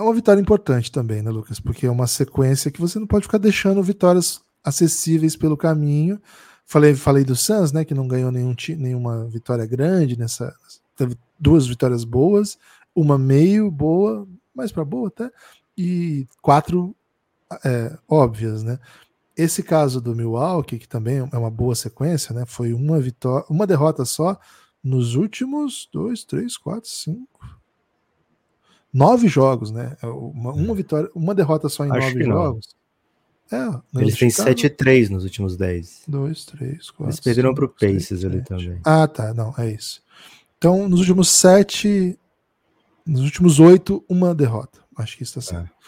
é 0.00 0.02
uma 0.02 0.14
vitória 0.14 0.40
importante 0.40 0.90
também, 0.90 1.22
né, 1.22 1.30
Lucas? 1.30 1.60
Porque 1.60 1.86
é 1.86 1.90
uma 1.90 2.06
sequência 2.06 2.70
que 2.70 2.80
você 2.80 2.98
não 2.98 3.06
pode 3.06 3.24
ficar 3.24 3.38
deixando 3.38 3.82
vitórias 3.82 4.40
acessíveis 4.64 5.36
pelo 5.36 5.56
caminho. 5.56 6.20
Falei, 6.64 6.94
falei 6.94 7.22
do 7.22 7.36
Suns, 7.36 7.70
né, 7.70 7.84
que 7.84 7.94
não 7.94 8.08
ganhou 8.08 8.32
nenhum, 8.32 8.54
nenhuma 8.78 9.26
vitória 9.26 9.66
grande 9.66 10.18
nessa. 10.18 10.54
Teve 10.96 11.18
duas 11.38 11.66
vitórias 11.66 12.04
boas, 12.04 12.58
uma 12.94 13.18
meio 13.18 13.70
boa, 13.70 14.26
mais 14.54 14.72
para 14.72 14.84
boa 14.84 15.08
até, 15.08 15.30
e 15.76 16.26
quatro 16.40 16.94
é, 17.64 17.96
óbvias, 18.08 18.62
né? 18.62 18.78
Esse 19.36 19.62
caso 19.62 20.00
do 20.00 20.14
Milwaukee, 20.14 20.78
que 20.78 20.88
também 20.88 21.18
é 21.18 21.36
uma 21.36 21.50
boa 21.50 21.74
sequência, 21.74 22.34
né? 22.34 22.44
Foi 22.46 22.72
uma 22.72 23.00
vitória, 23.00 23.44
uma 23.48 23.66
derrota 23.66 24.04
só 24.04 24.38
nos 24.82 25.14
últimos 25.14 25.88
dois, 25.92 26.24
três, 26.24 26.56
quatro, 26.56 26.88
cinco, 26.88 27.59
nove 28.92 29.28
jogos, 29.28 29.70
né? 29.70 29.96
É 30.02 30.06
uma, 30.06 30.52
uma 30.52 30.74
vitória, 30.74 31.10
uma 31.14 31.34
derrota 31.34 31.68
só 31.68 31.84
em 31.84 31.90
Acho 31.90 32.08
nove 32.08 32.24
jogos. 32.24 32.68
É, 33.52 34.00
Eles 34.00 34.16
têm 34.16 34.28
7-3 34.28 35.08
nos 35.08 35.24
últimos 35.24 35.56
10. 35.56 36.02
2, 36.06 36.44
3, 36.44 36.90
4. 36.90 37.04
Eles 37.06 37.20
perderam 37.20 37.52
para 37.52 37.64
o 37.64 37.68
Pacers 37.68 38.24
ali 38.24 38.42
também. 38.42 38.80
Ah, 38.84 39.08
tá. 39.08 39.34
Não, 39.34 39.52
é 39.58 39.70
isso. 39.70 40.00
Então, 40.56 40.88
nos 40.88 41.00
últimos 41.00 41.28
7. 41.30 42.16
Nos 43.04 43.22
últimos 43.22 43.58
8, 43.58 44.04
uma 44.08 44.34
derrota. 44.34 44.78
Acho 44.96 45.16
que 45.16 45.24
isso 45.24 45.38
está 45.38 45.54
certo. 45.56 45.68
É 45.68 45.80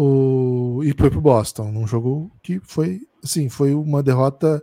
o, 0.00 0.80
e 0.84 0.94
foi 0.96 1.10
pro 1.10 1.20
Boston, 1.20 1.72
num 1.72 1.84
jogo 1.84 2.30
que 2.40 2.60
foi, 2.60 3.00
assim, 3.22 3.48
foi 3.48 3.74
uma 3.74 4.00
derrota 4.00 4.62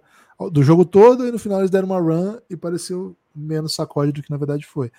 do 0.49 0.63
jogo 0.63 0.86
todo 0.86 1.28
e 1.28 1.32
no 1.32 1.38
final 1.38 1.59
eles 1.59 1.69
deram 1.69 1.88
uma 1.88 1.99
run 1.99 2.38
e 2.49 2.55
pareceu 2.55 3.17
menos 3.36 3.76
sacode 3.76 4.13
do 4.13 4.23
que 4.23 4.32
na 4.32 4.38
verdade 4.38 4.65
foi. 4.65 4.89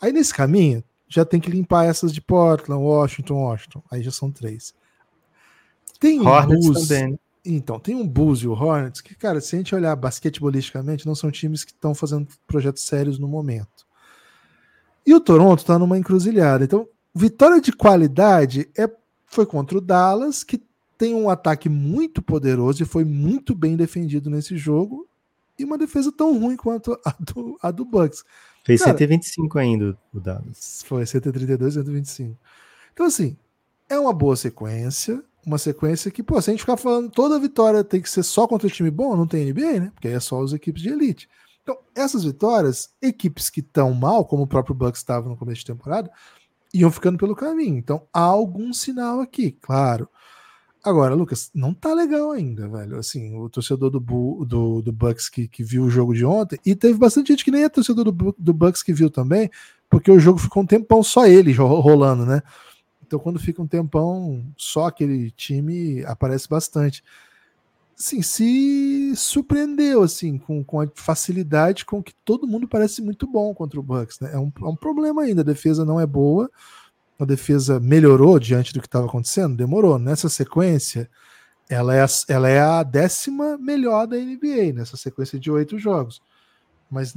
Aí 0.00 0.12
nesse 0.12 0.34
caminho 0.34 0.82
já 1.08 1.24
tem 1.24 1.40
que 1.40 1.50
limpar 1.50 1.84
essas 1.84 2.12
de 2.12 2.20
Portland, 2.20 2.82
Washington, 2.82 3.34
Washington. 3.34 3.82
Aí 3.90 4.02
já 4.02 4.10
são 4.10 4.30
três. 4.30 4.74
Tem 5.98 6.20
Hornets 6.20 6.88
também. 6.88 7.12
Né? 7.12 7.18
Então, 7.44 7.78
tem 7.78 7.94
um 7.94 8.08
Bulls 8.08 8.40
e 8.40 8.48
o 8.48 8.52
Hornets 8.52 9.00
que, 9.00 9.14
cara, 9.14 9.40
se 9.40 9.54
a 9.54 9.58
gente 9.58 9.74
olhar 9.74 9.94
basquetebolisticamente, 9.96 11.06
não 11.06 11.14
são 11.14 11.30
times 11.30 11.62
que 11.62 11.72
estão 11.72 11.94
fazendo 11.94 12.26
projetos 12.46 12.82
sérios 12.84 13.18
no 13.18 13.28
momento. 13.28 13.86
E 15.06 15.14
o 15.14 15.20
Toronto 15.20 15.58
está 15.58 15.78
numa 15.78 15.98
encruzilhada. 15.98 16.64
Então, 16.64 16.88
vitória 17.14 17.60
de 17.60 17.70
qualidade 17.70 18.68
é, 18.76 18.90
foi 19.26 19.44
contra 19.44 19.76
o 19.76 19.80
Dallas, 19.80 20.42
que 20.42 20.62
tem 20.96 21.14
um 21.14 21.28
ataque 21.28 21.68
muito 21.68 22.22
poderoso 22.22 22.82
e 22.82 22.86
foi 22.86 23.04
muito 23.04 23.54
bem 23.54 23.76
defendido 23.76 24.30
nesse 24.30 24.56
jogo, 24.56 25.06
e 25.58 25.64
uma 25.64 25.76
defesa 25.76 26.10
tão 26.10 26.38
ruim 26.38 26.56
quanto 26.56 26.98
a 27.04 27.14
do, 27.20 27.58
a 27.62 27.70
do 27.70 27.84
Bucks. 27.84 28.24
Fez 28.64 28.80
Cara, 28.80 28.96
125 28.96 29.58
ainda 29.58 29.96
o 30.12 30.18
Dallas. 30.18 30.82
Foi 30.86 31.04
132, 31.04 31.74
125. 31.74 32.36
Então, 32.92 33.06
assim, 33.06 33.36
é 33.88 33.98
uma 33.98 34.12
boa 34.12 34.36
sequência, 34.36 35.22
uma 35.44 35.58
sequência 35.58 36.10
que, 36.10 36.22
pô, 36.22 36.40
se 36.40 36.50
a 36.50 36.52
gente 36.52 36.60
ficar 36.60 36.78
falando 36.78 37.10
toda 37.10 37.38
vitória 37.38 37.84
tem 37.84 38.00
que 38.00 38.08
ser 38.08 38.22
só 38.22 38.46
contra 38.46 38.66
o 38.66 38.70
time 38.70 38.90
bom, 38.90 39.14
não 39.14 39.26
tem 39.26 39.44
NBA, 39.44 39.80
né? 39.80 39.92
Porque 39.94 40.08
aí 40.08 40.14
é 40.14 40.20
só 40.20 40.42
as 40.42 40.52
equipes 40.52 40.82
de 40.82 40.88
elite. 40.88 41.28
Então, 41.62 41.78
essas 41.94 42.24
vitórias, 42.24 42.90
equipes 43.00 43.50
que 43.50 43.60
estão 43.60 43.92
mal, 43.92 44.24
como 44.24 44.42
o 44.42 44.46
próprio 44.46 44.74
Bucks 44.74 45.00
estava 45.00 45.28
no 45.28 45.36
começo 45.36 45.60
de 45.60 45.66
temporada, 45.66 46.10
iam 46.72 46.90
ficando 46.90 47.18
pelo 47.18 47.36
caminho. 47.36 47.76
Então, 47.76 48.06
há 48.12 48.20
algum 48.20 48.72
sinal 48.72 49.20
aqui, 49.20 49.52
claro. 49.52 50.08
Agora, 50.84 51.14
Lucas, 51.14 51.50
não 51.54 51.72
tá 51.72 51.94
legal 51.94 52.30
ainda, 52.32 52.68
velho. 52.68 52.98
Assim, 52.98 53.34
o 53.38 53.48
torcedor 53.48 53.88
do, 53.88 53.98
do, 53.98 54.82
do 54.82 54.92
Bucks 54.92 55.30
que, 55.30 55.48
que 55.48 55.64
viu 55.64 55.84
o 55.84 55.90
jogo 55.90 56.14
de 56.14 56.26
ontem, 56.26 56.58
e 56.64 56.74
teve 56.74 56.98
bastante 56.98 57.28
gente 57.28 57.42
que 57.42 57.50
nem 57.50 57.64
é 57.64 57.68
torcedor 57.70 58.04
do, 58.04 58.34
do 58.38 58.52
Bucks 58.52 58.82
que 58.82 58.92
viu 58.92 59.08
também, 59.08 59.50
porque 59.88 60.10
o 60.10 60.20
jogo 60.20 60.38
ficou 60.38 60.62
um 60.62 60.66
tempão 60.66 61.02
só 61.02 61.26
ele 61.26 61.52
rolando, 61.52 62.26
né? 62.26 62.42
Então, 63.06 63.18
quando 63.18 63.38
fica 63.38 63.62
um 63.62 63.66
tempão 63.66 64.44
só 64.58 64.86
aquele 64.86 65.30
time, 65.30 66.04
aparece 66.04 66.48
bastante. 66.48 67.02
Sim, 67.96 68.20
se 68.20 69.14
surpreendeu 69.16 70.02
assim 70.02 70.36
com, 70.36 70.64
com 70.64 70.80
a 70.80 70.88
facilidade 70.94 71.84
com 71.84 72.02
que 72.02 72.12
todo 72.24 72.46
mundo 72.46 72.66
parece 72.66 73.00
muito 73.00 73.26
bom 73.26 73.54
contra 73.54 73.78
o 73.78 73.82
Bucks. 73.82 74.18
Né? 74.20 74.32
É, 74.34 74.38
um, 74.38 74.52
é 74.60 74.66
um 74.66 74.76
problema 74.76 75.22
ainda, 75.22 75.42
a 75.42 75.44
defesa 75.44 75.84
não 75.84 76.00
é 76.00 76.06
boa, 76.06 76.50
a 77.18 77.24
defesa 77.24 77.78
melhorou 77.78 78.38
diante 78.38 78.72
do 78.72 78.80
que 78.80 78.86
estava 78.86 79.06
acontecendo, 79.06 79.56
demorou. 79.56 79.98
Nessa 79.98 80.28
sequência, 80.28 81.08
ela 81.68 81.94
é, 81.94 82.02
a, 82.02 82.06
ela 82.28 82.48
é 82.48 82.60
a 82.60 82.82
décima 82.82 83.56
melhor 83.58 84.06
da 84.06 84.16
NBA, 84.16 84.72
nessa 84.74 84.96
sequência 84.96 85.38
de 85.38 85.50
oito 85.50 85.78
jogos. 85.78 86.20
Mas 86.90 87.16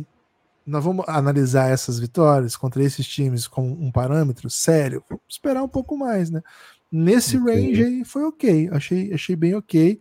nós 0.65 0.83
vamos 0.83 1.05
analisar 1.07 1.69
essas 1.69 1.97
vitórias 1.97 2.57
contra 2.57 2.83
esses 2.83 3.07
times 3.07 3.47
com 3.47 3.67
um 3.69 3.91
parâmetro 3.91 4.49
sério, 4.49 5.03
vamos 5.09 5.23
esperar 5.29 5.63
um 5.63 5.67
pouco 5.67 5.97
mais, 5.97 6.29
né? 6.29 6.43
Nesse 6.91 7.37
okay. 7.37 7.53
range 7.53 7.83
aí 7.83 8.05
foi 8.05 8.23
ok, 8.23 8.69
achei, 8.71 9.13
achei 9.13 9.35
bem 9.35 9.55
ok. 9.55 9.99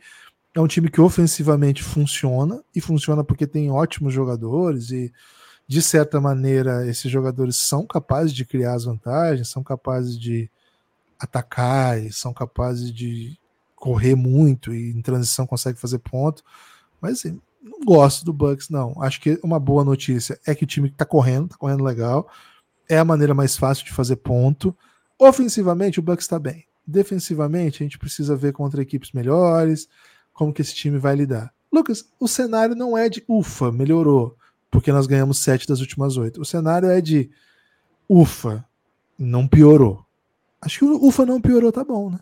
É 0.54 0.60
um 0.60 0.66
time 0.66 0.90
que 0.90 1.00
ofensivamente 1.00 1.82
funciona, 1.82 2.62
e 2.74 2.80
funciona 2.80 3.22
porque 3.22 3.46
tem 3.46 3.70
ótimos 3.70 4.12
jogadores, 4.12 4.90
e 4.90 5.12
de 5.66 5.82
certa 5.82 6.20
maneira 6.20 6.86
esses 6.86 7.10
jogadores 7.10 7.56
são 7.56 7.86
capazes 7.86 8.32
de 8.32 8.44
criar 8.44 8.74
as 8.74 8.84
vantagens, 8.84 9.48
são 9.48 9.62
capazes 9.62 10.18
de 10.18 10.50
atacar, 11.18 12.02
e 12.02 12.12
são 12.12 12.32
capazes 12.32 12.92
de 12.92 13.38
correr 13.74 14.14
muito, 14.14 14.74
e 14.74 14.90
em 14.90 15.02
transição 15.02 15.46
consegue 15.46 15.78
fazer 15.78 15.98
ponto. 15.98 16.42
Mas 17.00 17.14
assim, 17.14 17.40
não 17.62 17.80
gosto 17.80 18.24
do 18.24 18.32
Bucks, 18.32 18.68
não. 18.68 19.00
Acho 19.02 19.20
que 19.20 19.38
uma 19.42 19.58
boa 19.58 19.84
notícia 19.84 20.38
é 20.46 20.54
que 20.54 20.64
o 20.64 20.66
time 20.66 20.88
está 20.88 21.04
correndo, 21.04 21.46
está 21.46 21.56
correndo 21.56 21.84
legal. 21.84 22.30
É 22.88 22.98
a 22.98 23.04
maneira 23.04 23.34
mais 23.34 23.56
fácil 23.56 23.84
de 23.84 23.92
fazer 23.92 24.16
ponto. 24.16 24.76
Ofensivamente, 25.18 25.98
o 25.98 26.02
Bucks 26.02 26.24
está 26.24 26.38
bem. 26.38 26.64
Defensivamente, 26.86 27.82
a 27.82 27.84
gente 27.84 27.98
precisa 27.98 28.36
ver 28.36 28.52
contra 28.52 28.80
equipes 28.80 29.10
melhores, 29.12 29.88
como 30.32 30.52
que 30.52 30.62
esse 30.62 30.74
time 30.74 30.98
vai 30.98 31.16
lidar. 31.16 31.52
Lucas, 31.72 32.08
o 32.20 32.28
cenário 32.28 32.76
não 32.76 32.96
é 32.96 33.08
de 33.08 33.24
ufa, 33.28 33.72
melhorou, 33.72 34.36
porque 34.76 34.92
nós 34.92 35.06
ganhamos 35.06 35.38
sete 35.38 35.66
das 35.66 35.80
últimas 35.80 36.18
oito. 36.18 36.38
O 36.38 36.44
cenário 36.44 36.90
é 36.90 37.00
de 37.00 37.30
ufa, 38.06 38.62
não 39.18 39.48
piorou. 39.48 40.04
Acho 40.60 40.80
que 40.80 40.84
o 40.84 41.02
ufa 41.02 41.24
não 41.24 41.40
piorou, 41.40 41.72
tá 41.72 41.82
bom, 41.82 42.10
né? 42.10 42.20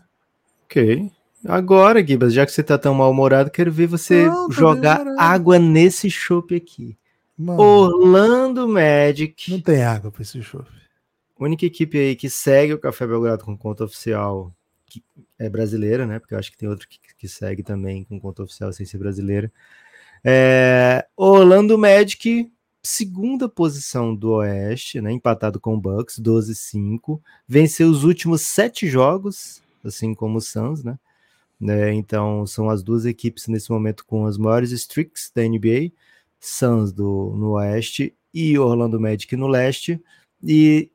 Ok. 0.63 1.11
Agora, 1.45 2.01
Gibas, 2.01 2.33
já 2.33 2.45
que 2.45 2.53
você 2.53 2.63
tá 2.63 2.77
tão 2.77 2.93
mal-humorado, 2.93 3.51
quero 3.51 3.69
ver 3.73 3.87
você 3.87 4.27
não, 4.27 4.49
jogar 4.49 5.05
água 5.19 5.59
nesse 5.59 6.09
chopp 6.09 6.55
aqui. 6.55 6.97
Mano, 7.37 7.61
Orlando 7.61 8.69
Magic. 8.69 9.51
Não 9.51 9.59
tem 9.59 9.83
água 9.83 10.09
para 10.09 10.21
esse 10.21 10.41
chopp. 10.41 10.71
Única 11.37 11.65
equipe 11.65 11.97
aí 11.97 12.15
que 12.15 12.29
segue 12.29 12.73
o 12.73 12.79
Café 12.79 13.05
Belgrado 13.05 13.43
com 13.43 13.57
conta 13.57 13.83
oficial 13.83 14.55
que 14.85 15.03
é 15.37 15.49
brasileira, 15.49 16.07
né? 16.07 16.19
Porque 16.19 16.33
eu 16.33 16.39
acho 16.39 16.49
que 16.53 16.57
tem 16.57 16.69
outro 16.69 16.87
que, 16.87 16.99
que 17.17 17.27
segue 17.27 17.63
também 17.63 18.05
com 18.05 18.17
conta 18.17 18.43
oficial 18.43 18.71
sem 18.71 18.85
ser 18.85 18.97
brasileira. 18.97 19.51
É, 20.27 21.05
Orlando 21.15 21.77
Magic, 21.77 22.51
segunda 22.81 23.47
posição 23.47 24.15
do 24.15 24.31
Oeste, 24.31 24.99
né? 24.99 25.11
Empatado 25.11 25.59
com 25.59 25.75
o 25.75 25.79
Bucks, 25.79 26.19
12-5. 26.19 27.21
Venceu 27.47 27.87
os 27.89 28.03
últimos 28.03 28.41
sete 28.41 28.87
jogos, 28.87 29.61
assim 29.83 30.15
como 30.15 30.39
o 30.39 30.41
Suns, 30.41 30.83
né? 30.83 30.97
Né? 31.61 31.93
Então, 31.93 32.43
são 32.47 32.71
as 32.71 32.81
duas 32.81 33.05
equipes 33.05 33.47
nesse 33.47 33.69
momento 33.69 34.03
com 34.03 34.25
as 34.25 34.35
maiores 34.35 34.71
streaks 34.71 35.31
da 35.33 35.43
NBA, 35.43 35.91
Suns 36.39 36.91
do, 36.91 37.35
no 37.37 37.51
Oeste 37.51 38.11
e 38.33 38.57
Orlando 38.57 38.99
Magic 38.99 39.35
no 39.35 39.45
Leste. 39.47 40.01
E 40.43 40.89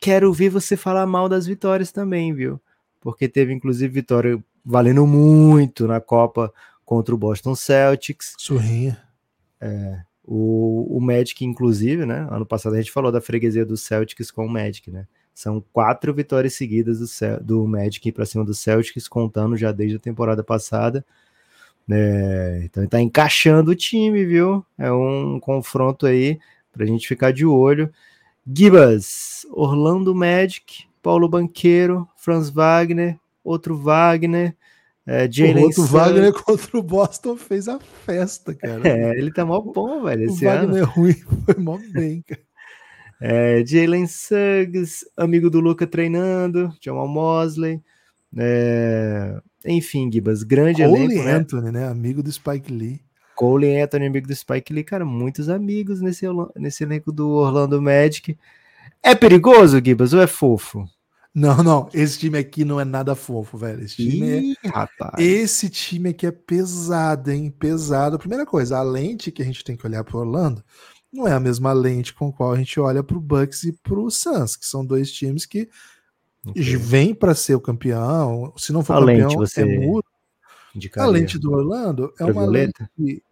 quero 0.00 0.28
ouvir 0.28 0.48
você 0.48 0.76
falar 0.76 1.06
mal 1.06 1.28
das 1.28 1.44
vitórias 1.44 1.90
também, 1.90 2.32
viu? 2.32 2.60
Porque 3.00 3.28
teve 3.28 3.52
inclusive 3.52 3.92
vitória 3.92 4.40
valendo 4.64 5.04
muito 5.08 5.88
na 5.88 6.00
Copa 6.00 6.52
contra 6.86 7.14
o 7.14 7.18
Boston 7.18 7.54
Celtics. 7.56 8.34
Surrinha. 8.38 8.96
É, 9.60 10.00
o, 10.24 10.96
o 10.96 11.00
Magic, 11.00 11.44
inclusive, 11.44 12.06
né? 12.06 12.26
Ano 12.30 12.46
passado 12.46 12.74
a 12.74 12.78
gente 12.78 12.92
falou 12.92 13.10
da 13.12 13.20
freguesia 13.20 13.66
do 13.66 13.76
Celtics 13.76 14.30
com 14.30 14.46
o 14.46 14.48
Magic, 14.48 14.90
né? 14.90 15.06
São 15.34 15.62
quatro 15.72 16.14
vitórias 16.14 16.54
seguidas 16.54 16.98
do, 16.98 17.44
do 17.44 17.68
Magic 17.68 18.10
para 18.12 18.24
cima 18.24 18.44
do 18.44 18.54
Celtics, 18.54 19.06
contando 19.06 19.56
já 19.56 19.70
desde 19.72 19.96
a 19.96 20.00
temporada 20.00 20.42
passada. 20.42 21.04
É, 21.90 22.62
então 22.64 22.82
ele 22.82 22.90
tá 22.90 23.00
encaixando 23.00 23.72
o 23.72 23.74
time, 23.74 24.24
viu? 24.24 24.64
É 24.78 24.90
um 24.90 25.38
confronto 25.38 26.06
aí 26.06 26.38
para 26.72 26.84
a 26.84 26.86
gente 26.86 27.06
ficar 27.06 27.32
de 27.32 27.44
olho. 27.44 27.92
Gibas, 28.46 29.44
Orlando 29.50 30.14
Magic, 30.14 30.84
Paulo 31.02 31.28
Banqueiro, 31.28 32.08
Franz 32.16 32.48
Wagner, 32.48 33.18
outro 33.44 33.76
Wagner, 33.76 34.56
é, 35.06 35.30
Jalen 35.30 35.62
o 35.62 35.66
outro 35.66 35.84
Wagner 35.84 36.32
contra 36.42 36.78
o 36.78 36.82
Boston 36.82 37.36
fez 37.36 37.68
a 37.68 37.78
festa, 37.78 38.52
cara. 38.54 38.86
É, 38.88 39.16
ele 39.16 39.32
tá 39.32 39.46
mó 39.46 39.60
bom, 39.60 40.02
velho. 40.02 40.30
O 40.30 40.34
Wagner 40.34 40.82
ano. 40.82 40.92
ruim 40.92 41.14
foi 41.46 41.54
mó 41.56 41.78
bem, 41.92 42.24
cara. 42.26 42.40
É, 43.20 43.64
Jalen 43.64 44.06
Suggs, 44.06 45.06
amigo 45.16 45.48
do 45.48 45.60
Luca 45.60 45.86
treinando, 45.86 46.74
Jamal 46.82 47.06
Mosley. 47.06 47.80
É, 48.36 49.40
enfim, 49.64 50.10
Gibas, 50.12 50.42
grande 50.42 50.82
Cole 50.82 51.04
elenco, 51.04 51.24
né? 51.24 51.32
Anthony, 51.32 51.70
né? 51.70 51.88
Amigo 51.88 52.22
do 52.22 52.30
Spike 52.30 52.72
Lee. 52.72 53.00
Cole 53.36 53.80
Anthony, 53.80 54.06
amigo 54.06 54.26
do 54.26 54.34
Spike 54.34 54.72
Lee. 54.72 54.84
Cara, 54.84 55.04
muitos 55.04 55.48
amigos 55.48 56.00
nesse, 56.00 56.26
nesse 56.56 56.82
elenco 56.82 57.12
do 57.12 57.28
Orlando 57.28 57.80
Magic. 57.80 58.36
É 59.02 59.14
perigoso, 59.14 59.80
Gibas, 59.82 60.12
ou 60.12 60.20
é 60.20 60.26
fofo? 60.26 60.86
Não, 61.36 61.62
não. 61.62 61.86
Esse 61.92 62.18
time 62.18 62.38
aqui 62.38 62.64
não 62.64 62.80
é 62.80 62.84
nada 62.84 63.14
fofo, 63.14 63.58
velho. 63.58 63.84
Esse 63.84 63.96
time, 63.96 64.40
Ih, 64.40 64.56
é... 64.64 64.68
Rapaz. 64.68 65.12
Esse 65.18 65.68
time 65.68 66.08
aqui 66.08 66.26
é 66.26 66.30
pesado, 66.30 67.30
hein? 67.30 67.50
Pesado. 67.50 68.18
Primeira 68.18 68.46
coisa, 68.46 68.78
a 68.78 68.82
lente 68.82 69.30
que 69.30 69.42
a 69.42 69.44
gente 69.44 69.62
tem 69.62 69.76
que 69.76 69.86
olhar 69.86 70.02
para 70.02 70.16
Orlando 70.16 70.64
não 71.12 71.28
é 71.28 71.32
a 71.32 71.40
mesma 71.40 71.74
lente 71.74 72.14
com 72.14 72.28
a 72.28 72.32
qual 72.32 72.52
a 72.54 72.56
gente 72.56 72.80
olha 72.80 73.02
para 73.02 73.18
o 73.18 73.20
Bucks 73.20 73.64
e 73.64 73.72
para 73.72 74.00
o 74.00 74.10
Suns, 74.10 74.56
que 74.56 74.64
são 74.64 74.84
dois 74.84 75.12
times 75.12 75.44
que 75.44 75.68
okay. 76.46 76.76
vêm 76.76 77.14
para 77.14 77.34
ser 77.34 77.54
o 77.54 77.60
campeão. 77.60 78.54
Se 78.56 78.72
não 78.72 78.82
for 78.82 78.94
a 78.94 79.00
campeão, 79.00 79.28
lente 79.28 79.36
você 79.36 79.60
é 79.60 79.78
muro. 79.78 80.06
A 80.96 81.04
lente 81.04 81.38
do 81.38 81.52
Orlando 81.52 82.14
é 82.18 82.24
uma 82.24 82.46
lente 82.46 82.82
que 82.96 83.22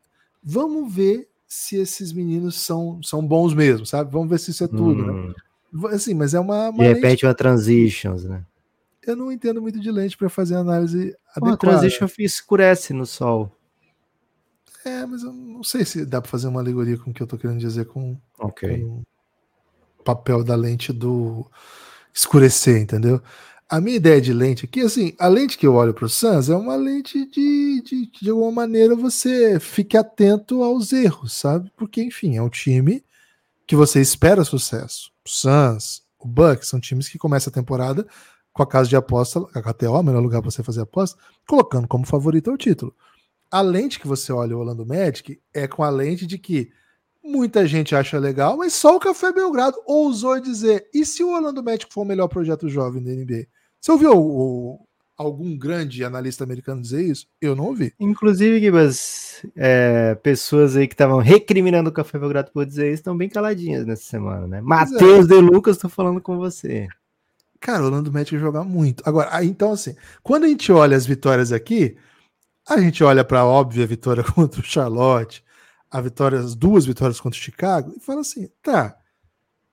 vamos 0.43 0.95
ver 0.95 1.27
se 1.47 1.77
esses 1.77 2.13
meninos 2.13 2.57
são, 2.57 3.03
são 3.03 3.27
bons 3.27 3.55
mesmo, 3.55 3.87
sabe? 3.87 4.13
Vamos 4.13 4.29
ver 4.29 4.39
se 4.41 4.51
isso 4.51 4.65
é 4.65 4.69
tudo, 4.69 5.07
né? 5.07 5.13
hum. 5.13 5.29
né? 5.29 5.35
Assim, 5.91 6.15
mas 6.15 6.35
é 6.35 6.41
uma, 6.41 6.69
uma 6.71 6.85
De 6.85 6.89
repente 6.89 7.05
lente... 7.05 7.27
uma 7.27 7.35
transitions, 7.35 8.25
né? 8.25 8.45
Eu 9.07 9.17
não 9.17 9.31
entendo 9.31 9.61
muito 9.61 9.81
de 9.81 9.91
lente 9.91 10.17
para 10.17 10.29
fazer 10.29 10.55
análise 10.55 11.15
adequada. 11.31 11.55
A 11.55 11.57
transition 11.57 12.07
escurece 12.19 12.93
no 12.93 13.05
sol. 13.05 13.55
É, 14.85 15.05
mas 15.07 15.23
eu 15.23 15.33
não 15.33 15.63
sei 15.63 15.85
se 15.85 16.05
dá 16.05 16.21
para 16.21 16.31
fazer 16.31 16.47
uma 16.47 16.61
alegoria 16.61 16.99
com 16.99 17.11
o 17.11 17.15
que 17.15 17.23
eu 17.23 17.27
tô 17.27 17.39
querendo 17.39 17.59
dizer 17.59 17.87
com, 17.87 18.19
okay. 18.39 18.81
com 18.81 19.03
o 19.99 20.03
papel 20.05 20.45
da 20.45 20.55
lente 20.55 20.93
do 20.93 21.51
escurecer, 22.13 22.81
entendeu? 22.81 23.21
A 23.69 23.81
minha 23.81 23.97
ideia 23.97 24.21
de 24.21 24.33
lente 24.33 24.67
aqui, 24.67 24.83
assim, 24.83 25.15
a 25.19 25.27
lente 25.27 25.57
que 25.57 25.67
eu 25.67 25.75
olho 25.75 25.95
para 25.95 26.05
o 26.05 26.09
Sans 26.09 26.51
é 26.51 26.55
uma 26.55 26.77
lente 26.77 27.27
de, 27.31 27.83
de, 27.83 28.11
de 28.11 28.31
alguma 28.31 28.53
maneira, 28.53 28.95
você 28.95 29.59
fique 29.59 29.97
atento 29.97 30.63
aos 30.63 30.93
erros, 30.93 31.33
sabe? 31.33 31.73
Porque, 31.75 32.03
enfim, 32.03 32.37
é 32.37 32.43
um 32.43 32.51
time 32.51 33.03
que 33.67 33.75
você 33.75 34.03
espera 34.03 34.45
sucesso. 34.45 35.14
O 35.27 35.31
Suns, 35.31 36.03
o 36.19 36.29
Bucks, 36.29 36.69
são 36.69 36.81
times 36.81 37.09
que 37.09 37.19
começam 37.19 37.51
a 37.51 37.55
temporada 37.55 38.07
com 38.53 38.63
a 38.63 38.67
casa 38.67 38.89
de 38.89 38.97
aposta, 38.97 39.41
a 39.55 39.63
KTO, 39.63 40.03
melhor 40.03 40.23
lugar 40.23 40.41
para 40.41 40.51
você 40.51 40.63
fazer 40.63 40.83
aposta, 40.83 41.19
colocando 41.49 41.89
como 41.89 42.07
favorito 42.07 42.53
o 42.53 42.57
título. 42.57 42.95
a 43.51 43.61
lente 43.61 43.99
que 44.01 44.07
você 44.07 44.33
olha 44.33 44.57
o 44.57 44.61
Orlando 44.61 44.87
Magic 44.87 45.41
é 45.53 45.67
com 45.67 45.83
a 45.83 45.91
lente 45.91 46.27
de 46.27 46.39
que 46.39 46.71
muita 47.23 47.67
gente 47.67 47.95
acha 47.97 48.19
legal, 48.19 48.57
mas 48.57 48.75
só 48.75 48.97
o 48.97 49.01
Café 49.01 49.33
Belgrado 49.33 49.77
ousou 49.87 50.41
dizer: 50.41 50.89
e 50.93 51.07
se 51.07 51.25
o 51.25 51.35
Orlando 51.35 51.63
Magic 51.63 51.93
for 51.93 52.03
o 52.03 52.05
melhor 52.05 52.29
projeto 52.29 52.69
jovem 52.69 53.03
da 53.03 53.11
NBA? 53.11 53.47
Você 53.81 53.93
ouviu 53.93 54.13
o, 54.17 54.87
algum 55.17 55.57
grande 55.57 56.05
analista 56.05 56.45
americano 56.45 56.83
dizer 56.83 57.05
isso? 57.05 57.27
Eu 57.41 57.55
não 57.55 57.67
ouvi. 57.67 57.93
Inclusive, 57.99 58.61
Gibas, 58.61 59.45
é, 59.57 60.15
pessoas 60.17 60.77
aí 60.77 60.87
que 60.87 60.95
estavam 60.95 61.19
recriminando 61.19 61.91
o 61.91 61.93
Café 61.93 62.19
Belgrado 62.19 62.51
por 62.53 62.67
dizer 62.67 62.87
isso 62.87 63.01
estão 63.01 63.17
bem 63.17 63.29
caladinhas 63.29 63.87
nessa 63.87 64.03
semana, 64.03 64.47
né? 64.47 64.61
Matheus 64.61 65.27
é. 65.27 65.35
De 65.35 65.41
Lucas, 65.41 65.79
tô 65.79 65.89
falando 65.89 66.21
com 66.21 66.37
você. 66.37 66.89
Cara, 67.61 67.83
o 67.83 67.87
Orlando 67.87 68.13
Magic 68.13 68.37
jogar 68.39 68.65
muito. 68.65 69.03
Agora, 69.07 69.43
então 69.45 69.73
assim, 69.73 69.95
quando 70.23 70.45
a 70.45 70.49
gente 70.49 70.71
olha 70.71 70.97
as 70.97 71.07
vitórias 71.07 71.53
aqui, 71.53 71.97
a 72.69 72.81
gente 72.81 73.03
olha 73.05 73.25
para 73.25 73.41
a 73.41 73.47
óbvia 73.47 73.87
vitória 73.87 74.23
contra 74.35 74.61
o 74.61 74.65
Charlotte, 74.65 75.45
a 75.91 76.01
vitória, 76.01 76.39
as 76.39 76.55
duas 76.55 76.85
vitórias 76.85 77.21
contra 77.21 77.39
o 77.39 77.43
Chicago, 77.43 77.95
e 77.97 78.01
fala 78.01 78.21
assim: 78.21 78.49
tá, 78.63 78.97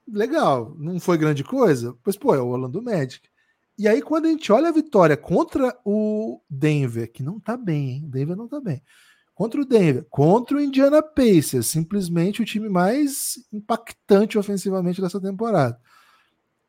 legal, 0.08 0.76
não 0.78 1.00
foi 1.00 1.18
grande 1.18 1.44
coisa, 1.44 1.96
pois 2.04 2.16
pô, 2.18 2.36
é 2.36 2.40
o 2.40 2.48
Orlando 2.48 2.82
Magic. 2.82 3.31
E 3.78 3.88
aí, 3.88 4.02
quando 4.02 4.26
a 4.26 4.30
gente 4.30 4.52
olha 4.52 4.70
a 4.70 4.74
vitória 4.74 5.18
contra 5.18 5.76
o 5.86 6.42
Denver, 6.50 7.12
que 7.12 7.24
não 7.24 7.40
tá 7.40 7.58
bem, 7.58 7.90
hein? 7.90 8.10
Denver 8.10 8.36
não 8.36 8.48
tá 8.48 8.60
bem. 8.60 8.82
Contra 9.34 9.62
o 9.62 9.66
Denver, 9.66 10.06
contra 10.10 10.58
o 10.58 10.62
Indiana 10.62 11.02
Pacers, 11.02 11.68
simplesmente 11.68 12.42
o 12.42 12.46
time 12.46 12.70
mais 12.70 13.40
impactante 13.52 14.38
ofensivamente 14.38 15.02
dessa 15.02 15.20
temporada. 15.20 15.80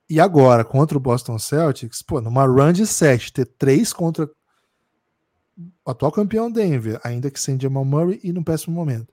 E 0.09 0.21
agora, 0.21 0.65
contra 0.65 0.97
o 0.97 1.01
Boston 1.01 1.39
Celtics, 1.39 2.03
pô, 2.03 2.21
numa 2.21 2.47
run 2.47 2.73
de 2.73 2.87
7, 2.87 3.33
ter 3.33 3.47
três 3.47 3.93
contra 3.93 4.31
o 5.85 5.91
atual 5.91 6.13
campeão 6.13 6.51
Denver, 6.51 7.01
ainda 7.05 7.31
que 7.31 7.41
sem 7.41 7.61
Jamal 7.61 7.85
Murray 7.85 8.21
e 8.23 8.33
num 8.33 8.43
péssimo 8.43 8.75
momento 8.75 9.13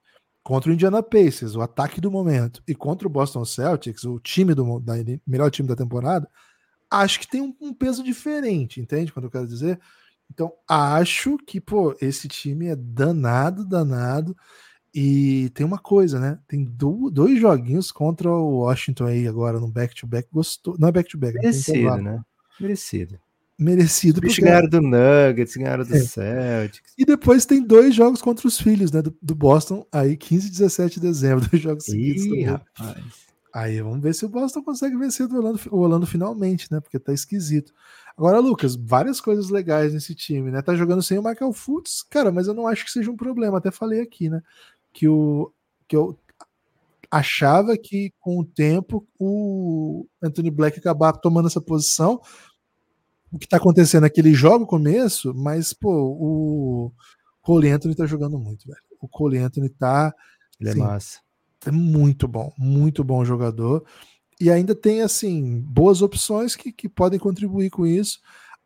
contra 0.50 0.72
o 0.72 0.74
Indiana 0.74 1.04
Pacers, 1.04 1.56
o 1.56 1.62
ataque 1.62 2.02
do 2.02 2.10
momento, 2.10 2.64
e 2.68 2.74
contra 2.74 3.08
o 3.08 3.12
Boston 3.12 3.46
Celtics, 3.46 4.04
o 4.04 4.20
time 4.20 4.56
do 4.56 4.84
melhor 5.28 5.52
time 5.52 5.68
da 5.68 5.76
temporada, 5.76 6.28
acho 6.90 7.20
que 7.20 7.28
tem 7.28 7.42
um, 7.42 7.56
um, 7.62 7.74
peso 7.74 8.04
diferente, 8.04 8.80
entende 8.80 9.12
quando 9.12 9.26
eu 9.26 9.32
quero 9.32 9.48
dizer? 9.48 9.80
Então, 10.32 10.54
acho 10.68 11.38
que, 11.38 11.60
pô, 11.60 11.96
esse 12.02 12.28
time 12.28 12.68
é 12.68 12.76
danado, 12.76 13.66
danado. 13.66 14.36
E 14.94 15.52
tem 15.54 15.66
uma 15.66 15.78
coisa, 15.78 16.20
né? 16.20 16.40
Tem 16.48 16.64
do, 16.64 17.10
dois 17.12 17.40
joguinhos 17.40 17.92
contra 17.92 18.30
o 18.30 18.60
Washington 18.60 19.06
aí 19.06 19.28
agora 19.28 19.60
no 19.60 19.68
back-to-back. 19.68 20.28
-back, 20.28 20.34
gostou. 20.34 20.76
Não 20.80 20.88
é 20.88 20.92
back-to-back. 20.92 21.36
-back, 21.36 21.44
Merecido, 21.44 21.98
né? 21.98 22.22
Merecido 22.60 23.20
merecido. 23.60 24.22
Eles 24.24 24.40
ganharam 24.40 24.70
do 24.70 24.82
Nuggets, 24.82 25.58
ganharam 25.58 25.84
do 25.84 25.94
é. 25.94 26.00
Celtics. 26.00 26.94
E 26.98 27.04
depois 27.04 27.46
tem 27.46 27.62
dois 27.62 27.94
jogos 27.94 28.22
contra 28.22 28.48
os 28.48 28.60
filhos, 28.60 28.92
né? 28.92 29.02
Do, 29.02 29.16
do 29.22 29.36
Boston, 29.36 29.86
aí 29.92 30.16
15 30.16 30.48
e 30.48 30.52
17 30.52 31.00
de 31.00 31.08
dezembro, 31.08 31.46
dois 31.52 31.62
jogos 31.62 31.84
seguidos. 31.84 32.26
Ih, 32.26 32.44
rapaz. 32.44 33.29
Aí 33.54 33.82
vamos 33.82 34.02
ver 34.02 34.14
se 34.14 34.26
o 34.26 34.30
Boston 34.30 34.64
consegue 34.64 34.96
vencer 34.98 35.26
o 35.26 35.36
Orlando, 35.36 35.60
o 35.72 35.78
Orlando 35.80 36.06
finalmente, 36.06 36.72
né? 36.72 36.80
Porque 36.80 37.00
tá 37.00 37.14
esquisito. 37.14 37.74
Agora, 38.18 38.40
Lucas, 38.40 38.76
várias 38.76 39.20
coisas 39.20 39.50
legais 39.50 39.94
nesse 39.94 40.14
time, 40.14 40.52
né? 40.52 40.62
Tá 40.62 40.76
jogando 40.76 41.02
sem 41.02 41.18
o 41.18 41.24
Michael 41.24 41.54
Fultz, 41.54 42.04
cara, 42.04 42.32
mas 42.32 42.48
eu 42.48 42.54
não 42.54 42.68
acho 42.68 42.86
que 42.86 42.92
seja 42.92 43.10
um 43.10 43.18
problema. 43.18 43.58
Até 43.58 43.72
falei 43.72 44.02
aqui, 44.02 44.30
né? 44.30 44.42
Que 44.94 45.08
o 45.08 45.52
que 45.88 45.96
eu 45.96 46.18
achava 47.10 47.76
que 47.76 48.14
com 48.20 48.40
o 48.40 48.46
tempo 48.46 49.08
o 49.18 50.06
Anthony 50.22 50.52
Black 50.52 50.78
acabar 50.78 51.14
tomando 51.14 51.48
essa 51.48 51.60
posição, 51.60 52.22
o 53.32 53.40
que 53.40 53.48
tá 53.48 53.58
acontecendo 53.58 54.06
é 54.06 54.10
que 54.10 54.22
ele 54.22 54.34
joga 54.34 54.64
o 54.64 54.68
começo, 54.68 55.34
mas, 55.34 55.74
pô, 55.74 55.92
o 55.92 56.92
Cole 57.42 57.70
Anthony 57.70 57.96
tá 57.96 58.06
jogando 58.06 58.38
muito, 58.38 58.68
velho. 58.68 58.80
O 59.00 59.08
Cole 59.08 59.38
Anthony 59.38 59.70
tá. 59.70 60.14
Ele 60.60 60.70
é 60.70 60.72
assim, 60.72 60.82
é 60.82 60.84
massa. 60.84 61.20
É 61.66 61.72
muito 61.72 62.28
bom, 62.28 62.54
muito 62.58 63.04
bom 63.04 63.24
jogador. 63.26 63.86
E 64.40 64.50
ainda 64.50 64.74
tem, 64.74 65.02
assim, 65.02 65.62
boas 65.62 66.02
opções 66.02 66.56
que, 66.56 66.72
que 66.72 66.88
podem 66.88 67.20
contribuir 67.20 67.70
com 67.70 67.86
isso. 67.86 68.20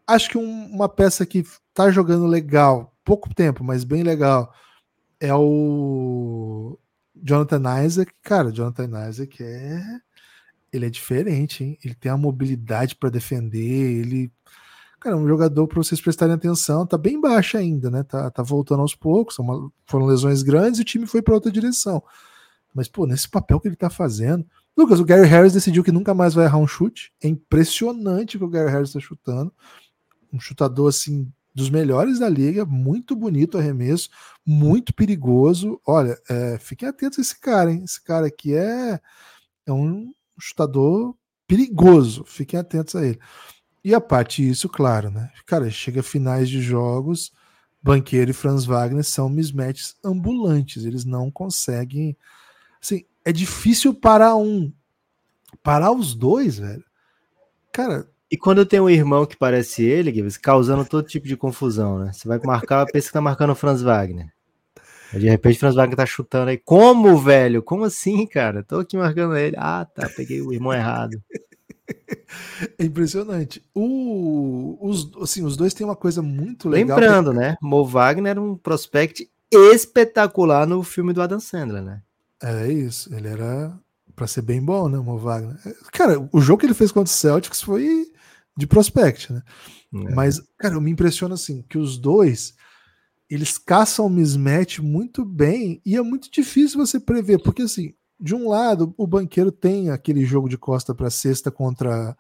Acho 0.06 0.30
que 0.30 0.38
um, 0.38 0.66
uma 0.68 0.88
peça 0.88 1.26
que 1.26 1.44
tá 1.74 1.90
jogando 1.90 2.28
legal, 2.28 2.96
pouco 3.04 3.34
tempo, 3.34 3.64
mas 3.64 3.84
bem 3.84 4.04
legal, 4.04 4.54
é 5.20 5.34
o 5.34 6.78
Jonathan 7.16 7.84
Isaac. 7.84 8.12
Cara, 8.22 8.52
Jonathan 8.52 9.10
Isaac 9.10 9.44
é. 9.44 9.82
Ele 10.72 10.88
é 10.88 10.90
diferente, 10.90 11.64
hein? 11.64 11.78
Ele 11.84 11.94
tem 11.94 12.12
a 12.12 12.18
mobilidade 12.18 12.96
para 12.96 13.10
defender, 13.10 13.60
ele 13.60 14.32
cara, 15.04 15.18
um 15.18 15.28
jogador 15.28 15.68
para 15.68 15.84
vocês 15.84 16.00
prestarem 16.00 16.34
atenção, 16.34 16.88
tá 16.88 16.98
bem 16.98 17.20
baixo 17.20 17.58
ainda, 17.58 17.92
né? 17.92 18.04
Tá, 18.04 18.32
tá 18.32 18.42
voltando 18.42 18.82
aos 18.82 18.96
poucos, 18.96 19.38
uma, 19.38 19.70
foram 19.86 20.06
lesões 20.06 20.42
grandes 20.42 20.80
e 20.80 20.82
o 20.82 20.86
time 20.86 21.06
foi 21.06 21.22
para 21.22 21.34
outra 21.34 21.52
direção. 21.52 22.02
Mas, 22.74 22.88
pô, 22.88 23.06
nesse 23.06 23.30
papel 23.30 23.60
que 23.60 23.68
ele 23.68 23.76
tá 23.76 23.90
fazendo. 23.90 24.46
Lucas, 24.76 25.00
o 25.00 25.06
Gary 25.06 25.28
Harris 25.28 25.54
decidiu 25.54 25.84
que 25.84 25.92
nunca 25.92 26.14
mais 26.14 26.34
vai 26.34 26.46
errar 26.46 26.58
um 26.58 26.68
chute. 26.68 27.14
É 27.22 27.28
impressionante 27.28 28.38
que 28.38 28.44
o 28.44 28.50
Gary 28.50 28.72
Harris 28.72 28.94
tá 28.94 29.00
chutando. 29.00 29.54
Um 30.32 30.40
chutador, 30.40 30.90
assim, 30.90 31.32
dos 31.54 31.70
melhores 31.70 32.20
da 32.20 32.28
liga, 32.28 32.66
muito 32.66 33.16
bonito 33.16 33.58
arremesso, 33.58 34.10
muito 34.46 34.94
perigoso. 34.94 35.80
Olha, 35.86 36.18
é, 36.28 36.58
fiquem 36.58 36.90
atentos 36.90 37.20
a 37.20 37.22
esse 37.22 37.40
cara, 37.40 37.72
hein? 37.72 37.84
Esse 37.84 38.04
cara 38.04 38.28
aqui 38.28 38.56
é, 38.56 39.00
é 39.66 39.72
um 39.72 40.12
chutador 40.40 41.16
perigoso. 41.48 42.24
Fiquem 42.26 42.60
atentos 42.60 42.96
a 42.96 43.06
ele. 43.06 43.20
E 43.84 43.94
a 43.94 44.02
parte 44.02 44.48
isso, 44.48 44.68
claro, 44.68 45.12
né? 45.12 45.32
Cara, 45.46 45.70
chega 45.70 46.02
finais 46.02 46.50
de 46.50 46.62
jogos, 46.62 47.32
Banqueiro 47.82 48.32
e 48.32 48.34
Franz 48.34 48.64
Wagner 48.64 49.04
são 49.04 49.28
mismatches 49.28 49.96
ambulantes. 50.04 50.86
Eles 50.86 51.04
não 51.04 51.30
conseguem. 51.30 52.18
Assim, 52.84 53.06
é 53.24 53.32
difícil 53.32 53.94
parar 53.94 54.36
um. 54.36 54.72
Parar 55.64 55.94
os 55.94 56.14
dois, 56.14 56.60
velho. 56.60 56.84
Cara. 57.72 58.10
E 58.30 58.38
quando 58.38 58.66
tem 58.66 58.80
um 58.80 58.90
irmão 58.90 59.26
que 59.26 59.38
parece 59.38 59.84
ele, 59.84 60.14
Gibbs, 60.14 60.38
causando 60.38 60.84
todo 60.84 61.08
tipo 61.08 61.28
de 61.28 61.38
confusão, 61.38 62.00
né? 62.00 62.12
Você 62.12 62.28
vai 62.28 62.40
marcar, 62.44 62.86
pensa 62.88 63.08
que 63.08 63.14
tá 63.14 63.22
marcando 63.22 63.52
o 63.52 63.56
Franz 63.56 63.82
Wagner. 63.82 64.28
De 65.14 65.30
repente, 65.30 65.58
o 65.58 65.60
Franz 65.60 65.76
Wagner 65.76 65.96
tá 65.96 66.06
chutando 66.06 66.50
aí. 66.50 66.58
Como, 66.58 67.16
velho? 67.20 67.62
Como 67.62 67.84
assim, 67.84 68.26
cara? 68.26 68.64
Tô 68.64 68.80
aqui 68.80 68.98
marcando 68.98 69.38
ele. 69.38 69.56
Ah, 69.60 69.86
tá, 69.86 70.10
peguei 70.10 70.42
o 70.42 70.52
irmão 70.52 70.74
errado. 70.74 71.22
É 72.80 72.86
impressionante. 72.86 73.64
O, 73.76 74.78
os, 74.82 75.12
assim, 75.22 75.44
os 75.44 75.56
dois 75.56 75.74
têm 75.74 75.86
uma 75.86 75.96
coisa 75.96 76.22
muito 76.22 76.68
legal. 76.68 76.98
Lembrando, 76.98 77.32
porque... 77.32 77.40
né? 77.46 77.58
Mo 77.62 77.86
Wagner 77.86 78.32
era 78.32 78.42
um 78.42 78.56
prospect 78.58 79.30
espetacular 79.52 80.66
no 80.66 80.82
filme 80.82 81.14
do 81.14 81.22
Adam 81.22 81.40
Sandler, 81.40 81.84
né? 81.84 82.02
É 82.44 82.72
isso. 82.72 83.14
Ele 83.14 83.28
era 83.28 83.80
para 84.16 84.28
ser 84.28 84.42
bem 84.42 84.64
bom, 84.64 84.88
né? 84.90 85.00
Mo 85.00 85.18
Wagner. 85.18 85.58
Cara, 85.92 86.28
o 86.32 86.42
jogo 86.42 86.60
que 86.60 86.66
ele 86.66 86.74
fez 86.74 86.92
contra 86.92 87.12
o 87.12 87.16
Celtics 87.16 87.62
foi 87.62 88.12
de 88.56 88.68
prospect, 88.68 89.32
né? 89.34 89.42
É. 89.94 90.14
Mas, 90.14 90.42
cara, 90.58 90.80
me 90.80 90.92
impressiona 90.92 91.36
assim 91.36 91.64
que 91.64 91.78
os 91.78 91.98
dois 91.98 92.56
eles 93.30 93.58
caçam 93.58 94.06
o 94.06 94.10
mismatch 94.10 94.80
muito 94.80 95.26
bem 95.26 95.82
e 95.86 95.96
é 95.96 96.02
muito 96.02 96.30
difícil 96.30 96.78
você 96.78 97.00
prever, 97.00 97.42
porque 97.42 97.64
assim, 97.64 97.96
de 98.20 98.36
um 98.36 98.48
lado, 98.48 98.94
o 98.98 99.08
banqueiro 99.08 99.52
tem 99.52 99.90
aquele 99.90 100.24
jogo 100.24 100.48
de 100.48 100.58
costa 100.58 100.94
para 100.94 101.10
cesta 101.10 101.50
contra 101.50 102.16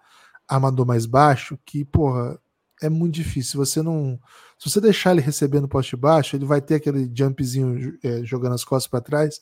armador 0.48 0.86
mais 0.86 1.06
baixo, 1.06 1.58
que, 1.66 1.86
porra, 1.86 2.40
é 2.82 2.90
muito 2.90 3.14
difícil. 3.16 3.64
Você 3.64 3.82
não. 3.82 4.20
Se 4.58 4.70
você 4.70 4.82
deixar 4.82 5.12
ele 5.12 5.22
recebendo 5.22 5.68
poste 5.68 5.96
baixo, 5.96 6.36
ele 6.36 6.46
vai 6.46 6.62
ter 6.62 6.76
aquele 6.76 7.10
jumpzinho 7.14 7.98
é, 8.04 8.24
jogando 8.24 8.56
as 8.56 8.64
costas 8.64 8.90
para 8.90 9.02
trás, 9.02 9.40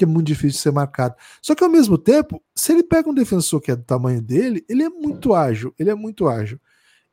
que 0.00 0.04
é 0.04 0.06
muito 0.08 0.26
difícil 0.26 0.50
de 0.50 0.58
ser 0.58 0.72
marcado. 0.72 1.14
Só 1.40 1.54
que 1.54 1.62
ao 1.62 1.70
mesmo 1.70 1.96
tempo, 1.96 2.42
se 2.54 2.72
ele 2.72 2.82
pega 2.82 3.08
um 3.08 3.14
defensor 3.14 3.60
que 3.60 3.70
é 3.70 3.76
do 3.76 3.84
tamanho 3.84 4.20
dele, 4.20 4.64
ele 4.68 4.82
é 4.82 4.88
muito 4.88 5.34
ágil. 5.34 5.74
Ele 5.78 5.90
é 5.90 5.94
muito 5.94 6.28
ágil. 6.28 6.60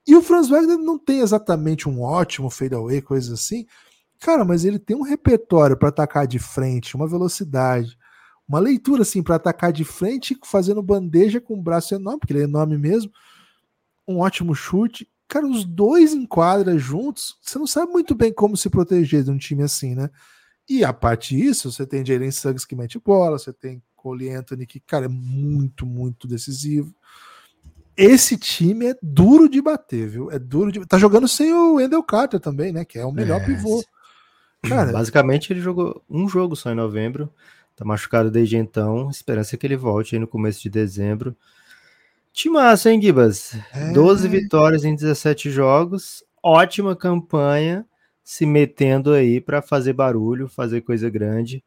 E 0.05 0.15
o 0.15 0.21
Franz 0.21 0.49
Wagner 0.49 0.77
não 0.77 0.97
tem 0.97 1.19
exatamente 1.19 1.87
um 1.87 2.01
ótimo 2.01 2.49
fadeaway, 2.49 3.01
coisas 3.01 3.31
assim. 3.31 3.65
Cara, 4.19 4.43
mas 4.43 4.65
ele 4.65 4.79
tem 4.79 4.95
um 4.95 5.01
repertório 5.01 5.77
para 5.77 5.89
atacar 5.89 6.25
de 6.25 6.39
frente, 6.39 6.95
uma 6.95 7.07
velocidade 7.07 7.97
uma 8.47 8.59
leitura 8.59 9.01
assim 9.01 9.21
para 9.21 9.35
atacar 9.35 9.73
de 9.73 9.83
frente, 9.83 10.37
fazendo 10.45 10.81
bandeja 10.81 11.41
com 11.41 11.55
o 11.55 11.61
braço 11.61 11.93
enorme, 11.93 12.19
porque 12.19 12.33
ele 12.33 12.41
é 12.41 12.45
enorme 12.45 12.77
mesmo. 12.77 13.11
Um 14.07 14.19
ótimo 14.19 14.55
chute. 14.55 15.09
Cara, 15.27 15.45
os 15.45 15.65
dois 15.65 16.13
em 16.13 16.25
quadra 16.25 16.77
juntos, 16.77 17.35
você 17.41 17.59
não 17.59 17.67
sabe 17.67 17.91
muito 17.91 18.15
bem 18.15 18.31
como 18.31 18.55
se 18.55 18.69
proteger 18.69 19.23
de 19.23 19.31
um 19.31 19.37
time 19.37 19.63
assim, 19.63 19.93
né? 19.93 20.09
E 20.69 20.83
a 20.83 20.91
parte 20.91 21.35
disso, 21.35 21.71
você 21.71 21.85
tem 21.85 22.05
Jalen 22.05 22.31
Suggs 22.31 22.65
que 22.65 22.75
mete 22.75 22.99
bola, 22.99 23.39
você 23.39 23.53
tem 23.53 23.81
Cole 23.95 24.29
Anthony 24.29 24.65
que, 24.65 24.79
cara, 24.79 25.05
é 25.05 25.09
muito, 25.09 25.85
muito 25.85 26.27
decisivo. 26.27 26.93
Esse 27.95 28.37
time 28.37 28.91
é 28.91 28.95
duro 29.01 29.49
de 29.49 29.61
bater, 29.61 30.07
viu? 30.07 30.29
É 30.29 30.37
duro 30.37 30.71
de. 30.71 30.85
Tá 30.85 30.99
jogando 30.99 31.27
sem 31.27 31.51
o 31.51 31.75
Wendell 31.75 32.03
Carter 32.03 32.39
também, 32.39 32.71
né? 32.71 32.85
Que 32.85 32.99
é 32.99 33.05
o 33.05 33.11
melhor 33.11 33.41
é. 33.41 33.45
pivô. 33.45 33.83
Cara, 34.61 34.91
Basicamente, 34.91 35.51
ele 35.51 35.61
jogou 35.61 36.03
um 36.09 36.27
jogo 36.29 36.55
só 36.55 36.71
em 36.71 36.75
novembro. 36.75 37.33
Tá 37.75 37.83
machucado 37.85 38.29
desde 38.29 38.57
então. 38.57 39.09
Esperança 39.09 39.55
é 39.55 39.57
que 39.57 39.65
ele 39.65 39.75
volte 39.75 40.15
aí 40.15 40.19
no 40.19 40.27
começo 40.27 40.61
de 40.61 40.69
dezembro. 40.69 41.35
Timaço, 42.33 42.87
hein, 42.89 43.01
Gibas? 43.01 43.57
É... 43.73 43.91
12 43.93 44.27
vitórias 44.27 44.83
em 44.83 44.95
17 44.95 45.49
jogos. 45.49 46.23
Ótima 46.41 46.95
campanha. 46.95 47.83
Se 48.29 48.45
metendo 48.45 49.13
aí 49.13 49.39
para 49.39 49.61
fazer 49.61 49.93
barulho, 49.93 50.49
fazer 50.49 50.81
coisa 50.81 51.09
grande. 51.09 51.63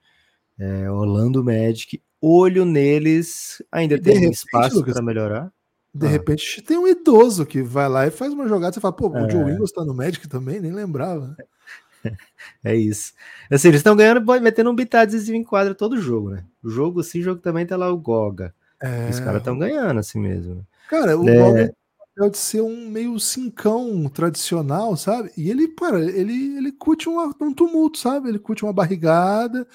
É, 0.59 0.91
Orlando 0.91 1.43
Magic, 1.43 2.03
olho 2.21 2.67
neles, 2.67 3.63
ainda 3.73 3.99
tem 3.99 4.13
repente, 4.15 4.35
espaço 4.35 4.85
para 4.85 5.01
melhorar. 5.01 5.51
De 5.95 6.07
Ah. 6.07 6.11
repente 6.11 6.61
tem 6.61 6.77
um 6.77 6.87
idoso 6.87 7.47
que 7.47 7.63
vai 7.63 7.89
lá 7.89 8.07
e 8.07 8.11
faz 8.11 8.35
uma 8.35 8.47
jogada. 8.47 8.75
Você 8.75 8.81
fala, 8.81 8.93
pô, 8.95 9.09
o 9.09 9.17
É. 9.17 9.31
Joe 9.31 9.51
Ingles 9.51 9.73
tá 9.73 9.83
no 9.87 9.95
Magic 9.95 10.29
também? 10.29 10.61
Nem 10.61 10.71
lembrava. 10.71 11.35
É 12.65 12.75
isso. 12.75 13.13
Assim, 13.51 13.69
eles 13.69 13.81
estão 13.81 13.97
ganhando, 13.97 14.23
metendo 14.41 14.71
um 14.71 14.75
bitadzinho 14.75 15.37
em 15.37 15.45
quadra 15.45 15.75
todo 15.75 16.01
jogo, 16.01 16.31
né? 16.31 16.45
O 16.63 16.69
jogo 16.71 17.03
sim, 17.03 17.21
o 17.21 17.23
jogo 17.23 17.41
também 17.41 17.67
tá 17.67 17.77
lá 17.77 17.91
o 17.91 17.97
Goga. 17.99 18.55
É, 18.81 19.09
Os 19.11 19.19
caras 19.21 19.39
estão 19.41 19.59
ganhando 19.59 19.99
assim 20.01 20.19
mesmo. 20.21 20.55
né? 20.57 20.63
Cara, 20.89 21.19
o 21.19 21.29
É. 21.29 21.35
Goga 21.37 21.65
o 21.67 21.75
papel 22.21 22.31
de 22.31 22.39
ser 22.39 22.61
um 22.61 22.89
meio 22.91 23.19
cincão 23.19 24.09
tradicional, 24.09 24.97
sabe? 24.97 25.31
E 25.37 25.51
ele, 25.51 25.69
cara, 25.69 26.01
ele, 26.01 26.57
ele 26.57 26.73
curte 26.73 27.09
um, 27.09 27.19
um 27.41 27.53
tumulto, 27.55 27.99
sabe? 27.99 28.29
Ele 28.29 28.39
curte 28.39 28.63
uma 28.65 28.73
barrigada, 28.73 29.67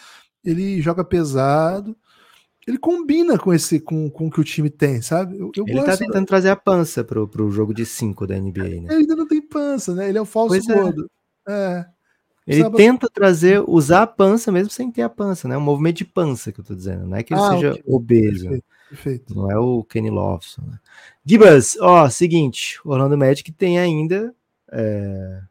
ele 0.43 0.81
joga 0.81 1.03
pesado. 1.03 1.95
Ele 2.67 2.77
combina 2.79 3.37
com 3.37 3.53
esse 3.53 3.79
com, 3.79 4.09
com 4.09 4.27
o 4.27 4.31
que 4.31 4.39
o 4.41 4.43
time 4.43 4.69
tem, 4.71 4.99
sabe? 5.01 5.37
Eu, 5.37 5.51
eu 5.55 5.65
Ele 5.67 5.79
tá 5.81 5.85
gosto. 5.87 5.99
tentando 5.99 6.25
trazer 6.25 6.49
a 6.49 6.55
pança 6.55 7.03
pro, 7.03 7.27
pro 7.27 7.51
jogo 7.51 7.73
de 7.73 7.85
5 7.85 8.25
da 8.25 8.35
NBA, 8.39 8.63
né? 8.63 8.87
Ele 8.89 8.93
ainda 9.01 9.15
não 9.15 9.27
tem 9.27 9.39
pança, 9.41 9.93
né? 9.93 10.09
Ele 10.09 10.17
é 10.17 10.21
o 10.21 10.25
falso 10.25 10.49
Pois 10.55 10.67
é. 10.67 10.73
gordo. 10.75 11.09
É. 11.47 11.85
Ele 12.47 12.63
Precisava- 12.63 12.77
tenta 12.77 13.07
trazer, 13.11 13.63
usar 13.67 14.03
a 14.03 14.07
pança 14.07 14.51
mesmo 14.51 14.71
sem 14.71 14.91
ter 14.91 15.03
a 15.03 15.09
pança, 15.09 15.47
né? 15.47 15.55
Um 15.57 15.61
movimento 15.61 15.97
de 15.97 16.05
pança 16.05 16.51
que 16.51 16.59
eu 16.59 16.63
tô 16.63 16.73
dizendo. 16.75 17.05
Não 17.07 17.17
é 17.17 17.23
que 17.23 17.33
ele 17.35 17.41
Ah, 17.41 17.51
seja 17.51 17.71
ok. 17.73 17.83
obeso. 17.87 18.43
Perfeito, 18.43 18.65
perfeito. 18.95 19.35
Não 19.35 19.51
é 19.51 19.57
o 19.57 19.83
Kenny 19.83 20.09
Lofton. 20.09 20.63
Né? 20.65 20.79
Gibas, 21.25 21.77
ó, 21.79 22.09
seguinte, 22.09 22.79
o 22.85 22.91
Orlando 22.91 23.17
Magic 23.17 23.51
tem 23.51 23.77
ainda 23.77 24.33
é, 24.71 25.41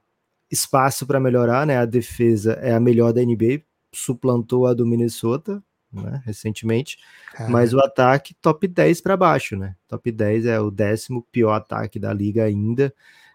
espaço 0.51 1.07
para 1.07 1.21
melhorar, 1.21 1.67
né? 1.67 1.79
A 1.79 1.85
defesa 1.85 2.55
é 2.55 2.73
a 2.73 2.81
melhor 2.81 3.13
da 3.13 3.23
NBA, 3.23 3.63
suplantou 3.93 4.67
a 4.67 4.75
do 4.75 4.87
Minnesota, 4.87 5.63
né? 5.93 6.23
Recentemente, 6.25 6.99
Cara, 7.33 7.51
mas 7.51 7.73
o 7.73 7.79
ataque 7.79 8.35
top 8.41 8.67
10 8.67 9.01
para 9.01 9.17
baixo, 9.17 9.57
né? 9.57 9.77
Top 9.87 10.11
10 10.11 10.47
é 10.47 10.59
o 10.59 10.71
décimo 10.71 11.25
pior 11.31 11.53
ataque 11.53 11.99
da 11.99 12.13
liga 12.13 12.45
ainda. 12.45 12.93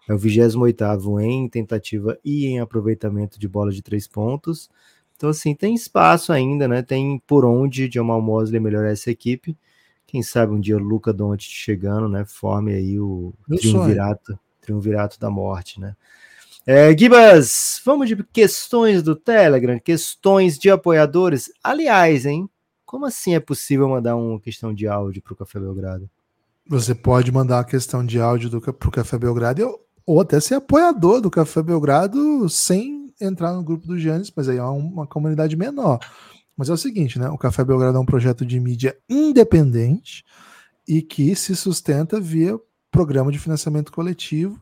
É 0.08 0.12
o 0.12 0.18
28 0.18 1.20
em 1.20 1.48
tentativa 1.48 2.18
e 2.24 2.46
em 2.46 2.58
aproveitamento 2.58 3.38
de 3.38 3.46
bola 3.46 3.70
de 3.70 3.80
três 3.80 4.08
pontos. 4.08 4.68
Então, 5.16 5.30
assim, 5.30 5.54
tem 5.54 5.74
espaço 5.74 6.32
ainda, 6.32 6.66
né? 6.66 6.82
Tem 6.82 7.22
por 7.26 7.44
onde 7.44 7.90
Jamal 7.92 8.20
Mosley 8.20 8.58
melhorar 8.58 8.90
essa 8.90 9.10
equipe. 9.10 9.56
Quem 10.10 10.24
sabe 10.24 10.52
um 10.52 10.58
dia 10.58 10.76
o 10.76 10.80
Luca 10.80 11.12
Doncic 11.12 11.52
chegando, 11.52 12.08
né? 12.08 12.24
Forme 12.24 12.74
aí 12.74 12.98
o 12.98 13.32
Meu 13.48 13.60
triunvirato, 13.60 14.36
triunvirato 14.60 15.20
da 15.20 15.30
morte, 15.30 15.78
né? 15.78 15.94
É, 16.66 16.92
Gibas, 16.98 17.80
vamos 17.84 18.08
de 18.08 18.16
questões 18.24 19.04
do 19.04 19.14
Telegram, 19.14 19.78
questões 19.78 20.58
de 20.58 20.68
apoiadores. 20.68 21.52
Aliás, 21.62 22.26
hein? 22.26 22.50
Como 22.84 23.06
assim 23.06 23.36
é 23.36 23.40
possível 23.40 23.88
mandar 23.88 24.16
uma 24.16 24.40
questão 24.40 24.74
de 24.74 24.88
áudio 24.88 25.22
para 25.22 25.32
o 25.32 25.36
Café 25.36 25.60
Belgrado? 25.60 26.10
Você 26.66 26.92
pode 26.92 27.30
mandar 27.30 27.58
uma 27.58 27.64
questão 27.64 28.04
de 28.04 28.20
áudio 28.20 28.50
do, 28.50 28.60
pro 28.60 28.90
Café 28.90 29.16
Belgrado 29.16 29.64
ou, 29.64 29.86
ou 30.04 30.20
até 30.20 30.40
ser 30.40 30.56
apoiador 30.56 31.20
do 31.20 31.30
Café 31.30 31.62
Belgrado 31.62 32.48
sem 32.48 33.14
entrar 33.20 33.52
no 33.52 33.62
grupo 33.62 33.86
do 33.86 33.96
Giannis, 33.96 34.32
mas 34.34 34.48
aí 34.48 34.58
é 34.58 34.62
uma 34.64 35.06
comunidade 35.06 35.54
menor. 35.56 36.00
Mas 36.60 36.68
é 36.68 36.74
o 36.74 36.76
seguinte, 36.76 37.18
né? 37.18 37.26
O 37.30 37.38
Café 37.38 37.64
Belgrado 37.64 37.96
é 37.96 38.00
um 38.00 38.04
projeto 38.04 38.44
de 38.44 38.60
mídia 38.60 38.94
independente 39.08 40.22
e 40.86 41.00
que 41.00 41.34
se 41.34 41.56
sustenta 41.56 42.20
via 42.20 42.54
programa 42.90 43.32
de 43.32 43.38
financiamento 43.38 43.90
coletivo. 43.90 44.60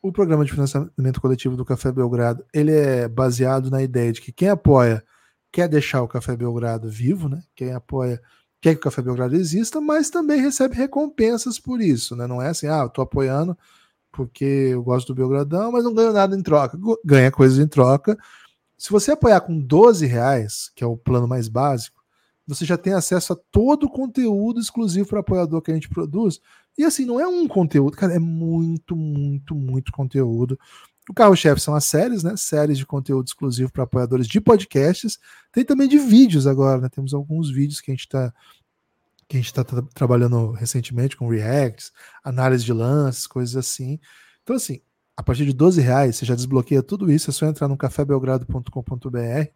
O 0.00 0.10
programa 0.10 0.46
de 0.46 0.50
financiamento 0.50 1.20
coletivo 1.20 1.54
do 1.54 1.62
Café 1.62 1.92
Belgrado, 1.92 2.42
ele 2.54 2.72
é 2.72 3.06
baseado 3.06 3.70
na 3.70 3.82
ideia 3.82 4.14
de 4.14 4.22
que 4.22 4.32
quem 4.32 4.48
apoia 4.48 5.04
quer 5.52 5.68
deixar 5.68 6.00
o 6.00 6.08
Café 6.08 6.34
Belgrado 6.34 6.88
vivo, 6.88 7.28
né? 7.28 7.42
Quem 7.54 7.74
apoia 7.74 8.18
quer 8.58 8.72
que 8.72 8.80
o 8.80 8.84
Café 8.84 9.02
Belgrado 9.02 9.36
exista, 9.36 9.78
mas 9.78 10.08
também 10.08 10.40
recebe 10.40 10.74
recompensas 10.74 11.58
por 11.58 11.82
isso, 11.82 12.16
né? 12.16 12.26
Não 12.26 12.40
é 12.40 12.48
assim, 12.48 12.66
ah, 12.66 12.84
eu 12.84 12.88
tô 12.88 13.02
apoiando 13.02 13.54
porque 14.10 14.70
eu 14.72 14.82
gosto 14.82 15.08
do 15.08 15.14
Belgradão, 15.14 15.70
mas 15.70 15.84
não 15.84 15.92
ganho 15.92 16.14
nada 16.14 16.34
em 16.34 16.42
troca. 16.42 16.78
Ganha 17.04 17.30
coisas 17.30 17.58
em 17.58 17.68
troca. 17.68 18.16
Se 18.76 18.90
você 18.90 19.12
apoiar 19.12 19.40
com 19.40 19.58
12 19.58 20.06
reais, 20.06 20.70
que 20.74 20.84
é 20.84 20.86
o 20.86 20.96
plano 20.96 21.26
mais 21.26 21.48
básico, 21.48 22.04
você 22.46 22.64
já 22.64 22.76
tem 22.76 22.92
acesso 22.92 23.32
a 23.32 23.36
todo 23.50 23.84
o 23.84 23.90
conteúdo 23.90 24.60
exclusivo 24.60 25.08
para 25.08 25.20
apoiador 25.20 25.60
que 25.60 25.70
a 25.70 25.74
gente 25.74 25.88
produz. 25.88 26.40
E 26.78 26.84
assim, 26.84 27.04
não 27.04 27.18
é 27.18 27.26
um 27.26 27.48
conteúdo, 27.48 27.96
cara, 27.96 28.14
é 28.14 28.18
muito, 28.18 28.94
muito, 28.94 29.54
muito 29.54 29.90
conteúdo. 29.90 30.58
O 31.08 31.14
carro-chefe 31.14 31.60
são 31.60 31.74
as 31.74 31.84
séries, 31.84 32.22
né? 32.22 32.36
Séries 32.36 32.78
de 32.78 32.86
conteúdo 32.86 33.26
exclusivo 33.26 33.72
para 33.72 33.84
apoiadores 33.84 34.26
de 34.26 34.40
podcasts. 34.40 35.18
Tem 35.52 35.64
também 35.64 35.88
de 35.88 35.98
vídeos 35.98 36.46
agora, 36.46 36.80
né? 36.80 36.88
Temos 36.88 37.14
alguns 37.14 37.50
vídeos 37.50 37.80
que 37.80 37.90
a 37.90 37.94
gente 37.94 38.06
está 38.06 38.32
que 39.28 39.36
a 39.36 39.40
gente 39.40 39.46
está 39.46 39.64
tra 39.64 39.82
trabalhando 39.92 40.52
recentemente 40.52 41.16
com 41.16 41.28
reacts, 41.28 41.92
análise 42.22 42.64
de 42.64 42.72
lances, 42.72 43.26
coisas 43.26 43.56
assim. 43.56 43.98
Então, 44.42 44.54
assim, 44.54 44.80
a 45.16 45.22
partir 45.22 45.46
de 45.46 45.52
12 45.52 45.80
reais 45.80 46.16
você 46.16 46.26
já 46.26 46.34
desbloqueia 46.34 46.82
tudo 46.82 47.10
isso. 47.10 47.30
É 47.30 47.32
só 47.32 47.46
entrar 47.46 47.68
no 47.68 47.76
cafébelgrado.com.br 47.76 49.50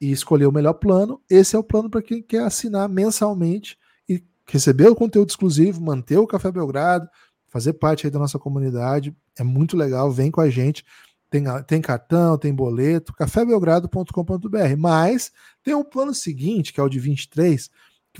e 0.00 0.10
escolher 0.10 0.46
o 0.46 0.52
melhor 0.52 0.74
plano. 0.74 1.20
Esse 1.30 1.54
é 1.54 1.58
o 1.58 1.64
plano 1.64 1.88
para 1.88 2.02
quem 2.02 2.22
quer 2.22 2.42
assinar 2.42 2.88
mensalmente 2.88 3.78
e 4.08 4.22
receber 4.46 4.88
o 4.88 4.96
conteúdo 4.96 5.28
exclusivo, 5.28 5.80
manter 5.80 6.18
o 6.18 6.26
Café 6.26 6.50
Belgrado, 6.50 7.08
fazer 7.48 7.74
parte 7.74 8.06
aí 8.06 8.10
da 8.10 8.18
nossa 8.18 8.38
comunidade. 8.38 9.14
É 9.38 9.44
muito 9.44 9.76
legal, 9.76 10.10
vem 10.10 10.30
com 10.30 10.40
a 10.40 10.50
gente. 10.50 10.84
Tem, 11.30 11.44
tem 11.68 11.80
cartão, 11.80 12.36
tem 12.36 12.52
boleto, 12.52 13.12
cafébelgrado.com.br. 13.12 14.76
Mas 14.76 15.30
tem 15.62 15.74
um 15.74 15.84
plano 15.84 16.12
seguinte, 16.12 16.72
que 16.72 16.80
é 16.80 16.82
o 16.82 16.88
de 16.88 16.98
23, 16.98 17.70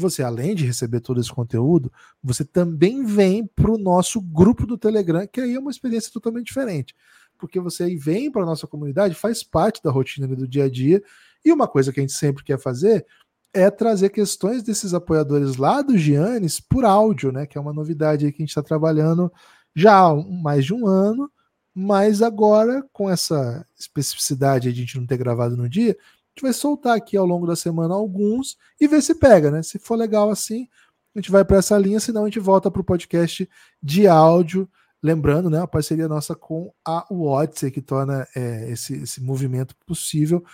que 0.01 0.03
você, 0.03 0.23
além 0.23 0.55
de 0.55 0.65
receber 0.65 1.01
todo 1.01 1.21
esse 1.21 1.31
conteúdo, 1.31 1.93
você 2.23 2.43
também 2.43 3.05
vem 3.05 3.47
para 3.47 3.71
o 3.71 3.77
nosso 3.77 4.21
grupo 4.21 4.67
do 4.67 4.79
Telegram, 4.79 5.27
que 5.27 5.41
aí 5.41 5.55
é 5.55 5.59
uma 5.59 5.71
experiência 5.71 6.11
totalmente 6.11 6.47
diferente. 6.47 6.97
Porque 7.39 7.61
você 7.61 7.85
aí 7.85 7.97
vem 7.97 8.31
para 8.31 8.43
a 8.43 8.47
nossa 8.47 8.67
comunidade, 8.67 9.15
faz 9.15 9.43
parte 9.43 9.83
da 9.83 9.91
rotina 9.91 10.27
do 10.27 10.49
dia 10.49 10.65
a 10.65 10.71
dia, 10.71 11.03
e 11.45 11.53
uma 11.53 11.69
coisa 11.69 11.93
que 11.93 12.01
a 12.01 12.03
gente 12.03 12.15
sempre 12.15 12.43
quer 12.43 12.59
fazer 12.59 13.07
é 13.53 13.71
trazer 13.71 14.09
questões 14.11 14.63
desses 14.63 14.95
apoiadores 14.95 15.57
lá 15.57 15.83
do 15.83 15.99
Giannis 15.99 16.61
por 16.61 16.85
áudio, 16.85 17.33
né? 17.33 17.47
Que 17.47 17.59
é 17.59 17.61
uma 17.61 17.73
novidade 17.73 18.25
aí 18.25 18.33
que 18.33 18.43
a 18.43 18.45
gente 18.45 18.51
está 18.51 18.63
trabalhando 18.63 19.31
já 19.75 19.99
há 19.99 20.15
mais 20.15 20.65
de 20.65 20.73
um 20.73 20.87
ano, 20.87 21.31
mas 21.75 22.23
agora, 22.23 22.85
com 22.93 23.11
essa 23.11 23.67
especificidade 23.79 24.73
de 24.73 24.81
a 24.81 24.85
gente 24.85 24.99
não 24.99 25.07
ter 25.07 25.17
gravado 25.19 25.57
no 25.57 25.69
dia, 25.69 25.97
gente 26.41 26.43
vai 26.43 26.53
soltar 26.53 26.97
aqui 26.97 27.17
ao 27.17 27.27
longo 27.27 27.47
da 27.47 27.55
semana 27.55 27.95
alguns 27.95 28.57
e 28.81 28.89
ver 28.89 29.03
se 29.03 29.15
pega, 29.15 29.51
né? 29.51 29.63
Se 29.63 29.79
for 29.79 29.97
legal 29.97 30.31
assim, 30.31 30.67
a 31.15 31.19
gente 31.19 31.31
vai 31.31 31.45
para 31.45 31.59
essa 31.59 31.77
linha, 31.77 32.01
senão 32.01 32.23
a 32.23 32.27
gente 32.27 32.41
volta 32.41 32.71
para 32.71 32.81
o 32.81 32.85
podcast 32.85 33.49
de 33.83 34.09
áudio. 34.09 34.69
Lembrando, 35.03 35.49
né, 35.49 35.61
a 35.61 35.67
parceria 35.67 36.09
nossa 36.09 36.35
com 36.35 36.73
a 36.85 37.07
Watson, 37.11 37.71
que 37.71 37.81
torna 37.81 38.27
é, 38.35 38.71
esse, 38.71 39.03
esse 39.03 39.23
movimento 39.23 39.75
possível. 39.87 40.45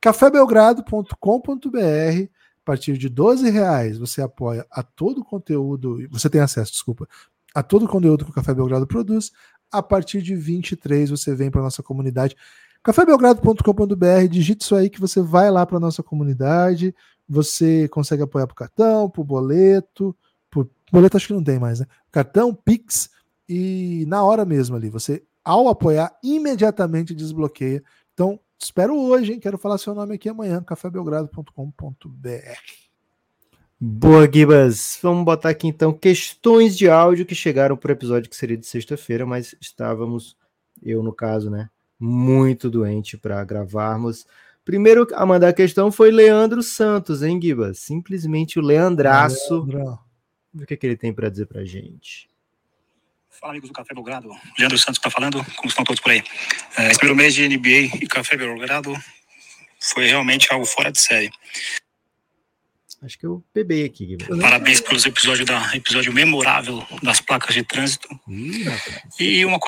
cafébelgrado.com.br 0.00 1.76
a 1.76 2.64
partir 2.64 2.98
de 2.98 3.08
12 3.08 3.48
reais 3.48 3.96
você 3.96 4.20
apoia 4.20 4.66
a 4.70 4.82
todo 4.82 5.22
o 5.22 5.24
conteúdo, 5.24 6.06
você 6.10 6.28
tem 6.28 6.40
acesso, 6.40 6.70
desculpa, 6.72 7.08
a 7.54 7.62
todo 7.62 7.86
o 7.86 7.88
conteúdo 7.88 8.24
que 8.24 8.30
o 8.30 8.34
Café 8.34 8.52
Belgrado 8.52 8.86
produz. 8.86 9.32
A 9.70 9.82
partir 9.82 10.22
de 10.22 10.34
23 10.34 11.10
você 11.10 11.34
vem 11.34 11.50
para 11.50 11.62
nossa 11.62 11.82
comunidade 11.82 12.36
cafébelgrado.com.br, 12.82 14.28
digite 14.30 14.62
isso 14.62 14.74
aí 14.74 14.88
que 14.88 15.00
você 15.00 15.20
vai 15.20 15.50
lá 15.50 15.66
para 15.66 15.80
nossa 15.80 16.02
comunidade, 16.02 16.94
você 17.28 17.88
consegue 17.88 18.22
apoiar 18.22 18.46
por 18.46 18.54
cartão, 18.54 19.10
por 19.10 19.24
boleto, 19.24 20.16
por 20.50 20.68
boleto 20.90 21.16
acho 21.16 21.26
que 21.26 21.34
não 21.34 21.44
tem 21.44 21.58
mais, 21.58 21.80
né? 21.80 21.86
Cartão, 22.10 22.54
Pix 22.54 23.10
e 23.48 24.04
na 24.08 24.22
hora 24.22 24.44
mesmo 24.44 24.76
ali, 24.76 24.88
você 24.88 25.22
ao 25.44 25.68
apoiar 25.68 26.16
imediatamente 26.22 27.14
desbloqueia. 27.14 27.82
Então, 28.12 28.38
espero 28.58 28.94
hoje, 28.94 29.32
hein? 29.32 29.40
Quero 29.40 29.56
falar 29.56 29.78
seu 29.78 29.94
nome 29.94 30.14
aqui 30.14 30.28
amanhã, 30.28 30.62
cafébelgrado.com.br. 30.62 32.88
Boa, 33.80 34.30
Gibas. 34.30 34.98
Vamos 35.00 35.24
botar 35.24 35.50
aqui 35.50 35.68
então 35.68 35.92
questões 35.92 36.76
de 36.76 36.90
áudio 36.90 37.24
que 37.24 37.34
chegaram 37.34 37.76
para 37.76 37.90
o 37.90 37.92
episódio 37.92 38.28
que 38.28 38.36
seria 38.36 38.56
de 38.56 38.66
sexta-feira, 38.66 39.24
mas 39.24 39.54
estávamos, 39.60 40.36
eu 40.82 41.02
no 41.02 41.12
caso, 41.12 41.48
né, 41.48 41.70
muito 41.98 42.70
doente 42.70 43.16
para 43.16 43.42
gravarmos. 43.44 44.26
Primeiro 44.64 45.06
a 45.14 45.24
mandar 45.24 45.48
a 45.48 45.52
questão 45.52 45.90
foi 45.90 46.10
Leandro 46.10 46.62
Santos, 46.62 47.22
hein, 47.22 47.40
Gibas? 47.40 47.78
Simplesmente 47.78 48.58
o 48.58 48.62
Leandraço. 48.62 49.64
Leandro. 49.64 49.98
O 50.54 50.66
que, 50.66 50.74
é 50.74 50.76
que 50.76 50.86
ele 50.86 50.96
tem 50.96 51.12
para 51.12 51.28
dizer 51.28 51.46
para 51.46 51.64
gente? 51.64 52.28
Fala, 53.30 53.52
amigos 53.52 53.70
do 53.70 53.72
Café 53.72 53.94
Belgrado. 53.94 54.28
Leandro 54.58 54.78
Santos 54.78 54.98
está 54.98 55.10
falando, 55.10 55.44
como 55.56 55.68
estão 55.68 55.84
todos 55.84 56.00
por 56.00 56.10
aí. 56.10 56.22
É, 56.76 56.90
esse 56.90 56.98
primeiro 56.98 57.16
mês 57.16 57.34
de 57.34 57.48
NBA 57.48 58.02
e 58.02 58.06
Café 58.06 58.36
Belgrado 58.36 58.92
foi 59.80 60.06
realmente 60.06 60.52
algo 60.52 60.66
fora 60.66 60.90
de 60.90 61.00
série. 61.00 61.30
Acho 63.00 63.16
que 63.16 63.26
eu 63.26 63.44
bebei 63.54 63.84
aqui. 63.84 64.18
Parabéns 64.40 64.80
pelos 64.80 65.06
episódios 65.06 65.46
da 65.46 65.74
episódio 65.76 66.12
memorável 66.12 66.84
das 67.00 67.20
placas 67.20 67.54
de 67.54 67.62
trânsito. 67.62 68.08
Ih. 68.26 68.64
E 69.20 69.44
uma 69.44 69.60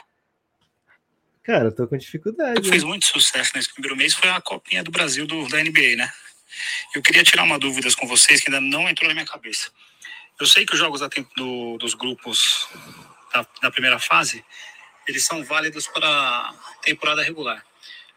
Cara, 1.42 1.66
eu 1.66 1.72
tô 1.74 1.86
com 1.86 1.96
dificuldade. 1.96 2.58
O 2.58 2.62
que 2.62 2.68
fez 2.68 2.84
muito 2.84 3.06
sucesso 3.06 3.52
nesse 3.54 3.72
primeiro 3.72 3.96
mês 3.96 4.14
foi 4.14 4.28
a 4.28 4.40
Copinha 4.40 4.84
do 4.84 4.90
Brasil 4.90 5.26
do, 5.26 5.48
da 5.48 5.62
NBA, 5.62 5.96
né? 5.96 6.12
Eu 6.94 7.02
queria 7.02 7.24
tirar 7.24 7.44
uma 7.44 7.58
dúvida 7.58 7.88
com 7.96 8.06
vocês 8.06 8.40
que 8.40 8.50
ainda 8.50 8.60
não 8.60 8.88
entrou 8.88 9.08
na 9.08 9.14
minha 9.14 9.26
cabeça. 9.26 9.70
Eu 10.38 10.46
sei 10.46 10.66
que 10.66 10.74
os 10.74 10.78
jogos 10.78 11.00
da, 11.00 11.08
do, 11.36 11.78
dos 11.78 11.94
grupos 11.94 12.68
da, 13.32 13.46
da, 13.62 13.70
primeira 13.70 13.98
fase, 13.98 14.44
eles 15.06 15.24
são 15.24 15.44
válidos 15.44 15.86
para 15.86 16.54
temporada 16.82 17.22
regular. 17.22 17.64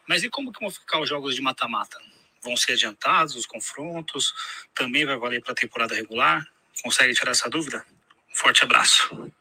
Mas 0.08 0.24
e 0.24 0.30
como 0.30 0.52
que 0.52 0.60
vão 0.60 0.70
ficar 0.70 1.00
os 1.00 1.08
jogos 1.08 1.36
de 1.36 1.42
mata-mata? 1.42 1.98
Vão 2.42 2.58
ser 2.58 2.74
adiantados 2.74 3.36
os 3.36 3.46
confrontos? 3.46 4.34
Também 4.74 5.06
vai 5.06 5.18
valer 5.18 5.42
para 5.42 5.54
a 5.54 5.56
temporada 5.56 5.96
regular? 5.96 6.46
Consegue 6.82 7.14
tirar 7.14 7.32
essa 7.32 7.50
dúvida? 7.50 7.86
Forte 8.34 8.64
abraço. 8.64 9.32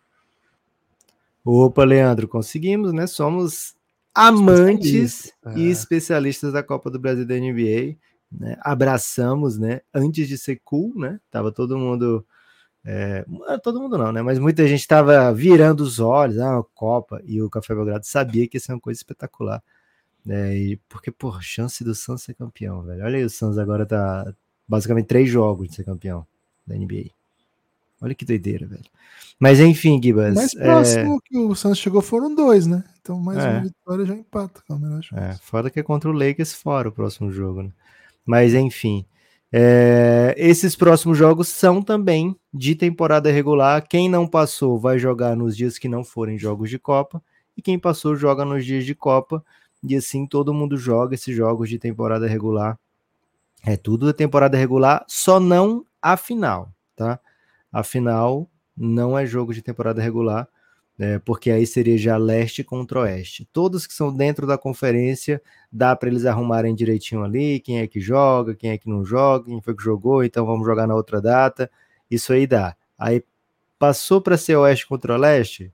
Opa, 1.44 1.84
Leandro, 1.84 2.28
conseguimos, 2.28 2.92
né? 2.92 3.06
Somos 3.06 3.74
amantes 4.14 5.32
é. 5.44 5.58
e 5.58 5.70
especialistas 5.70 6.52
da 6.52 6.62
Copa 6.62 6.90
do 6.90 6.98
Brasil 6.98 7.26
da 7.26 7.34
NBA. 7.34 7.96
Né? 8.30 8.56
Abraçamos, 8.60 9.58
né? 9.58 9.80
Antes 9.92 10.28
de 10.28 10.38
ser 10.38 10.60
cool, 10.64 10.92
né? 10.98 11.20
Tava 11.30 11.50
todo 11.50 11.78
mundo. 11.78 12.24
É, 12.84 13.24
todo 13.62 13.80
mundo 13.80 13.98
não, 13.98 14.12
né? 14.12 14.22
Mas 14.22 14.38
muita 14.38 14.66
gente 14.66 14.80
estava 14.80 15.32
virando 15.32 15.82
os 15.82 16.00
olhos, 16.00 16.38
ah, 16.38 16.58
a 16.58 16.64
Copa, 16.74 17.20
e 17.24 17.40
o 17.40 17.50
Café 17.50 17.74
Belgrado 17.74 18.04
sabia 18.06 18.48
que 18.48 18.56
ia 18.56 18.60
ser 18.60 18.72
uma 18.72 18.80
coisa 18.80 18.98
espetacular. 18.98 19.62
Né? 20.24 20.56
E 20.56 20.76
porque, 20.88 21.10
pô, 21.10 21.40
chance 21.40 21.82
do 21.84 21.94
Santos 21.94 22.24
ser 22.24 22.34
campeão, 22.34 22.82
velho. 22.82 23.04
Olha 23.04 23.18
aí, 23.18 23.24
o 23.24 23.30
Santos 23.30 23.58
agora 23.58 23.84
tá 23.86 24.32
basicamente 24.66 25.06
três 25.06 25.28
jogos 25.28 25.68
de 25.68 25.74
ser 25.74 25.84
campeão 25.84 26.26
da 26.66 26.76
NBA. 26.76 27.10
Olha 28.02 28.14
que 28.14 28.24
doideira, 28.24 28.66
velho. 28.66 28.84
Mas 29.38 29.60
enfim, 29.60 30.00
Gibas. 30.02 30.34
Mais 30.34 30.54
próximo 30.54 31.16
é... 31.16 31.18
que 31.24 31.38
o 31.38 31.54
Santos 31.54 31.78
chegou 31.78 32.02
foram 32.02 32.34
dois, 32.34 32.66
né? 32.66 32.84
Então 33.00 33.18
mais 33.18 33.38
é. 33.38 33.48
uma 33.48 33.60
vitória 33.60 34.04
já 34.04 34.14
empata 34.14 34.60
com 34.66 34.74
a 34.74 34.78
melhor 34.78 35.00
É, 35.14 35.34
foda 35.40 35.70
que 35.70 35.80
é 35.80 35.82
contra 35.82 36.10
o 36.10 36.12
Lakers 36.12 36.52
fora 36.52 36.88
o 36.88 36.92
próximo 36.92 37.30
jogo, 37.30 37.62
né? 37.62 37.70
Mas 38.26 38.54
enfim. 38.54 39.04
É... 39.54 40.34
esses 40.36 40.74
próximos 40.74 41.18
jogos 41.18 41.48
são 41.48 41.82
também 41.82 42.34
de 42.52 42.74
temporada 42.74 43.30
regular. 43.30 43.86
Quem 43.86 44.08
não 44.08 44.26
passou 44.26 44.78
vai 44.78 44.98
jogar 44.98 45.36
nos 45.36 45.56
dias 45.56 45.78
que 45.78 45.88
não 45.88 46.04
forem 46.04 46.38
jogos 46.38 46.70
de 46.70 46.78
Copa. 46.78 47.22
E 47.56 47.62
quem 47.62 47.78
passou 47.78 48.16
joga 48.16 48.44
nos 48.44 48.64
dias 48.64 48.84
de 48.84 48.94
Copa. 48.94 49.44
E 49.82 49.94
assim 49.94 50.26
todo 50.26 50.54
mundo 50.54 50.76
joga 50.76 51.14
esses 51.14 51.34
jogos 51.34 51.68
de 51.68 51.78
temporada 51.78 52.26
regular. 52.26 52.78
É 53.64 53.76
tudo 53.76 54.06
da 54.06 54.12
temporada 54.12 54.56
regular, 54.56 55.04
só 55.06 55.38
não 55.38 55.84
a 56.00 56.16
final, 56.16 56.72
tá? 56.96 57.20
Afinal, 57.72 58.48
não 58.76 59.18
é 59.18 59.24
jogo 59.26 59.54
de 59.54 59.62
temporada 59.62 60.02
regular, 60.02 60.48
né, 60.98 61.18
porque 61.20 61.50
aí 61.50 61.66
seria 61.66 61.96
já 61.96 62.16
leste 62.16 62.62
contra 62.62 63.00
oeste. 63.00 63.48
Todos 63.52 63.86
que 63.86 63.94
são 63.94 64.14
dentro 64.14 64.46
da 64.46 64.58
conferência, 64.58 65.42
dá 65.70 65.96
para 65.96 66.08
eles 66.08 66.26
arrumarem 66.26 66.74
direitinho 66.74 67.24
ali, 67.24 67.60
quem 67.60 67.78
é 67.80 67.86
que 67.86 68.00
joga, 68.00 68.54
quem 68.54 68.70
é 68.70 68.78
que 68.78 68.88
não 68.88 69.04
joga, 69.04 69.46
quem 69.46 69.60
foi 69.62 69.74
que 69.74 69.82
jogou, 69.82 70.22
então 70.22 70.44
vamos 70.46 70.66
jogar 70.66 70.86
na 70.86 70.94
outra 70.94 71.20
data. 71.20 71.70
Isso 72.10 72.32
aí 72.32 72.46
dá. 72.46 72.76
Aí 72.98 73.24
passou 73.78 74.20
para 74.20 74.36
ser 74.36 74.56
oeste 74.56 74.86
contra 74.86 75.16
leste, 75.16 75.72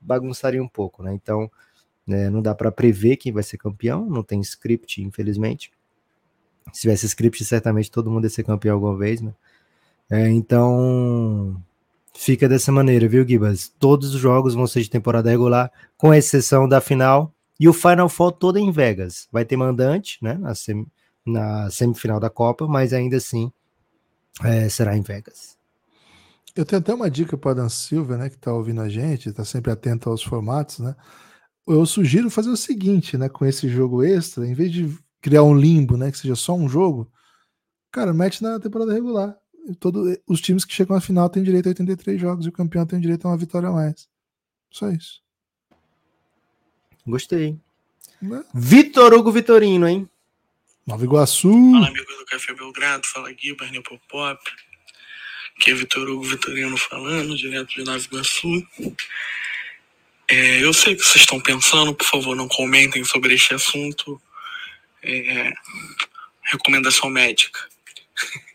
bagunçaria 0.00 0.62
um 0.62 0.68
pouco, 0.68 1.02
né? 1.02 1.14
Então, 1.14 1.50
né, 2.06 2.28
não 2.30 2.42
dá 2.42 2.54
para 2.54 2.72
prever 2.72 3.16
quem 3.16 3.32
vai 3.32 3.42
ser 3.42 3.58
campeão, 3.58 4.06
não 4.06 4.22
tem 4.22 4.40
script, 4.40 5.02
infelizmente. 5.02 5.70
Se 6.72 6.82
tivesse 6.82 7.06
script, 7.06 7.44
certamente 7.44 7.90
todo 7.90 8.10
mundo 8.10 8.24
ia 8.24 8.30
ser 8.30 8.44
campeão 8.44 8.74
alguma 8.74 8.96
vez, 8.96 9.20
né? 9.20 9.34
É, 10.14 10.30
então, 10.30 11.60
fica 12.14 12.48
dessa 12.48 12.70
maneira, 12.70 13.08
viu, 13.08 13.26
Gibas? 13.26 13.68
Todos 13.80 14.14
os 14.14 14.20
jogos 14.20 14.54
vão 14.54 14.64
ser 14.64 14.82
de 14.82 14.88
temporada 14.88 15.28
regular, 15.28 15.72
com 15.98 16.14
exceção 16.14 16.68
da 16.68 16.80
final. 16.80 17.34
E 17.58 17.68
o 17.68 17.72
Final 17.72 18.08
Four 18.08 18.30
todo 18.30 18.56
em 18.56 18.70
Vegas. 18.70 19.26
Vai 19.32 19.44
ter 19.44 19.56
mandante, 19.56 20.18
né, 20.22 20.34
na, 20.34 20.54
sem, 20.54 20.86
na 21.26 21.68
semifinal 21.68 22.20
da 22.20 22.30
Copa, 22.30 22.68
mas 22.68 22.92
ainda 22.92 23.16
assim 23.16 23.50
é, 24.44 24.68
será 24.68 24.96
em 24.96 25.02
Vegas. 25.02 25.58
Eu 26.54 26.64
tenho 26.64 26.80
até 26.80 26.94
uma 26.94 27.10
dica 27.10 27.36
para 27.36 27.54
Dan 27.54 27.68
Silva, 27.68 28.16
né, 28.16 28.28
que 28.28 28.36
está 28.36 28.52
ouvindo 28.52 28.82
a 28.82 28.88
gente, 28.88 29.30
está 29.30 29.44
sempre 29.44 29.72
atento 29.72 30.08
aos 30.08 30.22
formatos, 30.22 30.78
né? 30.78 30.94
Eu 31.66 31.84
sugiro 31.86 32.30
fazer 32.30 32.50
o 32.50 32.56
seguinte, 32.56 33.18
né, 33.18 33.28
com 33.28 33.44
esse 33.44 33.68
jogo 33.68 34.04
extra, 34.04 34.46
em 34.46 34.54
vez 34.54 34.70
de 34.70 34.96
criar 35.20 35.42
um 35.42 35.56
limbo, 35.56 35.96
né, 35.96 36.12
que 36.12 36.18
seja 36.18 36.36
só 36.36 36.54
um 36.54 36.68
jogo, 36.68 37.10
cara, 37.90 38.14
mete 38.14 38.44
na 38.44 38.60
temporada 38.60 38.92
regular 38.92 39.36
todo, 39.80 40.20
os 40.26 40.40
times 40.40 40.64
que 40.64 40.74
chegam 40.74 40.96
à 40.96 41.00
final 41.00 41.28
têm 41.30 41.42
direito 41.42 41.66
a 41.66 41.70
83 41.70 42.20
jogos 42.20 42.46
e 42.46 42.48
o 42.48 42.52
campeão 42.52 42.86
tem 42.86 43.00
direito 43.00 43.26
a 43.26 43.30
uma 43.30 43.36
vitória 43.36 43.68
a 43.68 43.72
mais. 43.72 44.08
Só 44.70 44.90
isso. 44.90 45.22
Gostei. 47.06 47.58
Né? 48.20 48.44
Vitor 48.54 49.12
Hugo 49.14 49.30
Vitorino, 49.30 49.86
hein? 49.86 50.08
Nova 50.86 51.04
Iguaçu. 51.04 51.52
Fala, 51.72 51.88
amigo 51.88 52.12
do 52.18 52.26
Café 52.26 52.54
Belgrado. 52.54 53.06
Fala, 53.06 53.32
Gui, 53.32 53.54
Barney 53.56 53.82
Pop. 54.08 54.40
Aqui 55.56 55.70
é 55.70 55.74
Vitor 55.74 56.08
Hugo 56.08 56.24
Vitorino 56.24 56.76
falando, 56.76 57.36
direto 57.36 57.74
de 57.74 57.84
Nova 57.84 57.98
Iguaçu. 57.98 58.66
É, 60.28 60.64
eu 60.64 60.72
sei 60.72 60.96
que 60.96 61.02
vocês 61.02 61.22
estão 61.22 61.40
pensando, 61.40 61.94
por 61.94 62.06
favor, 62.06 62.34
não 62.34 62.48
comentem 62.48 63.04
sobre 63.04 63.34
este 63.34 63.54
assunto. 63.54 64.20
É, 65.02 65.52
recomendação 66.42 67.10
médica. 67.10 67.60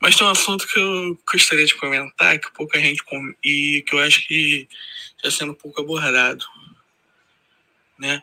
Mas 0.00 0.16
tem 0.16 0.26
um 0.26 0.30
assunto 0.30 0.66
que 0.66 0.78
eu 0.78 1.18
gostaria 1.30 1.66
de 1.66 1.74
comentar, 1.74 2.38
que 2.38 2.52
pouca 2.52 2.80
gente 2.80 3.02
e 3.44 3.82
que 3.86 3.94
eu 3.94 3.98
acho 4.00 4.26
que 4.26 4.68
está 5.16 5.30
sendo 5.30 5.54
pouco 5.54 5.80
abordado, 5.80 6.44
né? 7.98 8.22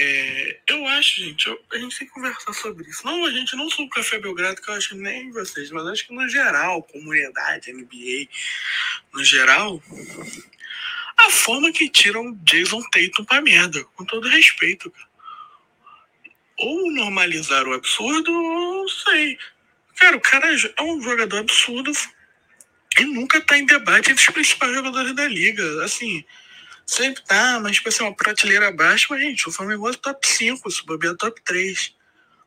É, 0.00 0.60
eu 0.68 0.86
acho, 0.86 1.20
gente, 1.20 1.48
eu, 1.48 1.60
a 1.72 1.76
gente 1.76 1.98
tem 1.98 2.06
que 2.06 2.14
conversar 2.14 2.52
sobre 2.52 2.88
isso. 2.88 3.04
Não, 3.04 3.24
a 3.24 3.30
gente 3.32 3.56
não 3.56 3.68
sou 3.68 3.84
o 3.84 3.90
Café 3.90 4.20
Belgrado, 4.20 4.62
que 4.62 4.70
eu 4.70 4.74
acho 4.74 4.96
nem 4.96 5.32
vocês, 5.32 5.72
mas 5.72 5.86
acho 5.88 6.06
que 6.06 6.14
no 6.14 6.28
geral, 6.28 6.84
comunidade, 6.84 7.72
NBA, 7.72 8.28
no 9.12 9.24
geral, 9.24 9.82
a 11.16 11.30
forma 11.30 11.72
que 11.72 11.90
tiram 11.90 12.32
Jason 12.44 12.80
Tatum 12.90 13.24
pra 13.24 13.40
merda, 13.40 13.82
com 13.96 14.04
todo 14.04 14.28
respeito, 14.28 14.88
cara. 14.88 15.08
Ou 16.58 16.92
normalizar 16.92 17.66
o 17.66 17.74
absurdo, 17.74 18.32
ou 18.32 18.82
não 18.82 18.88
sei. 18.88 19.36
Cara, 19.98 20.16
o 20.16 20.20
cara 20.20 20.46
é 20.54 20.82
um 20.82 21.02
jogador 21.02 21.38
absurdo 21.38 21.92
e 22.98 23.04
nunca 23.04 23.40
tá 23.40 23.58
em 23.58 23.66
debate 23.66 24.10
entre 24.10 24.24
os 24.24 24.34
principais 24.34 24.74
jogadores 24.74 25.14
da 25.14 25.26
liga. 25.26 25.84
Assim, 25.84 26.24
sempre 26.86 27.22
tá, 27.24 27.60
mas 27.60 27.76
tipo 27.76 27.88
assim, 27.88 28.02
uma 28.02 28.14
prateleira 28.14 28.68
abaixo, 28.68 29.08
mas, 29.10 29.20
gente, 29.20 29.48
o 29.48 29.52
Flamengo 29.52 29.88
é 29.88 29.92
top 29.94 30.26
5, 30.26 30.70
se 30.70 30.86
bobear 30.86 31.16
top 31.16 31.40
3. 31.44 31.94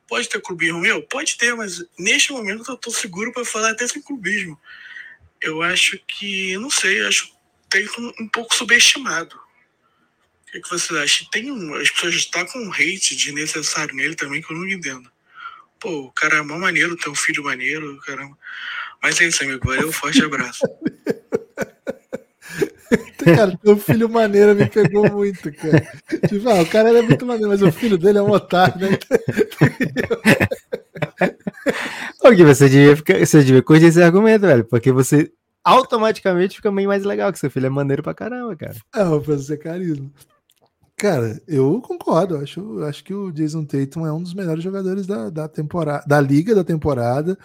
Pode 0.08 0.28
ter 0.28 0.42
clubismo 0.42 0.80
meu? 0.80 1.02
Pode 1.04 1.38
ter, 1.38 1.56
mas 1.56 1.84
neste 1.98 2.32
momento 2.32 2.70
eu 2.70 2.78
tô 2.78 2.92
seguro 2.92 3.32
para 3.32 3.46
falar 3.46 3.72
até 3.72 3.88
sem 3.88 4.02
clubismo. 4.02 4.60
Eu 5.42 5.62
acho 5.62 6.00
que, 6.08 6.58
não 6.58 6.70
sei, 6.70 7.06
acho 7.06 7.32
tem 7.70 7.88
um, 7.98 8.14
um 8.20 8.28
pouco 8.28 8.54
subestimado. 8.54 9.36
O 9.36 10.52
que, 10.52 10.58
é 10.58 10.62
que 10.62 10.70
você 10.70 10.98
acha? 10.98 11.26
Tem 11.32 11.50
um, 11.50 11.74
as 11.76 11.90
pessoas 11.90 12.16
estão 12.16 12.46
com 12.46 12.60
um 12.60 12.74
hate 12.74 13.16
desnecessário 13.16 13.96
nele 13.96 14.16
também 14.16 14.42
que 14.42 14.52
eu 14.52 14.58
não 14.58 14.68
entendo. 14.68 15.10
Pô, 15.82 16.06
o 16.06 16.12
cara 16.12 16.38
é 16.38 16.42
mó 16.44 16.60
maneiro, 16.60 16.96
tem 16.96 17.12
um 17.12 17.16
filho 17.16 17.44
maneiro, 17.44 17.98
caramba. 18.06 18.38
Mas 19.02 19.20
é 19.20 19.28
isso, 19.28 19.44
amigo. 19.44 19.66
Valeu, 19.66 19.92
forte 19.92 20.24
abraço. 20.24 20.62
cara, 23.26 23.58
teu 23.58 23.76
filho 23.78 24.08
maneiro 24.08 24.54
me 24.54 24.70
pegou 24.70 25.10
muito, 25.12 25.52
cara. 25.52 25.82
Tipo, 26.28 26.50
ah, 26.50 26.62
o 26.62 26.66
cara 26.68 26.96
é 26.98 27.02
muito 27.02 27.26
maneiro, 27.26 27.50
mas 27.50 27.64
o 27.64 27.72
filho 27.72 27.98
dele 27.98 28.20
é 28.20 28.22
um 28.22 28.30
otário, 28.30 28.80
né? 28.80 29.00
Gui, 32.36 32.46
você 32.46 32.70
devia, 32.70 32.96
ficar, 32.96 33.20
você 33.20 33.44
devia 33.44 33.64
curtir 33.64 33.86
esse 33.86 34.02
argumento, 34.02 34.46
velho, 34.46 34.64
porque 34.64 34.92
você 34.92 35.32
automaticamente 35.64 36.56
fica 36.56 36.72
bem 36.72 36.88
mais 36.88 37.04
legal, 37.04 37.34
que 37.34 37.40
seu 37.40 37.50
filho 37.50 37.66
é 37.66 37.70
maneiro 37.70 38.04
pra 38.04 38.14
caramba, 38.14 38.56
cara. 38.56 38.76
É, 38.96 39.20
pra 39.20 39.38
ser 39.40 39.58
carisma. 39.58 40.12
Cara, 41.02 41.42
eu 41.48 41.82
concordo. 41.82 42.38
Acho, 42.38 42.84
acho 42.84 43.04
que 43.04 43.12
o 43.12 43.32
Jason 43.32 43.66
Tatum 43.66 44.06
é 44.06 44.14
um 44.14 44.22
dos 44.22 44.36
melhores 44.36 44.64
jogadores 44.64 45.08
da, 45.08 45.32
da 45.32 45.48
temporada, 45.48 46.04
da 46.06 46.22
liga 46.22 46.54
da 46.54 46.64
temporada. 46.64 47.36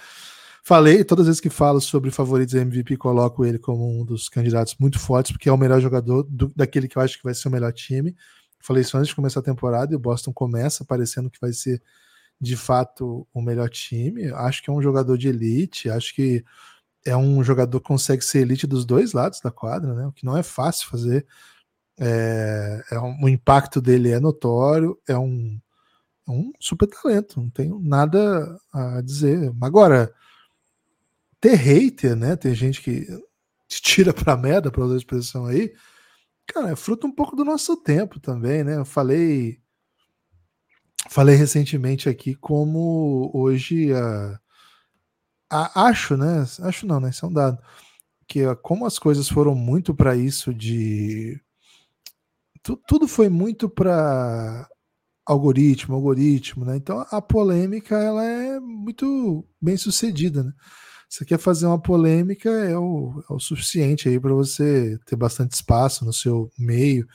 Falei, 0.62 1.02
todas 1.02 1.22
as 1.22 1.28
vezes 1.28 1.40
que 1.40 1.48
falo 1.48 1.80
sobre 1.80 2.10
favoritos 2.10 2.52
MVP, 2.54 2.98
coloco 2.98 3.46
ele 3.46 3.58
como 3.58 3.88
um 3.88 4.04
dos 4.04 4.28
candidatos 4.28 4.76
muito 4.78 4.98
fortes, 4.98 5.32
porque 5.32 5.48
é 5.48 5.52
o 5.52 5.56
melhor 5.56 5.80
jogador 5.80 6.24
do, 6.24 6.52
daquele 6.54 6.86
que 6.86 6.98
eu 6.98 7.02
acho 7.02 7.16
que 7.16 7.24
vai 7.24 7.32
ser 7.32 7.48
o 7.48 7.50
melhor 7.50 7.72
time. 7.72 8.14
Falei 8.60 8.82
isso 8.82 8.94
antes 8.98 9.08
de 9.08 9.16
começar 9.16 9.40
a 9.40 9.42
temporada 9.42 9.90
e 9.94 9.96
o 9.96 9.98
Boston 9.98 10.34
começa 10.34 10.84
parecendo 10.84 11.30
que 11.30 11.40
vai 11.40 11.54
ser 11.54 11.82
de 12.38 12.58
fato 12.58 13.26
o 13.32 13.40
melhor 13.40 13.70
time. 13.70 14.30
Acho 14.34 14.62
que 14.62 14.68
é 14.68 14.72
um 14.72 14.82
jogador 14.82 15.16
de 15.16 15.28
elite, 15.28 15.88
acho 15.88 16.14
que 16.14 16.44
é 17.06 17.16
um 17.16 17.42
jogador 17.42 17.80
que 17.80 17.86
consegue 17.86 18.22
ser 18.22 18.40
elite 18.40 18.66
dos 18.66 18.84
dois 18.84 19.14
lados 19.14 19.40
da 19.40 19.50
quadra, 19.50 19.94
né? 19.94 20.06
O 20.06 20.12
que 20.12 20.26
não 20.26 20.36
é 20.36 20.42
fácil 20.42 20.88
fazer 20.88 21.26
é, 21.98 22.84
é 22.90 23.00
um, 23.00 23.24
o 23.24 23.28
impacto 23.28 23.80
dele 23.80 24.10
é 24.10 24.20
notório, 24.20 24.98
é 25.08 25.16
um, 25.16 25.60
é 26.28 26.30
um 26.30 26.52
super 26.60 26.86
talento, 26.86 27.40
não 27.40 27.50
tenho 27.50 27.78
nada 27.80 28.58
a 28.72 29.00
dizer. 29.00 29.52
Agora, 29.62 30.12
ter 31.40 31.54
hater, 31.54 32.16
né? 32.16 32.36
Tem 32.36 32.54
gente 32.54 32.82
que 32.82 33.06
tira 33.68 34.12
pra 34.12 34.36
merda, 34.36 34.70
para 34.70 34.84
usar 34.84 34.94
a 34.94 34.98
expressão 34.98 35.46
aí, 35.46 35.72
Cara, 36.46 36.70
é 36.70 36.76
fruto 36.76 37.06
um 37.06 37.12
pouco 37.12 37.34
do 37.34 37.44
nosso 37.44 37.76
tempo 37.76 38.20
também, 38.20 38.62
né? 38.62 38.76
Eu 38.76 38.84
falei 38.84 39.60
falei 41.08 41.36
recentemente 41.36 42.08
aqui 42.08 42.34
como 42.34 43.30
hoje 43.34 43.92
a, 43.92 44.40
a, 45.50 45.88
acho, 45.88 46.16
né? 46.16 46.44
Acho 46.62 46.86
não, 46.86 47.00
né? 47.00 47.10
Isso 47.10 47.26
é 47.26 47.28
um 47.28 47.32
dado 47.32 47.58
que 48.28 48.42
como 48.56 48.86
as 48.86 48.98
coisas 48.98 49.28
foram 49.28 49.54
muito 49.54 49.94
para 49.94 50.16
isso 50.16 50.54
de 50.54 51.40
tu, 52.66 52.76
tudo 52.88 53.06
foi 53.06 53.28
muito 53.28 53.68
para 53.68 54.68
algoritmo, 55.24 55.94
algoritmo, 55.94 56.64
né? 56.64 56.76
Então 56.76 57.06
a 57.10 57.22
polêmica 57.22 57.96
ela 57.96 58.24
é 58.24 58.58
muito 58.58 59.46
bem 59.60 59.76
sucedida, 59.76 60.42
né? 60.42 60.52
Você 61.08 61.24
quer 61.24 61.38
fazer 61.38 61.66
uma 61.66 61.80
polêmica 61.80 62.50
é 62.50 62.76
o, 62.76 63.22
é 63.30 63.32
o 63.32 63.38
suficiente 63.38 64.08
aí 64.08 64.18
para 64.18 64.34
você 64.34 64.98
ter 65.06 65.14
bastante 65.14 65.52
espaço 65.52 66.04
no 66.04 66.12
seu 66.12 66.50
meio. 66.58 67.06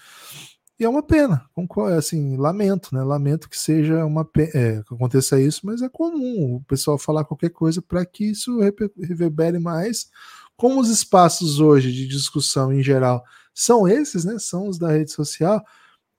E 0.79 0.85
é 0.85 0.89
uma 0.89 1.03
pena, 1.03 1.45
assim, 1.97 2.37
lamento, 2.37 2.95
né? 2.95 3.03
Lamento 3.03 3.49
que 3.49 3.59
seja 3.59 4.05
uma 4.05 4.27
é, 4.37 4.81
que 4.83 4.93
aconteça 4.93 5.39
isso, 5.39 5.61
mas 5.65 5.81
é 5.81 5.89
comum 5.89 6.55
o 6.55 6.63
pessoal 6.63 6.97
falar 6.97 7.25
qualquer 7.25 7.49
coisa 7.49 7.81
para 7.81 8.05
que 8.05 8.31
isso 8.31 8.59
reverbere 8.97 9.59
mais. 9.59 10.09
Como 10.55 10.79
os 10.79 10.89
espaços 10.89 11.59
hoje 11.59 11.91
de 11.91 12.07
discussão 12.07 12.71
em 12.71 12.81
geral 12.81 13.23
são 13.53 13.87
esses, 13.87 14.25
né? 14.25 14.37
São 14.39 14.67
os 14.67 14.77
da 14.77 14.91
rede 14.91 15.11
social. 15.11 15.63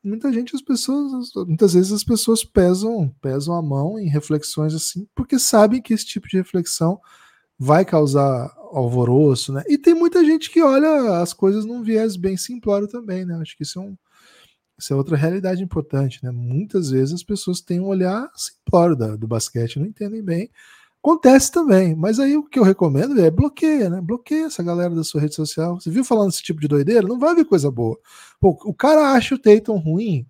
Muita 0.04 0.32
gente, 0.32 0.54
as 0.56 0.62
pessoas, 0.62 1.30
muitas 1.46 1.74
vezes 1.74 1.92
as 1.92 2.02
pessoas 2.02 2.44
pesam, 2.44 3.08
pesam 3.20 3.54
a 3.54 3.62
mão 3.62 3.98
em 3.98 4.08
reflexões 4.08 4.74
assim, 4.74 5.06
porque 5.14 5.38
sabem 5.38 5.80
que 5.80 5.94
esse 5.94 6.04
tipo 6.04 6.28
de 6.28 6.36
reflexão 6.36 7.00
vai 7.58 7.84
causar 7.84 8.52
alvoroço, 8.72 9.52
né? 9.52 9.62
E 9.68 9.78
tem 9.78 9.94
muita 9.94 10.24
gente 10.24 10.50
que 10.50 10.60
olha 10.62 11.20
as 11.20 11.32
coisas 11.32 11.64
num 11.64 11.82
viés 11.82 12.16
bem 12.16 12.36
simplório 12.36 12.88
também, 12.88 13.24
né? 13.24 13.36
Acho 13.40 13.56
que 13.56 13.62
isso 13.62 13.78
é, 13.78 13.82
um, 13.82 13.96
isso 14.76 14.92
é 14.92 14.96
outra 14.96 15.16
realidade 15.16 15.62
importante, 15.62 16.18
né? 16.24 16.32
Muitas 16.32 16.90
vezes 16.90 17.14
as 17.14 17.22
pessoas 17.22 17.60
têm 17.60 17.78
um 17.78 17.86
olhar 17.86 18.28
simplório 18.34 18.96
da, 18.96 19.14
do 19.14 19.28
basquete, 19.28 19.78
não 19.78 19.86
entendem 19.86 20.22
bem. 20.24 20.50
Acontece 21.04 21.50
também, 21.50 21.96
mas 21.96 22.20
aí 22.20 22.36
o 22.36 22.44
que 22.44 22.60
eu 22.60 22.62
recomendo 22.62 23.20
é 23.20 23.28
bloqueia, 23.28 23.90
né? 23.90 24.00
Bloqueia 24.00 24.44
essa 24.44 24.62
galera 24.62 24.94
da 24.94 25.02
sua 25.02 25.20
rede 25.20 25.34
social. 25.34 25.80
Você 25.80 25.90
viu 25.90 26.04
falando 26.04 26.30
esse 26.30 26.40
tipo 26.40 26.60
de 26.60 26.68
doideira? 26.68 27.08
Não 27.08 27.18
vai 27.18 27.34
ver 27.34 27.44
coisa 27.44 27.68
boa. 27.72 27.98
Pô, 28.40 28.56
o 28.64 28.72
cara 28.72 29.10
acha 29.10 29.34
o 29.34 29.38
Tatum 29.38 29.78
ruim, 29.78 30.24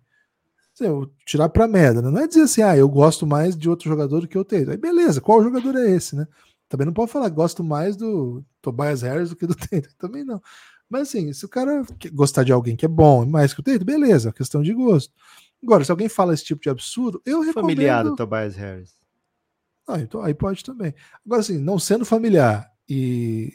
tirar 1.26 1.50
pra 1.50 1.68
merda, 1.68 2.00
né? 2.00 2.10
Não 2.10 2.22
é 2.22 2.26
dizer 2.26 2.44
assim, 2.44 2.62
ah, 2.62 2.74
eu 2.74 2.88
gosto 2.88 3.26
mais 3.26 3.54
de 3.54 3.68
outro 3.68 3.86
jogador 3.86 4.20
do 4.20 4.26
que 4.26 4.38
o 4.38 4.44
Tatum. 4.44 4.70
Aí 4.70 4.78
beleza, 4.78 5.20
qual 5.20 5.42
jogador 5.42 5.76
é 5.76 5.90
esse, 5.90 6.16
né? 6.16 6.26
Também 6.70 6.86
não 6.86 6.94
pode 6.94 7.12
falar, 7.12 7.28
gosto 7.28 7.62
mais 7.62 7.94
do 7.94 8.42
Tobias 8.62 9.02
Harris 9.02 9.28
do 9.28 9.36
que 9.36 9.46
do 9.46 9.54
Tatum. 9.54 9.90
Também 9.98 10.24
não. 10.24 10.40
Mas 10.88 11.02
assim, 11.02 11.34
se 11.34 11.44
o 11.44 11.50
cara 11.50 11.84
gostar 12.14 12.44
de 12.44 12.52
alguém 12.52 12.76
que 12.76 12.86
é 12.86 12.88
bom 12.88 13.26
mais 13.26 13.52
que 13.52 13.60
o 13.60 13.62
Tatum, 13.62 13.84
beleza, 13.84 14.30
é 14.30 14.32
questão 14.32 14.62
de 14.62 14.72
gosto. 14.72 15.12
Agora, 15.62 15.84
se 15.84 15.90
alguém 15.90 16.08
fala 16.08 16.32
esse 16.32 16.44
tipo 16.44 16.62
de 16.62 16.70
absurdo, 16.70 17.20
eu 17.26 17.40
recomendo... 17.40 17.76
Familiar 17.76 18.04
do 18.04 18.16
Tobias 18.16 18.56
Harris. 18.56 19.01
Ah, 19.87 20.01
então 20.01 20.22
aí 20.22 20.35
pode 20.35 20.64
também. 20.64 20.95
Agora, 21.24 21.41
assim, 21.41 21.59
não 21.59 21.78
sendo 21.78 22.05
familiar 22.05 22.70
e... 22.89 23.53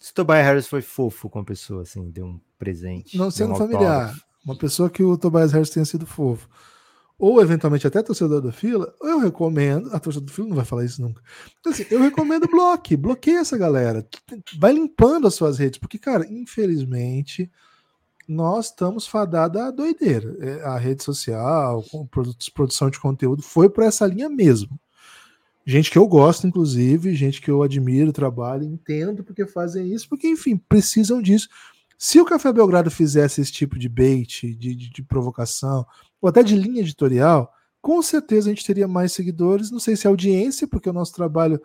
Se 0.00 0.12
o 0.12 0.14
Tobias 0.14 0.44
Harris 0.44 0.66
foi 0.68 0.80
fofo 0.80 1.28
com 1.28 1.40
a 1.40 1.44
pessoa, 1.44 1.82
assim, 1.82 2.08
deu 2.10 2.24
um 2.26 2.40
presente. 2.56 3.18
Não 3.18 3.32
sendo 3.32 3.52
um 3.52 3.56
familiar, 3.56 4.14
uma 4.44 4.56
pessoa 4.56 4.88
que 4.88 5.02
o 5.02 5.18
Tobias 5.18 5.52
Harris 5.52 5.70
tenha 5.70 5.84
sido 5.84 6.06
fofo 6.06 6.48
ou 7.18 7.42
eventualmente 7.42 7.86
até 7.86 8.00
torcedor 8.00 8.40
da 8.40 8.52
fila, 8.52 8.94
eu 9.02 9.18
recomendo. 9.18 9.92
A 9.92 9.98
torcedor 9.98 10.26
do 10.26 10.32
fila 10.32 10.48
não 10.48 10.56
vai 10.56 10.64
falar 10.64 10.84
isso 10.84 11.02
nunca. 11.02 11.20
Então, 11.58 11.72
assim, 11.72 11.84
eu 11.90 12.00
recomendo 12.00 12.46
bloque, 12.46 12.94
bloqueie 12.96 13.36
essa 13.36 13.58
galera. 13.58 14.06
Vai 14.56 14.72
limpando 14.72 15.26
as 15.26 15.34
suas 15.34 15.58
redes, 15.58 15.80
porque, 15.80 15.98
cara, 15.98 16.24
infelizmente, 16.30 17.50
nós 18.28 18.66
estamos 18.66 19.06
fadados 19.06 19.60
à 19.60 19.70
doideira. 19.72 20.36
É, 20.38 20.62
a 20.62 20.78
rede 20.78 21.02
social, 21.02 21.84
produção 22.54 22.88
de 22.88 23.00
conteúdo, 23.00 23.42
foi 23.42 23.68
por 23.68 23.82
essa 23.82 24.06
linha 24.06 24.28
mesmo. 24.28 24.78
Gente 25.68 25.90
que 25.90 25.98
eu 25.98 26.08
gosto, 26.08 26.46
inclusive, 26.46 27.14
gente 27.14 27.42
que 27.42 27.50
eu 27.50 27.62
admiro 27.62 28.10
trabalho, 28.10 28.64
entendo 28.64 29.22
porque 29.22 29.46
fazem 29.46 29.92
isso, 29.92 30.08
porque, 30.08 30.26
enfim, 30.26 30.56
precisam 30.56 31.20
disso. 31.20 31.46
Se 31.98 32.18
o 32.18 32.24
Café 32.24 32.50
Belgrado 32.50 32.90
fizesse 32.90 33.42
esse 33.42 33.52
tipo 33.52 33.78
de 33.78 33.86
bait, 33.86 34.46
de, 34.56 34.74
de, 34.74 34.88
de 34.88 35.02
provocação, 35.02 35.84
ou 36.22 36.28
até 36.30 36.42
de 36.42 36.56
linha 36.56 36.80
editorial, 36.80 37.52
com 37.82 38.00
certeza 38.00 38.48
a 38.48 38.54
gente 38.54 38.64
teria 38.64 38.88
mais 38.88 39.12
seguidores. 39.12 39.70
Não 39.70 39.78
sei 39.78 39.94
se 39.94 40.06
é 40.06 40.08
audiência, 40.08 40.66
porque 40.66 40.88
o 40.88 40.92
nosso 40.94 41.12
trabalho, 41.12 41.60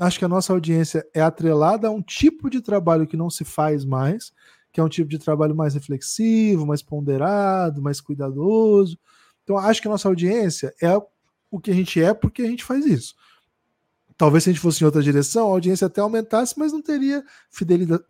acho 0.00 0.18
que 0.18 0.24
a 0.24 0.28
nossa 0.28 0.50
audiência 0.50 1.06
é 1.12 1.20
atrelada 1.20 1.88
a 1.88 1.90
um 1.90 2.00
tipo 2.00 2.48
de 2.48 2.62
trabalho 2.62 3.06
que 3.06 3.14
não 3.14 3.28
se 3.28 3.44
faz 3.44 3.84
mais, 3.84 4.32
que 4.72 4.80
é 4.80 4.82
um 4.82 4.88
tipo 4.88 5.10
de 5.10 5.18
trabalho 5.18 5.54
mais 5.54 5.74
reflexivo, 5.74 6.64
mais 6.64 6.80
ponderado, 6.80 7.82
mais 7.82 8.00
cuidadoso. 8.00 8.98
Então, 9.42 9.58
acho 9.58 9.82
que 9.82 9.88
a 9.88 9.90
nossa 9.90 10.08
audiência 10.08 10.74
é 10.80 10.96
o 11.50 11.60
que 11.60 11.70
a 11.70 11.74
gente 11.74 12.02
é 12.02 12.14
porque 12.14 12.40
a 12.40 12.46
gente 12.46 12.64
faz 12.64 12.86
isso. 12.86 13.14
Talvez 14.16 14.44
se 14.44 14.50
a 14.50 14.52
gente 14.52 14.62
fosse 14.62 14.82
em 14.82 14.86
outra 14.86 15.02
direção, 15.02 15.48
a 15.48 15.50
audiência 15.50 15.86
até 15.86 16.00
aumentasse, 16.00 16.54
mas 16.56 16.72
não 16.72 16.80
teria 16.80 17.24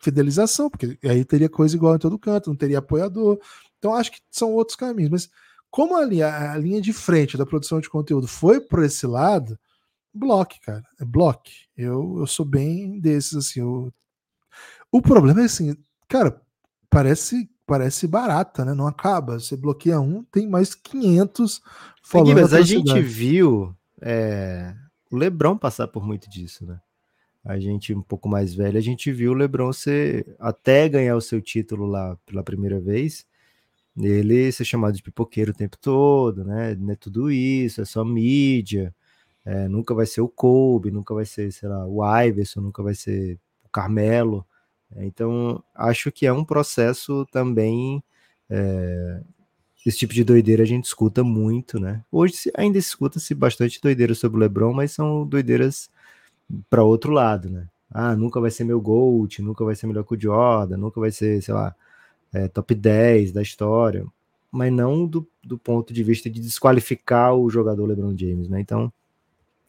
fidelização, 0.01 0.69
porque 0.69 0.99
aí 1.05 1.25
teria 1.25 1.49
coisa 1.49 1.75
igual 1.75 1.97
em 1.97 1.99
todo 1.99 2.19
canto, 2.19 2.51
não 2.51 2.57
teria 2.57 2.79
apoiador. 2.79 3.39
Então, 3.79 3.95
acho 3.95 4.13
que 4.13 4.21
são 4.31 4.53
outros 4.53 4.77
caminhos. 4.77 5.11
Mas 5.11 5.31
como 5.71 5.97
a 5.97 6.05
linha, 6.05 6.53
a 6.53 6.59
linha 6.59 6.81
de 6.81 6.93
frente 6.93 7.37
da 7.37 7.47
produção 7.47 7.81
de 7.81 7.89
conteúdo 7.89 8.29
foi 8.29 8.61
por 8.61 8.83
esse 8.83 9.07
lado, 9.07 9.59
bloque, 10.13 10.61
cara. 10.61 10.83
É 11.01 11.05
bloque. 11.05 11.53
Eu, 11.77 12.19
eu 12.19 12.27
sou 12.27 12.45
bem 12.45 13.01
desses, 13.01 13.35
assim. 13.35 13.61
Eu... 13.61 13.93
O 14.93 15.01
problema 15.01 15.43
é 15.43 15.45
assim, 15.47 15.77
cara, 16.09 16.41
parece 16.91 17.49
parece 17.67 18.07
barata, 18.07 18.65
né? 18.65 18.75
Não 18.75 18.87
acaba. 18.87 19.39
Você 19.39 19.57
bloqueia 19.57 20.01
um, 20.01 20.23
tem 20.25 20.47
mais 20.47 20.75
500 20.75 21.63
falando. 22.03 22.35
Mas 22.35 22.53
a 22.53 22.61
gente 22.61 23.01
viu 23.01 23.75
é, 24.01 24.75
o 25.15 25.19
Lebron 25.19 25.57
passar 25.57 25.89
por 25.89 26.05
muito 26.05 26.29
disso, 26.29 26.67
né? 26.67 26.81
A 27.45 27.59
gente 27.59 27.95
um 27.95 28.03
pouco 28.03 28.29
mais 28.29 28.55
velho, 28.55 28.79
a 28.79 28.81
gente 28.81 29.13
viu 29.13 29.33
o 29.33 29.35
Lebron 29.35 29.73
ser 29.73 30.35
até 30.39 30.89
ganhar 30.89 31.17
o 31.17 31.21
seu 31.21 31.41
título 31.43 31.87
lá 31.87 32.17
pela 32.27 32.43
primeira 32.43 32.81
vez 32.81 33.27
ele 34.03 34.51
ser 34.51 34.65
chamado 34.65 34.95
de 34.95 35.03
pipoqueiro 35.03 35.53
o 35.53 35.55
tempo 35.55 35.77
todo, 35.79 36.45
né? 36.45 36.75
Não 36.75 36.93
é 36.93 36.97
tudo 36.97 37.31
isso, 37.31 37.81
é 37.81 37.85
só 37.85 38.05
mídia. 38.05 38.95
É, 39.45 39.69
nunca 39.69 39.95
vai 39.95 40.07
ser 40.07 40.21
o 40.23 40.29
Kobe, 40.29 40.91
nunca 40.91 41.15
vai 41.15 41.25
ser, 41.27 41.53
sei 41.53 41.69
lá, 41.69 41.87
o 41.87 42.01
Iverson, 42.23 42.61
nunca 42.61 42.83
vai 42.83 42.95
ser 42.95 43.39
o 43.65 43.69
Carmelo. 43.69 44.47
É, 44.97 45.05
então, 45.07 45.63
acho 45.75 46.11
que 46.13 46.27
é 46.27 46.33
um 46.33 46.45
processo 46.45 47.27
também. 47.27 48.03
É, 48.51 49.23
esse 49.85 49.99
tipo 49.99 50.15
de 50.15 50.25
doideira 50.25 50.63
a 50.63 50.67
gente 50.67 50.85
escuta 50.85 51.23
muito, 51.23 51.79
né? 51.79 52.03
Hoje 52.11 52.51
ainda 52.57 52.79
escuta-se 52.79 53.35
bastante 53.35 53.81
doideira 53.81 54.15
sobre 54.15 54.39
o 54.39 54.41
LeBron, 54.41 54.73
mas 54.73 54.93
são 54.93 55.27
doideiras 55.27 55.91
para 56.71 56.83
outro 56.83 57.13
lado, 57.13 57.51
né? 57.51 57.69
Ah, 57.91 58.17
nunca 58.17 58.41
vai 58.41 58.51
ser 58.51 58.65
meu 58.65 58.81
GOAT, 58.81 59.41
nunca 59.41 59.65
vai 59.65 59.75
ser 59.75 59.87
melhor 59.87 60.05
que 60.05 60.15
o 60.15 60.21
Jordan, 60.21 60.77
nunca 60.77 61.01
vai 61.01 61.11
ser, 61.11 61.43
sei 61.43 61.55
lá, 61.55 61.75
é, 62.33 62.49
top 62.49 62.75
10 62.75 63.33
da 63.33 63.43
história, 63.43 64.05
mas 64.51 64.73
não 64.73 65.07
do, 65.07 65.27
do 65.43 65.59
ponto 65.59 65.93
de 65.93 66.03
vista 66.03 66.29
de 66.29 66.41
desqualificar 66.41 67.35
o 67.35 67.49
jogador 67.51 67.87
LeBron 67.87 68.17
James, 68.17 68.49
né? 68.49 68.61
Então, 68.61 68.93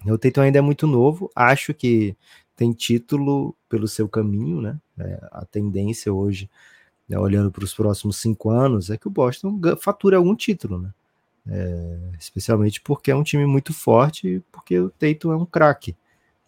o 0.05 0.17
Tatum 0.17 0.41
ainda 0.41 0.59
é 0.59 0.61
muito 0.61 0.87
novo, 0.87 1.29
acho 1.35 1.73
que 1.73 2.15
tem 2.55 2.71
título 2.71 3.55
pelo 3.69 3.87
seu 3.87 4.07
caminho, 4.07 4.61
né? 4.61 4.79
É, 4.97 5.19
a 5.31 5.45
tendência 5.45 6.13
hoje, 6.13 6.49
né, 7.07 7.17
olhando 7.17 7.51
para 7.51 7.63
os 7.63 7.73
próximos 7.73 8.17
cinco 8.17 8.49
anos, 8.49 8.89
é 8.89 8.97
que 8.97 9.07
o 9.07 9.11
Boston 9.11 9.59
fatura 9.79 10.17
algum 10.17 10.35
título, 10.35 10.79
né? 10.79 10.89
É, 11.47 11.97
especialmente 12.19 12.81
porque 12.81 13.11
é 13.11 13.15
um 13.15 13.21
time 13.21 13.45
muito 13.45 13.73
forte, 13.73 14.41
porque 14.51 14.79
o 14.79 14.89
Tatum 14.89 15.31
é 15.31 15.35
um 15.35 15.45
craque. 15.45 15.95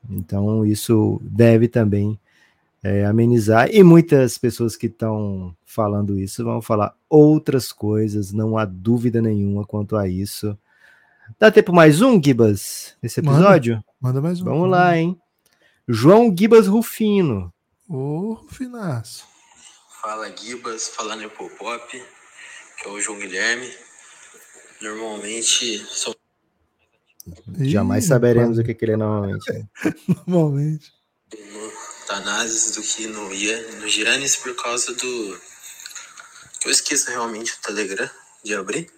Então 0.10 0.66
isso 0.66 1.22
deve 1.24 1.68
também 1.68 2.20
é, 2.84 3.06
amenizar. 3.06 3.70
E 3.72 3.84
muitas 3.84 4.38
pessoas 4.38 4.76
que 4.76 4.88
estão 4.88 5.56
falando 5.66 6.20
isso 6.20 6.44
vão 6.44 6.62
falar 6.62 6.96
outras 7.10 7.72
coisas, 7.72 8.32
não 8.32 8.58
há 8.58 8.66
dúvida 8.66 9.22
nenhuma 9.22 9.66
quanto 9.66 9.96
a 9.96 10.08
isso. 10.08 10.58
Dá 11.40 11.52
tempo 11.52 11.74
mais 11.74 12.02
um, 12.02 12.22
Gibas, 12.22 12.96
nesse 13.02 13.20
episódio? 13.20 13.76
Manda, 13.76 13.86
manda 14.02 14.22
mais 14.22 14.42
um. 14.42 14.46
Vamos 14.46 14.70
lá, 14.70 14.98
hein? 14.98 15.20
João 15.88 16.34
Gibas 16.36 16.68
Rufino. 16.68 17.54
Ô, 17.88 18.34
Rufinaço. 18.34 19.37
Fala, 20.02 20.36
Gibas. 20.36 20.90
Fala, 20.90 21.16
Nepopop. 21.16 22.04
Que 22.78 22.88
é 22.88 22.92
o 22.92 23.02
João 23.02 23.20
Guilherme. 23.20 23.74
Normalmente 24.82 25.80
sou. 25.88 26.16
Jamais 27.60 28.06
saberemos 28.06 28.58
o 28.58 28.64
que, 28.64 28.74
que 28.74 28.86
ele 28.86 28.94
é 28.94 28.98
normalmente. 28.98 29.66
normalmente. 30.28 30.94
Tanazes 32.08 32.72
do 32.72 32.82
que 32.82 33.08
no, 33.08 33.30
no 33.30 33.90
Giannis 33.90 34.36
por 34.36 34.56
causa 34.56 34.94
do. 34.94 35.42
Eu 36.64 36.72
esqueço 36.72 37.10
realmente 37.10 37.54
o 37.54 37.62
Telegram 37.62 38.10
de 38.44 38.54
abrir, 38.54 38.90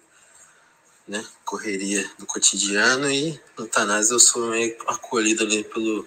né? 1.08 1.24
Correria 1.44 2.08
do 2.18 2.26
cotidiano 2.26 3.10
e 3.10 3.40
no 3.58 3.66
Tanazes 3.66 4.10
eu 4.10 4.20
sou 4.20 4.50
meio 4.50 4.76
acolhido 4.86 5.44
ali 5.44 5.64
pelo 5.64 6.06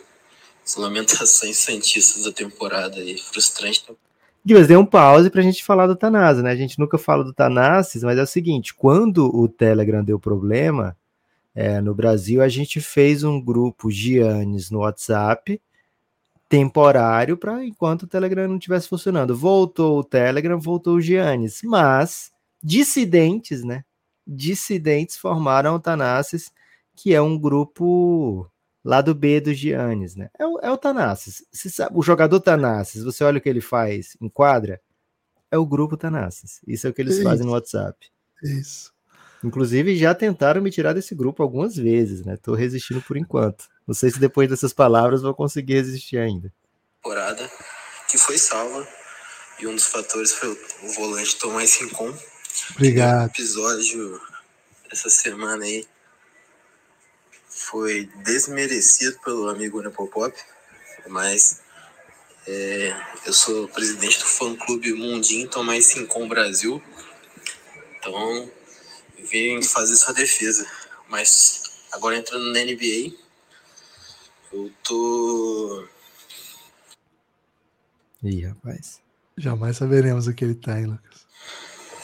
lamentações 0.78 1.58
santistas 1.60 2.24
da 2.24 2.32
temporada 2.32 2.98
aí, 2.98 3.18
frustrante. 3.18 3.84
Guilherme, 4.46 4.68
dê 4.68 4.78
um 4.78 4.86
pause 4.86 5.30
para 5.30 5.40
a 5.40 5.44
gente 5.44 5.64
falar 5.64 5.88
do 5.88 5.96
Tanasa, 5.96 6.42
né? 6.42 6.52
A 6.52 6.56
gente 6.56 6.78
nunca 6.78 6.98
fala 6.98 7.24
do 7.24 7.34
Tanassis, 7.34 8.04
mas 8.04 8.18
é 8.18 8.24
o 8.24 8.28
seguinte: 8.28 8.74
quando 8.74 9.34
o 9.34 9.48
Telegram 9.48 10.04
deu 10.04 10.20
problema 10.20 10.98
é, 11.56 11.80
no 11.80 11.96
Brasil, 11.96 12.42
a 12.42 12.50
gente 12.50 12.82
fez 12.82 13.24
um 13.24 13.40
grupo 13.42 13.90
Giannis 13.90 14.70
no 14.70 14.80
WhatsApp 14.80 15.62
temporário 16.50 17.38
para 17.38 17.66
enquanto 17.66 18.04
o 18.04 18.08
Telegram 18.08 18.48
não 18.48 18.58
estivesse 18.58 18.90
funcionando. 18.90 19.36
Voltou 19.36 20.00
o 20.00 20.04
Telegram, 20.04 20.60
voltou 20.60 20.96
o 20.96 21.02
Giannis, 21.02 21.62
mas 21.64 22.32
dissidentes, 22.62 23.64
né? 23.64 23.84
Dissidentes 24.28 25.18
formaram 25.18 25.76
o 25.76 25.80
Tanassis, 25.80 26.52
que 26.96 27.14
é 27.14 27.22
um 27.22 27.38
grupo 27.40 28.48
lá 28.84 29.02
do 29.02 29.16
B 29.16 29.40
do 29.40 29.54
Giannis, 29.54 30.16
né? 30.16 30.30
É 30.38 30.46
o, 30.46 30.60
é 30.60 30.72
o 30.72 30.78
Tanassis. 30.78 31.46
Sabe, 31.52 31.98
o 31.98 32.02
jogador 32.02 32.40
Tanassis, 32.40 33.04
você 33.04 33.24
olha 33.24 33.38
o 33.38 33.42
que 33.42 33.50
ele 33.50 33.62
faz 33.62 34.18
em 34.22 34.30
quadra, 34.30 34.82
é 35.50 35.58
o 35.58 35.66
grupo 35.66 35.96
Tanassis. 35.96 36.60
Isso 36.68 36.88
é 36.88 36.90
o 36.90 36.94
que 36.94 37.02
eles 37.02 37.22
fazem 37.22 37.46
no 37.46 37.54
WhatsApp. 37.54 38.10
Isso. 38.44 38.92
Inclusive, 39.44 39.98
já 39.98 40.16
tentaram 40.16 40.62
me 40.62 40.72
tirar 40.72 40.94
desse 40.94 41.14
grupo 41.14 41.44
algumas 41.44 41.76
vezes, 41.76 42.26
né? 42.26 42.38
Tô 42.38 42.56
resistindo 42.56 43.02
por 43.02 43.18
enquanto. 43.18 43.66
Não 43.86 43.94
sei 43.94 44.10
se 44.10 44.20
depois 44.20 44.50
dessas 44.50 44.74
palavras 44.74 45.22
vou 45.22 45.34
conseguir 45.34 45.74
resistir 45.74 46.18
ainda. 46.18 46.52
Temporada 47.02 47.50
que 48.10 48.18
foi 48.18 48.38
salva 48.38 48.88
e 49.60 49.68
um 49.68 49.76
dos 49.76 49.86
fatores 49.86 50.34
foi 50.34 50.50
o 50.50 50.94
volante 50.96 51.38
Tomás 51.38 51.76
Rincon. 51.76 52.14
Obrigado. 52.72 53.24
O 53.24 53.32
episódio 53.32 54.22
essa 54.92 55.10
semana 55.10 55.66
aí 55.66 55.86
foi 57.70 58.10
desmerecido 58.24 59.20
pelo 59.20 59.50
amigo 59.50 59.82
Nepopop, 59.82 60.36
mas 61.08 61.62
é, 62.46 62.96
eu 63.26 63.34
sou 63.34 63.68
presidente 63.70 64.20
do 64.20 64.26
fã 64.26 64.56
clube 64.56 64.94
Mundinho 64.94 65.50
Tomás 65.50 65.94
Rincon 65.94 66.28
Brasil, 66.28 66.84
então 67.98 68.52
vim 69.18 69.62
fazer 69.64 69.96
sua 69.96 70.14
defesa. 70.14 70.68
Mas 71.08 71.64
agora 71.92 72.18
entrando 72.18 72.52
na 72.52 72.60
NBA, 72.60 73.16
eu 74.52 74.72
tô. 74.84 75.88
Ih, 78.24 78.46
rapaz. 78.46 79.02
Jamais 79.38 79.78
saberemos 79.78 80.28
o 80.28 80.34
que 80.34 80.44
ele 80.44 80.56
tá, 80.56 80.80
hein, 80.80 80.86
Lucas? 80.86 81.26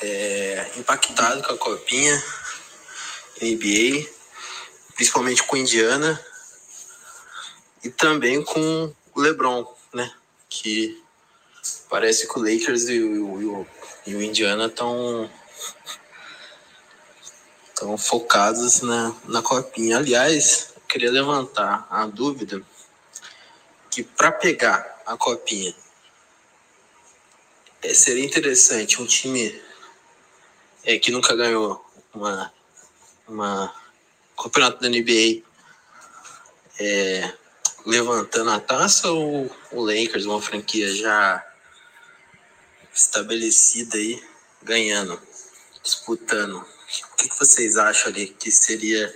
É, 0.02 0.72
impactado 0.78 1.44
com 1.44 1.54
a 1.54 1.58
copinha 1.58 2.16
NBA, 3.42 4.19
principalmente 5.00 5.44
com 5.44 5.56
Indiana 5.56 6.22
e 7.82 7.90
também 7.90 8.44
com 8.44 8.94
o 9.16 9.22
LeBron, 9.22 9.66
né? 9.94 10.14
Que 10.50 11.02
parece 11.90 12.28
que 12.28 12.38
o 12.38 12.42
Lakers 12.42 12.90
e 12.90 13.00
o, 13.00 13.42
e 13.42 13.46
o, 13.46 13.68
e 14.08 14.16
o 14.16 14.22
Indiana 14.22 14.66
estão 14.66 15.32
estão 17.70 17.98
focados 17.98 18.82
na, 18.82 19.16
na 19.24 19.42
copinha. 19.42 20.00
Aliás, 20.00 20.74
eu 20.76 20.82
queria 20.82 21.10
levantar 21.10 21.88
a 21.90 22.06
dúvida 22.06 22.62
que 23.90 24.04
para 24.04 24.34
pegar 24.34 25.02
a 25.06 25.16
copinha 25.16 25.74
é, 27.82 27.94
seria 27.94 28.26
interessante 28.26 29.02
um 29.02 29.06
time 29.06 29.62
é, 30.84 31.00
que 31.00 31.10
nunca 31.10 31.34
ganhou 31.38 31.90
uma, 32.14 32.54
uma 33.26 33.79
campeonato 34.44 34.82
da 34.82 34.90
NBA 34.90 35.44
é, 36.80 37.34
levantando 37.86 38.52
a 38.52 38.60
taça 38.60 39.12
ou 39.12 39.54
o 39.72 39.82
Lakers, 39.82 40.26
uma 40.26 40.42
franquia 40.42 40.94
já 40.96 41.46
estabelecida 42.94 43.98
aí, 43.98 44.24
ganhando, 44.64 45.22
disputando? 45.84 46.58
O 46.58 47.16
que, 47.16 47.30
vocês 47.38 47.78
acham 47.78 48.12
ali 48.12 48.28
que 48.28 48.52
seria 48.52 49.14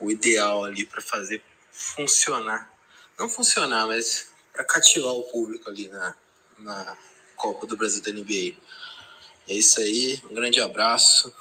o 0.00 0.10
ideal 0.10 0.64
ali 0.64 0.84
para 0.84 1.00
fazer 1.00 1.42
funcionar? 1.70 2.70
Não 3.18 3.28
funcionar, 3.28 3.86
mas 3.86 4.30
para 4.52 4.64
cativar 4.64 5.12
o 5.12 5.24
público 5.24 5.70
ali 5.70 5.88
na, 5.88 6.14
na 6.58 6.96
Copa 7.36 7.66
do 7.66 7.76
Brasil 7.76 8.02
da 8.02 8.12
NBA. 8.12 8.56
É 9.48 9.54
isso 9.54 9.80
aí, 9.80 10.22
um 10.30 10.34
grande 10.34 10.60
abraço. 10.60 11.32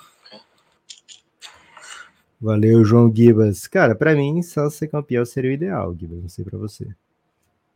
Valeu, 2.41 2.83
João 2.83 3.13
Gibas. 3.13 3.67
Cara, 3.67 3.93
para 3.93 4.15
mim, 4.15 4.41
só 4.41 4.67
ser 4.69 4.87
campeão 4.87 5.23
seria 5.23 5.51
o 5.51 5.53
ideal, 5.53 5.95
Gibas. 5.95 6.21
Não 6.21 6.29
sei 6.29 6.43
para 6.43 6.57
você. 6.57 6.87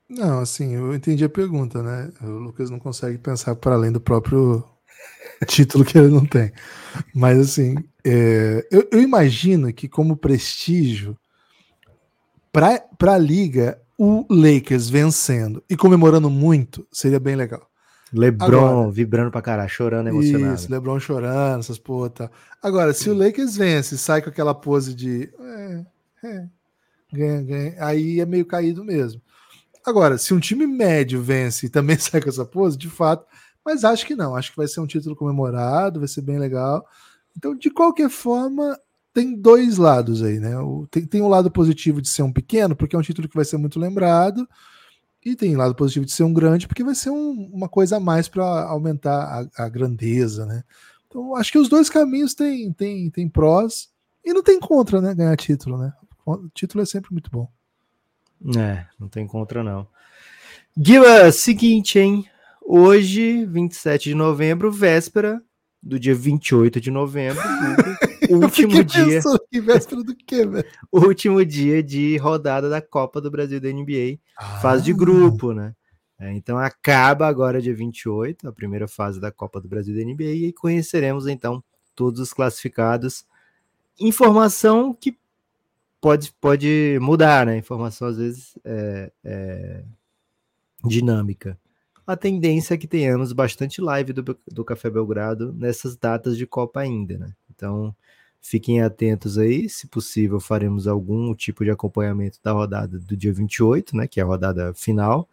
Não, 0.09 0.39
assim, 0.39 0.73
eu 0.73 0.93
entendi 0.95 1.23
a 1.23 1.29
pergunta, 1.29 1.83
né? 1.83 2.11
O 2.21 2.31
Lucas 2.31 2.69
não 2.71 2.79
consegue 2.79 3.17
pensar 3.17 3.55
para 3.55 3.75
além 3.75 3.91
do 3.91 4.01
próprio 4.01 4.63
título 5.47 5.85
que 5.85 5.97
ele 5.97 6.07
não 6.07 6.25
tem. 6.25 6.51
Mas, 7.13 7.37
assim, 7.39 7.75
é, 8.03 8.67
eu, 8.71 8.87
eu, 8.91 9.01
imagino 9.01 9.71
que, 9.71 9.87
como 9.87 10.17
prestígio, 10.17 11.15
para 12.51 13.13
a 13.13 13.17
liga, 13.17 13.79
o 13.97 14.25
Lakers 14.29 14.89
vencendo 14.89 15.63
e 15.69 15.77
comemorando 15.77 16.29
muito 16.29 16.87
seria 16.91 17.19
bem 17.19 17.35
legal. 17.35 17.69
Lebron 18.13 18.81
Agora, 18.81 18.91
vibrando 18.91 19.31
pra 19.31 19.41
caralho, 19.41 19.69
chorando, 19.69 20.09
emocionado. 20.09 20.55
Isso, 20.55 20.71
Lebron 20.71 20.99
chorando, 20.99 21.59
essas 21.59 21.77
porra 21.77 22.09
tá. 22.09 22.31
Agora, 22.61 22.93
se 22.93 23.09
o 23.09 23.15
Lakers 23.15 23.57
vence, 23.57 23.97
sai 23.97 24.21
com 24.21 24.29
aquela 24.29 24.53
pose 24.53 24.93
de 24.93 25.29
é, 25.39 25.85
é, 26.23 26.45
ganha, 27.11 27.41
ganha, 27.41 27.75
aí 27.79 28.19
é 28.19 28.25
meio 28.25 28.45
caído 28.45 28.83
mesmo. 28.83 29.21
Agora, 29.85 30.17
se 30.17 30.33
um 30.33 30.39
time 30.39 30.65
médio 30.65 31.21
vence 31.21 31.65
e 31.65 31.69
também 31.69 31.97
sai 31.99 32.21
com 32.21 32.29
essa 32.29 32.45
pose, 32.45 32.77
de 32.77 32.89
fato, 32.89 33.25
mas 33.65 33.83
acho 33.83 34.05
que 34.05 34.15
não, 34.15 34.35
acho 34.35 34.51
que 34.51 34.57
vai 34.57 34.67
ser 34.67 34.79
um 34.79 34.87
título 34.87 35.15
comemorado, 35.15 35.99
vai 35.99 36.07
ser 36.07 36.21
bem 36.21 36.37
legal. 36.37 36.85
Então, 37.35 37.55
de 37.55 37.69
qualquer 37.69 38.09
forma, 38.09 38.79
tem 39.13 39.35
dois 39.35 39.77
lados 39.77 40.21
aí, 40.21 40.39
né? 40.39 40.53
Tem, 40.91 41.05
tem 41.05 41.21
um 41.21 41.27
lado 41.27 41.49
positivo 41.51 42.01
de 42.01 42.07
ser 42.07 42.21
um 42.21 42.31
pequeno, 42.31 42.75
porque 42.75 42.95
é 42.95 42.99
um 42.99 43.03
título 43.03 43.27
que 43.27 43.35
vai 43.35 43.45
ser 43.45 43.57
muito 43.57 43.79
lembrado 43.79 44.47
e 45.25 45.35
tem 45.35 45.55
lado 45.55 45.73
positivo 45.73 46.05
de 46.05 46.11
ser 46.11 46.23
um 46.23 46.31
grande, 46.31 46.67
porque 46.67 46.83
vai 46.83 46.93
ser 46.93 47.09
um, 47.09 47.49
uma 47.51 47.67
coisa 47.67 47.97
a 47.97 47.99
mais 47.99 48.27
para 48.27 48.45
aumentar 48.65 49.49
a, 49.57 49.65
a, 49.65 49.67
grandeza, 49.67 50.45
né? 50.45 50.63
Então, 51.07 51.35
acho 51.35 51.51
que 51.51 51.57
os 51.57 51.67
dois 51.67 51.89
caminhos 51.89 52.35
têm, 52.35 52.71
têm, 52.71 53.09
têm 53.09 53.27
prós 53.27 53.89
e 54.23 54.31
não 54.31 54.43
tem 54.43 54.59
contra, 54.59 55.01
né? 55.01 55.15
Ganhar 55.15 55.35
título, 55.35 55.79
né? 55.79 55.91
O 56.23 56.47
título 56.49 56.83
é 56.83 56.85
sempre 56.85 57.11
muito 57.11 57.31
bom. 57.31 57.49
É, 58.55 58.85
não 58.99 59.07
tem 59.07 59.25
contra, 59.25 59.63
não. 59.63 59.87
Guila, 60.77 61.31
seguinte, 61.31 61.97
hein? 61.97 62.25
Hoje, 62.61 63.45
27 63.45 64.09
de 64.09 64.15
novembro, 64.15 64.71
véspera 64.71 65.41
do 65.81 65.99
dia 65.99 66.13
28 66.13 66.81
de 66.81 66.91
novembro, 66.91 67.41
o 68.29 68.43
último 68.43 68.83
dia. 68.83 69.21
Que 69.51 69.61
véspera 69.61 70.03
do 70.03 70.15
quê, 70.15 70.45
velho? 70.45 70.65
último 70.91 71.43
dia 71.45 71.81
de 71.81 72.17
rodada 72.17 72.69
da 72.69 72.81
Copa 72.81 73.21
do 73.21 73.31
Brasil 73.31 73.59
da 73.59 73.69
NBA, 73.69 74.19
ah. 74.37 74.59
fase 74.59 74.83
de 74.83 74.93
grupo, 74.93 75.53
né? 75.53 75.75
É, 76.17 76.31
então 76.33 76.57
acaba 76.57 77.27
agora 77.27 77.61
dia 77.61 77.75
28, 77.75 78.47
a 78.47 78.51
primeira 78.51 78.87
fase 78.87 79.19
da 79.19 79.31
Copa 79.31 79.59
do 79.59 79.67
Brasil 79.67 79.95
da 79.95 80.03
NBA, 80.03 80.47
e 80.47 80.53
conheceremos 80.53 81.27
então 81.27 81.63
todos 81.95 82.19
os 82.21 82.33
classificados. 82.33 83.25
Informação 83.99 84.93
que 84.93 85.17
pode, 85.99 86.31
pode 86.39 86.97
mudar, 87.01 87.45
né? 87.45 87.57
Informação 87.57 88.07
às 88.07 88.17
vezes 88.17 88.57
é, 88.63 89.11
é 89.23 89.83
dinâmica 90.85 91.59
a 92.05 92.15
tendência 92.15 92.75
é 92.75 92.77
que 92.77 92.87
tenhamos 92.87 93.33
bastante 93.33 93.81
live 93.81 94.13
do, 94.13 94.37
do 94.47 94.63
Café 94.63 94.89
Belgrado 94.89 95.51
nessas 95.53 95.97
datas 95.97 96.37
de 96.37 96.45
Copa 96.45 96.81
ainda, 96.81 97.17
né? 97.17 97.33
Então, 97.55 97.95
fiquem 98.41 98.81
atentos 98.81 99.37
aí, 99.37 99.67
se 99.67 99.87
possível, 99.87 100.39
faremos 100.39 100.87
algum 100.87 101.33
tipo 101.33 101.63
de 101.63 101.71
acompanhamento 101.71 102.39
da 102.43 102.51
rodada 102.51 102.99
do 102.99 103.17
dia 103.17 103.33
28, 103.33 103.97
né, 103.97 104.07
que 104.07 104.19
é 104.19 104.23
a 104.23 104.25
rodada 104.25 104.73
final. 104.73 105.27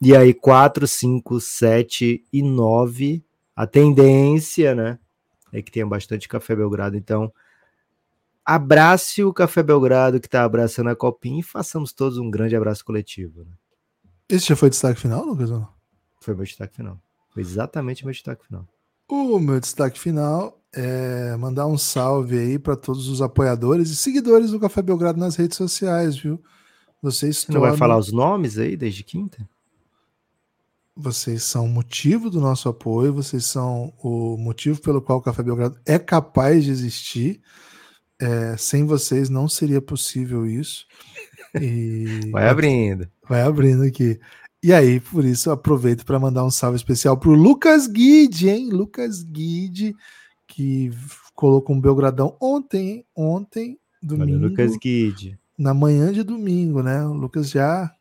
E 0.00 0.16
aí 0.16 0.34
4, 0.34 0.86
5, 0.86 1.40
7 1.40 2.24
e 2.32 2.42
9, 2.42 3.22
a 3.54 3.66
tendência, 3.66 4.74
né, 4.74 4.98
é 5.52 5.62
que 5.62 5.70
tenha 5.70 5.86
bastante 5.86 6.28
Café 6.28 6.56
Belgrado, 6.56 6.96
então 6.96 7.32
abrace 8.44 9.22
o 9.22 9.32
Café 9.32 9.62
Belgrado 9.62 10.18
que 10.18 10.26
está 10.26 10.42
abraçando 10.42 10.88
a 10.88 10.96
copinha 10.96 11.40
e 11.40 11.42
façamos 11.42 11.92
todos 11.92 12.18
um 12.18 12.30
grande 12.30 12.56
abraço 12.56 12.84
coletivo. 12.84 13.44
Né? 13.44 13.52
Esse 14.28 14.46
já 14.46 14.56
foi 14.56 14.70
destaque 14.70 15.00
final, 15.00 15.24
Lucas? 15.24 15.50
Foi 16.20 16.34
meu 16.34 16.44
destaque 16.44 16.76
final. 16.76 17.00
Foi 17.30 17.42
exatamente 17.42 18.04
meu 18.04 18.12
destaque 18.12 18.46
final. 18.46 18.66
O 19.08 19.38
meu 19.38 19.58
destaque 19.58 19.98
final 19.98 20.60
é 20.70 21.34
mandar 21.36 21.66
um 21.66 21.78
salve 21.78 22.38
aí 22.38 22.58
para 22.58 22.76
todos 22.76 23.08
os 23.08 23.22
apoiadores 23.22 23.88
e 23.88 23.96
seguidores 23.96 24.50
do 24.50 24.60
Café 24.60 24.82
Belgrado 24.82 25.18
nas 25.18 25.34
redes 25.34 25.56
sociais, 25.56 26.16
viu? 26.16 26.38
Vocês 27.00 27.38
Você 27.38 27.52
não 27.52 27.62
vai 27.62 27.76
falar 27.76 27.96
os 27.96 28.12
nomes 28.12 28.58
aí 28.58 28.76
desde 28.76 29.02
quinta? 29.02 29.48
Vocês 30.94 31.44
são 31.44 31.64
o 31.64 31.68
motivo 31.68 32.28
do 32.28 32.40
nosso 32.40 32.68
apoio, 32.68 33.14
vocês 33.14 33.46
são 33.46 33.94
o 34.02 34.36
motivo 34.36 34.80
pelo 34.80 35.00
qual 35.00 35.18
o 35.18 35.22
Café 35.22 35.42
Belgrado 35.42 35.78
é 35.86 35.98
capaz 35.98 36.64
de 36.64 36.70
existir. 36.70 37.40
É, 38.20 38.56
sem 38.56 38.84
vocês 38.84 39.30
não 39.30 39.48
seria 39.48 39.80
possível 39.80 40.44
isso. 40.44 40.86
E... 41.54 42.28
Vai 42.30 42.48
abrindo. 42.48 43.08
Vai 43.26 43.40
abrindo 43.40 43.84
aqui. 43.84 44.20
E 44.62 44.72
aí, 44.72 44.98
por 44.98 45.24
isso, 45.24 45.50
aproveito 45.52 46.04
para 46.04 46.18
mandar 46.18 46.44
um 46.44 46.50
salve 46.50 46.76
especial 46.76 47.16
pro 47.16 47.32
Lucas 47.32 47.86
Guide, 47.86 48.48
hein? 48.48 48.70
Lucas 48.70 49.22
Guide, 49.22 49.94
que 50.48 50.90
colocou 51.32 51.76
um 51.76 51.80
Belgradão 51.80 52.36
ontem, 52.40 52.88
hein? 52.88 53.04
ontem, 53.16 53.78
domingo. 54.02 54.36
Olha, 54.36 54.48
Lucas 54.48 54.76
Guide. 54.76 55.38
Na 55.56 55.72
manhã 55.72 56.12
de 56.12 56.24
domingo, 56.24 56.82
né? 56.82 57.04
O 57.04 57.12
Lucas 57.12 57.50
já 57.50 57.92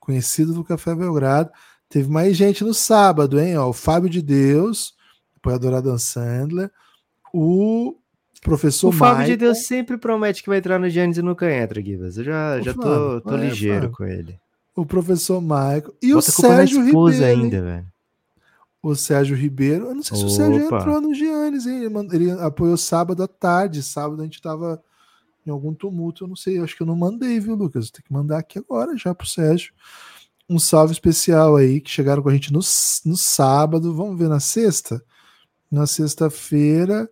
conhecido 0.00 0.52
do 0.52 0.64
Café 0.64 0.94
Belgrado. 0.96 1.50
Teve 1.88 2.10
mais 2.10 2.36
gente 2.36 2.64
no 2.64 2.74
sábado, 2.74 3.38
hein? 3.38 3.56
Ó, 3.56 3.68
o 3.68 3.72
Fábio 3.72 4.10
de 4.10 4.20
Deus, 4.20 4.94
apoiador 5.36 5.74
Adam 5.74 5.98
Sandler, 5.98 6.72
o 7.32 7.94
professor 8.42 8.88
O 8.88 8.92
Fábio 8.92 9.18
Michael. 9.18 9.30
de 9.30 9.44
Deus 9.44 9.66
sempre 9.66 9.96
promete 9.96 10.42
que 10.42 10.48
vai 10.48 10.58
entrar 10.58 10.78
no 10.78 10.90
Giannis 10.90 11.18
e 11.18 11.22
nunca 11.22 11.52
entra, 11.52 11.80
Gibas. 11.80 12.16
Eu 12.16 12.24
já, 12.24 12.60
já 12.60 12.74
tô, 12.74 13.20
tô 13.20 13.36
é, 13.36 13.48
ligeiro 13.48 13.90
com 13.92 14.04
ele 14.04 14.40
o 14.80 14.86
professor 14.86 15.42
Michael 15.42 15.94
e 16.00 16.14
Bota 16.14 16.30
o 16.30 16.32
Sérgio 16.32 16.82
Ribeiro. 16.82 17.24
ainda, 17.24 17.62
velho. 17.62 17.86
O 18.82 18.94
Sérgio 18.94 19.36
Ribeiro, 19.36 19.86
eu 19.88 19.94
não 19.94 20.02
sei 20.02 20.16
se 20.16 20.24
Opa. 20.24 20.32
o 20.32 20.36
Sérgio 20.36 20.64
entrou 20.64 21.00
no 21.02 21.14
Giannis, 21.14 21.66
hein? 21.66 21.82
Ele, 21.82 22.30
ele, 22.30 22.30
apoiou 22.40 22.78
sábado 22.78 23.22
à 23.22 23.28
tarde. 23.28 23.82
Sábado 23.82 24.22
a 24.22 24.24
gente 24.24 24.40
tava 24.40 24.82
em 25.46 25.50
algum 25.50 25.74
tumulto, 25.74 26.24
eu 26.24 26.28
não 26.28 26.36
sei, 26.36 26.58
acho 26.60 26.74
que 26.74 26.82
eu 26.82 26.86
não 26.86 26.96
mandei, 26.96 27.38
viu, 27.40 27.54
Lucas? 27.54 27.90
Tem 27.90 28.02
que 28.02 28.12
mandar 28.12 28.38
aqui 28.38 28.58
agora 28.58 28.96
já 28.96 29.14
pro 29.14 29.26
Sérgio. 29.26 29.74
Um 30.48 30.58
salve 30.58 30.94
especial 30.94 31.56
aí 31.56 31.78
que 31.78 31.90
chegaram 31.90 32.22
com 32.22 32.30
a 32.30 32.32
gente 32.32 32.52
no, 32.52 32.60
no 33.04 33.16
sábado. 33.16 33.94
Vamos 33.94 34.18
ver 34.18 34.30
na 34.30 34.40
sexta? 34.40 35.04
Na 35.70 35.86
sexta-feira. 35.86 37.08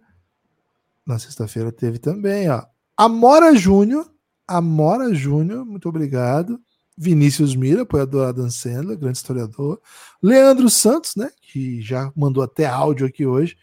Na 1.05 1.19
sexta-feira 1.19 1.71
teve 1.71 1.99
também, 1.99 2.49
ó. 2.49 2.65
Amora 2.97 3.55
Júnior. 3.55 4.11
Amora 4.47 5.13
Júnior, 5.13 5.67
muito 5.67 5.87
obrigado. 5.87 6.59
Vinícius 6.99 7.55
Mira, 7.55 7.83
apoiador 7.83 8.27
Adam 8.27 8.51
Sandler, 8.51 8.99
grande 8.99 9.19
historiador. 9.19 9.81
Leandro 10.21 10.69
Santos, 10.69 11.15
né, 11.15 11.31
que 11.41 11.81
já 11.81 12.13
mandou 12.17 12.43
até 12.43 12.67
áudio 12.67 13.07
aqui 13.07 13.25
hoje. 13.25 13.57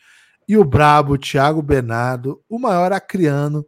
E 0.47 0.57
o 0.57 0.63
brabo 0.63 1.17
Thiago 1.17 1.61
Bernardo, 1.61 2.41
o 2.47 2.57
maior 2.57 2.93
acriano 2.93 3.65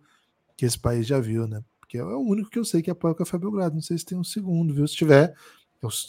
que 0.55 0.65
esse 0.65 0.79
país 0.79 1.05
já 1.05 1.19
viu, 1.19 1.47
né? 1.47 1.61
Porque 1.79 1.97
é 1.97 2.03
o 2.03 2.19
único 2.19 2.49
que 2.49 2.59
eu 2.59 2.65
sei 2.65 2.81
que 2.81 2.91
apoia 2.91 3.11
o 3.11 3.15
Café 3.15 3.37
Belgrado. 3.37 3.75
Não 3.75 3.81
sei 3.81 3.97
se 3.97 4.05
tem 4.05 4.17
um 4.17 4.23
segundo, 4.23 4.73
viu? 4.73 4.87
Se 4.87 4.95
tiver, 4.95 5.33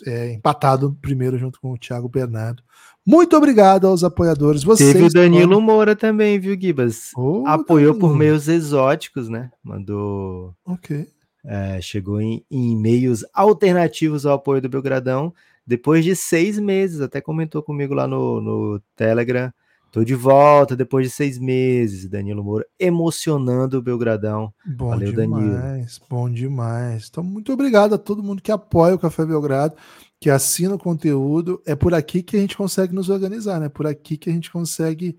é, 0.06 0.32
empatado 0.32 0.96
primeiro 1.00 1.38
junto 1.38 1.60
com 1.60 1.72
o 1.72 1.78
Thiago 1.78 2.08
Bernardo. 2.08 2.62
Muito 3.04 3.36
obrigado 3.36 3.86
aos 3.86 4.04
apoiadores. 4.04 4.62
Vocês 4.62 4.92
Teve 4.92 5.06
o 5.06 5.12
Danilo 5.12 5.60
Moura 5.60 5.96
também, 5.96 6.38
viu, 6.38 6.58
Gibas? 6.60 7.12
Oh, 7.16 7.44
Apoiou 7.46 7.92
Danilo. 7.92 7.98
por 7.98 8.16
meios 8.16 8.46
exóticos, 8.46 9.28
né? 9.28 9.50
Mandou. 9.64 10.54
Ok 10.66 11.08
é, 11.44 11.80
chegou 11.80 12.20
em, 12.20 12.44
em 12.50 12.76
meios 12.76 13.24
alternativos 13.32 14.26
ao 14.26 14.34
apoio 14.34 14.60
do 14.60 14.68
Belgradão, 14.68 15.32
depois 15.66 16.04
de 16.04 16.16
seis 16.16 16.58
meses, 16.58 17.00
até 17.00 17.20
comentou 17.20 17.62
comigo 17.62 17.92
lá 17.92 18.06
no, 18.06 18.40
no 18.40 18.82
Telegram, 18.96 19.52
tô 19.92 20.02
de 20.02 20.14
volta 20.14 20.74
depois 20.74 21.06
de 21.06 21.12
seis 21.12 21.38
meses, 21.38 22.08
Danilo 22.08 22.42
Moura, 22.42 22.66
emocionando 22.78 23.78
o 23.78 23.82
Belgradão. 23.82 24.52
Bom 24.64 24.88
Valeu, 24.88 25.12
demais, 25.12 25.52
Danilo. 25.52 25.86
bom 26.08 26.30
demais. 26.30 27.08
Então, 27.10 27.22
muito 27.22 27.52
obrigado 27.52 27.94
a 27.94 27.98
todo 27.98 28.22
mundo 28.22 28.40
que 28.40 28.50
apoia 28.50 28.94
o 28.94 28.98
Café 28.98 29.26
Belgrado, 29.26 29.74
que 30.18 30.30
assina 30.30 30.74
o 30.74 30.78
conteúdo. 30.78 31.60
É 31.66 31.76
por 31.76 31.92
aqui 31.92 32.22
que 32.22 32.36
a 32.36 32.40
gente 32.40 32.56
consegue 32.56 32.94
nos 32.94 33.10
organizar, 33.10 33.60
né? 33.60 33.68
Por 33.68 33.86
aqui 33.86 34.16
que 34.16 34.30
a 34.30 34.32
gente 34.32 34.50
consegue 34.50 35.18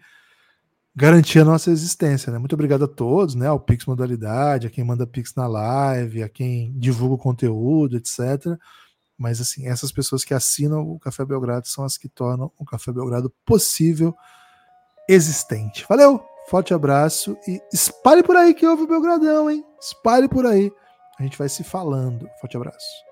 garantir 0.99 1.39
a 1.39 1.45
nossa 1.45 1.71
existência. 1.71 2.29
Né? 2.29 2.37
Muito 2.37 2.53
obrigado 2.53 2.83
a 2.83 2.87
todos, 2.87 3.33
né? 3.33 3.47
Ao 3.47 3.57
Pix 3.57 3.85
Modalidade, 3.85 4.67
a 4.67 4.69
quem 4.69 4.83
manda 4.83 5.07
Pix 5.07 5.33
na 5.33 5.47
live, 5.47 6.21
a 6.21 6.27
quem 6.27 6.73
divulga 6.77 7.15
o 7.15 7.17
conteúdo, 7.17 7.95
etc. 7.95 8.57
Mas 9.17 9.39
assim, 9.39 9.65
essas 9.65 9.93
pessoas 9.93 10.25
que 10.25 10.33
assinam 10.33 10.81
o 10.81 10.99
Café 10.99 11.23
Belgrado 11.23 11.69
são 11.69 11.85
as 11.85 11.97
que 11.97 12.09
tornam 12.09 12.51
o 12.59 12.65
Café 12.65 12.91
Belgrado 12.91 13.33
possível, 13.45 14.13
existente. 15.07 15.85
Valeu, 15.87 16.21
forte 16.49 16.73
abraço 16.73 17.37
e 17.47 17.61
espalhe 17.73 18.21
por 18.21 18.35
aí 18.35 18.53
que 18.53 18.67
houve 18.67 18.83
o 18.83 18.87
Belgradão, 18.87 19.49
hein? 19.49 19.63
Espalhe 19.79 20.27
por 20.27 20.45
aí. 20.45 20.69
A 21.17 21.23
gente 21.23 21.37
vai 21.37 21.47
se 21.47 21.63
falando. 21.63 22.29
Forte 22.41 22.57
abraço. 22.57 23.08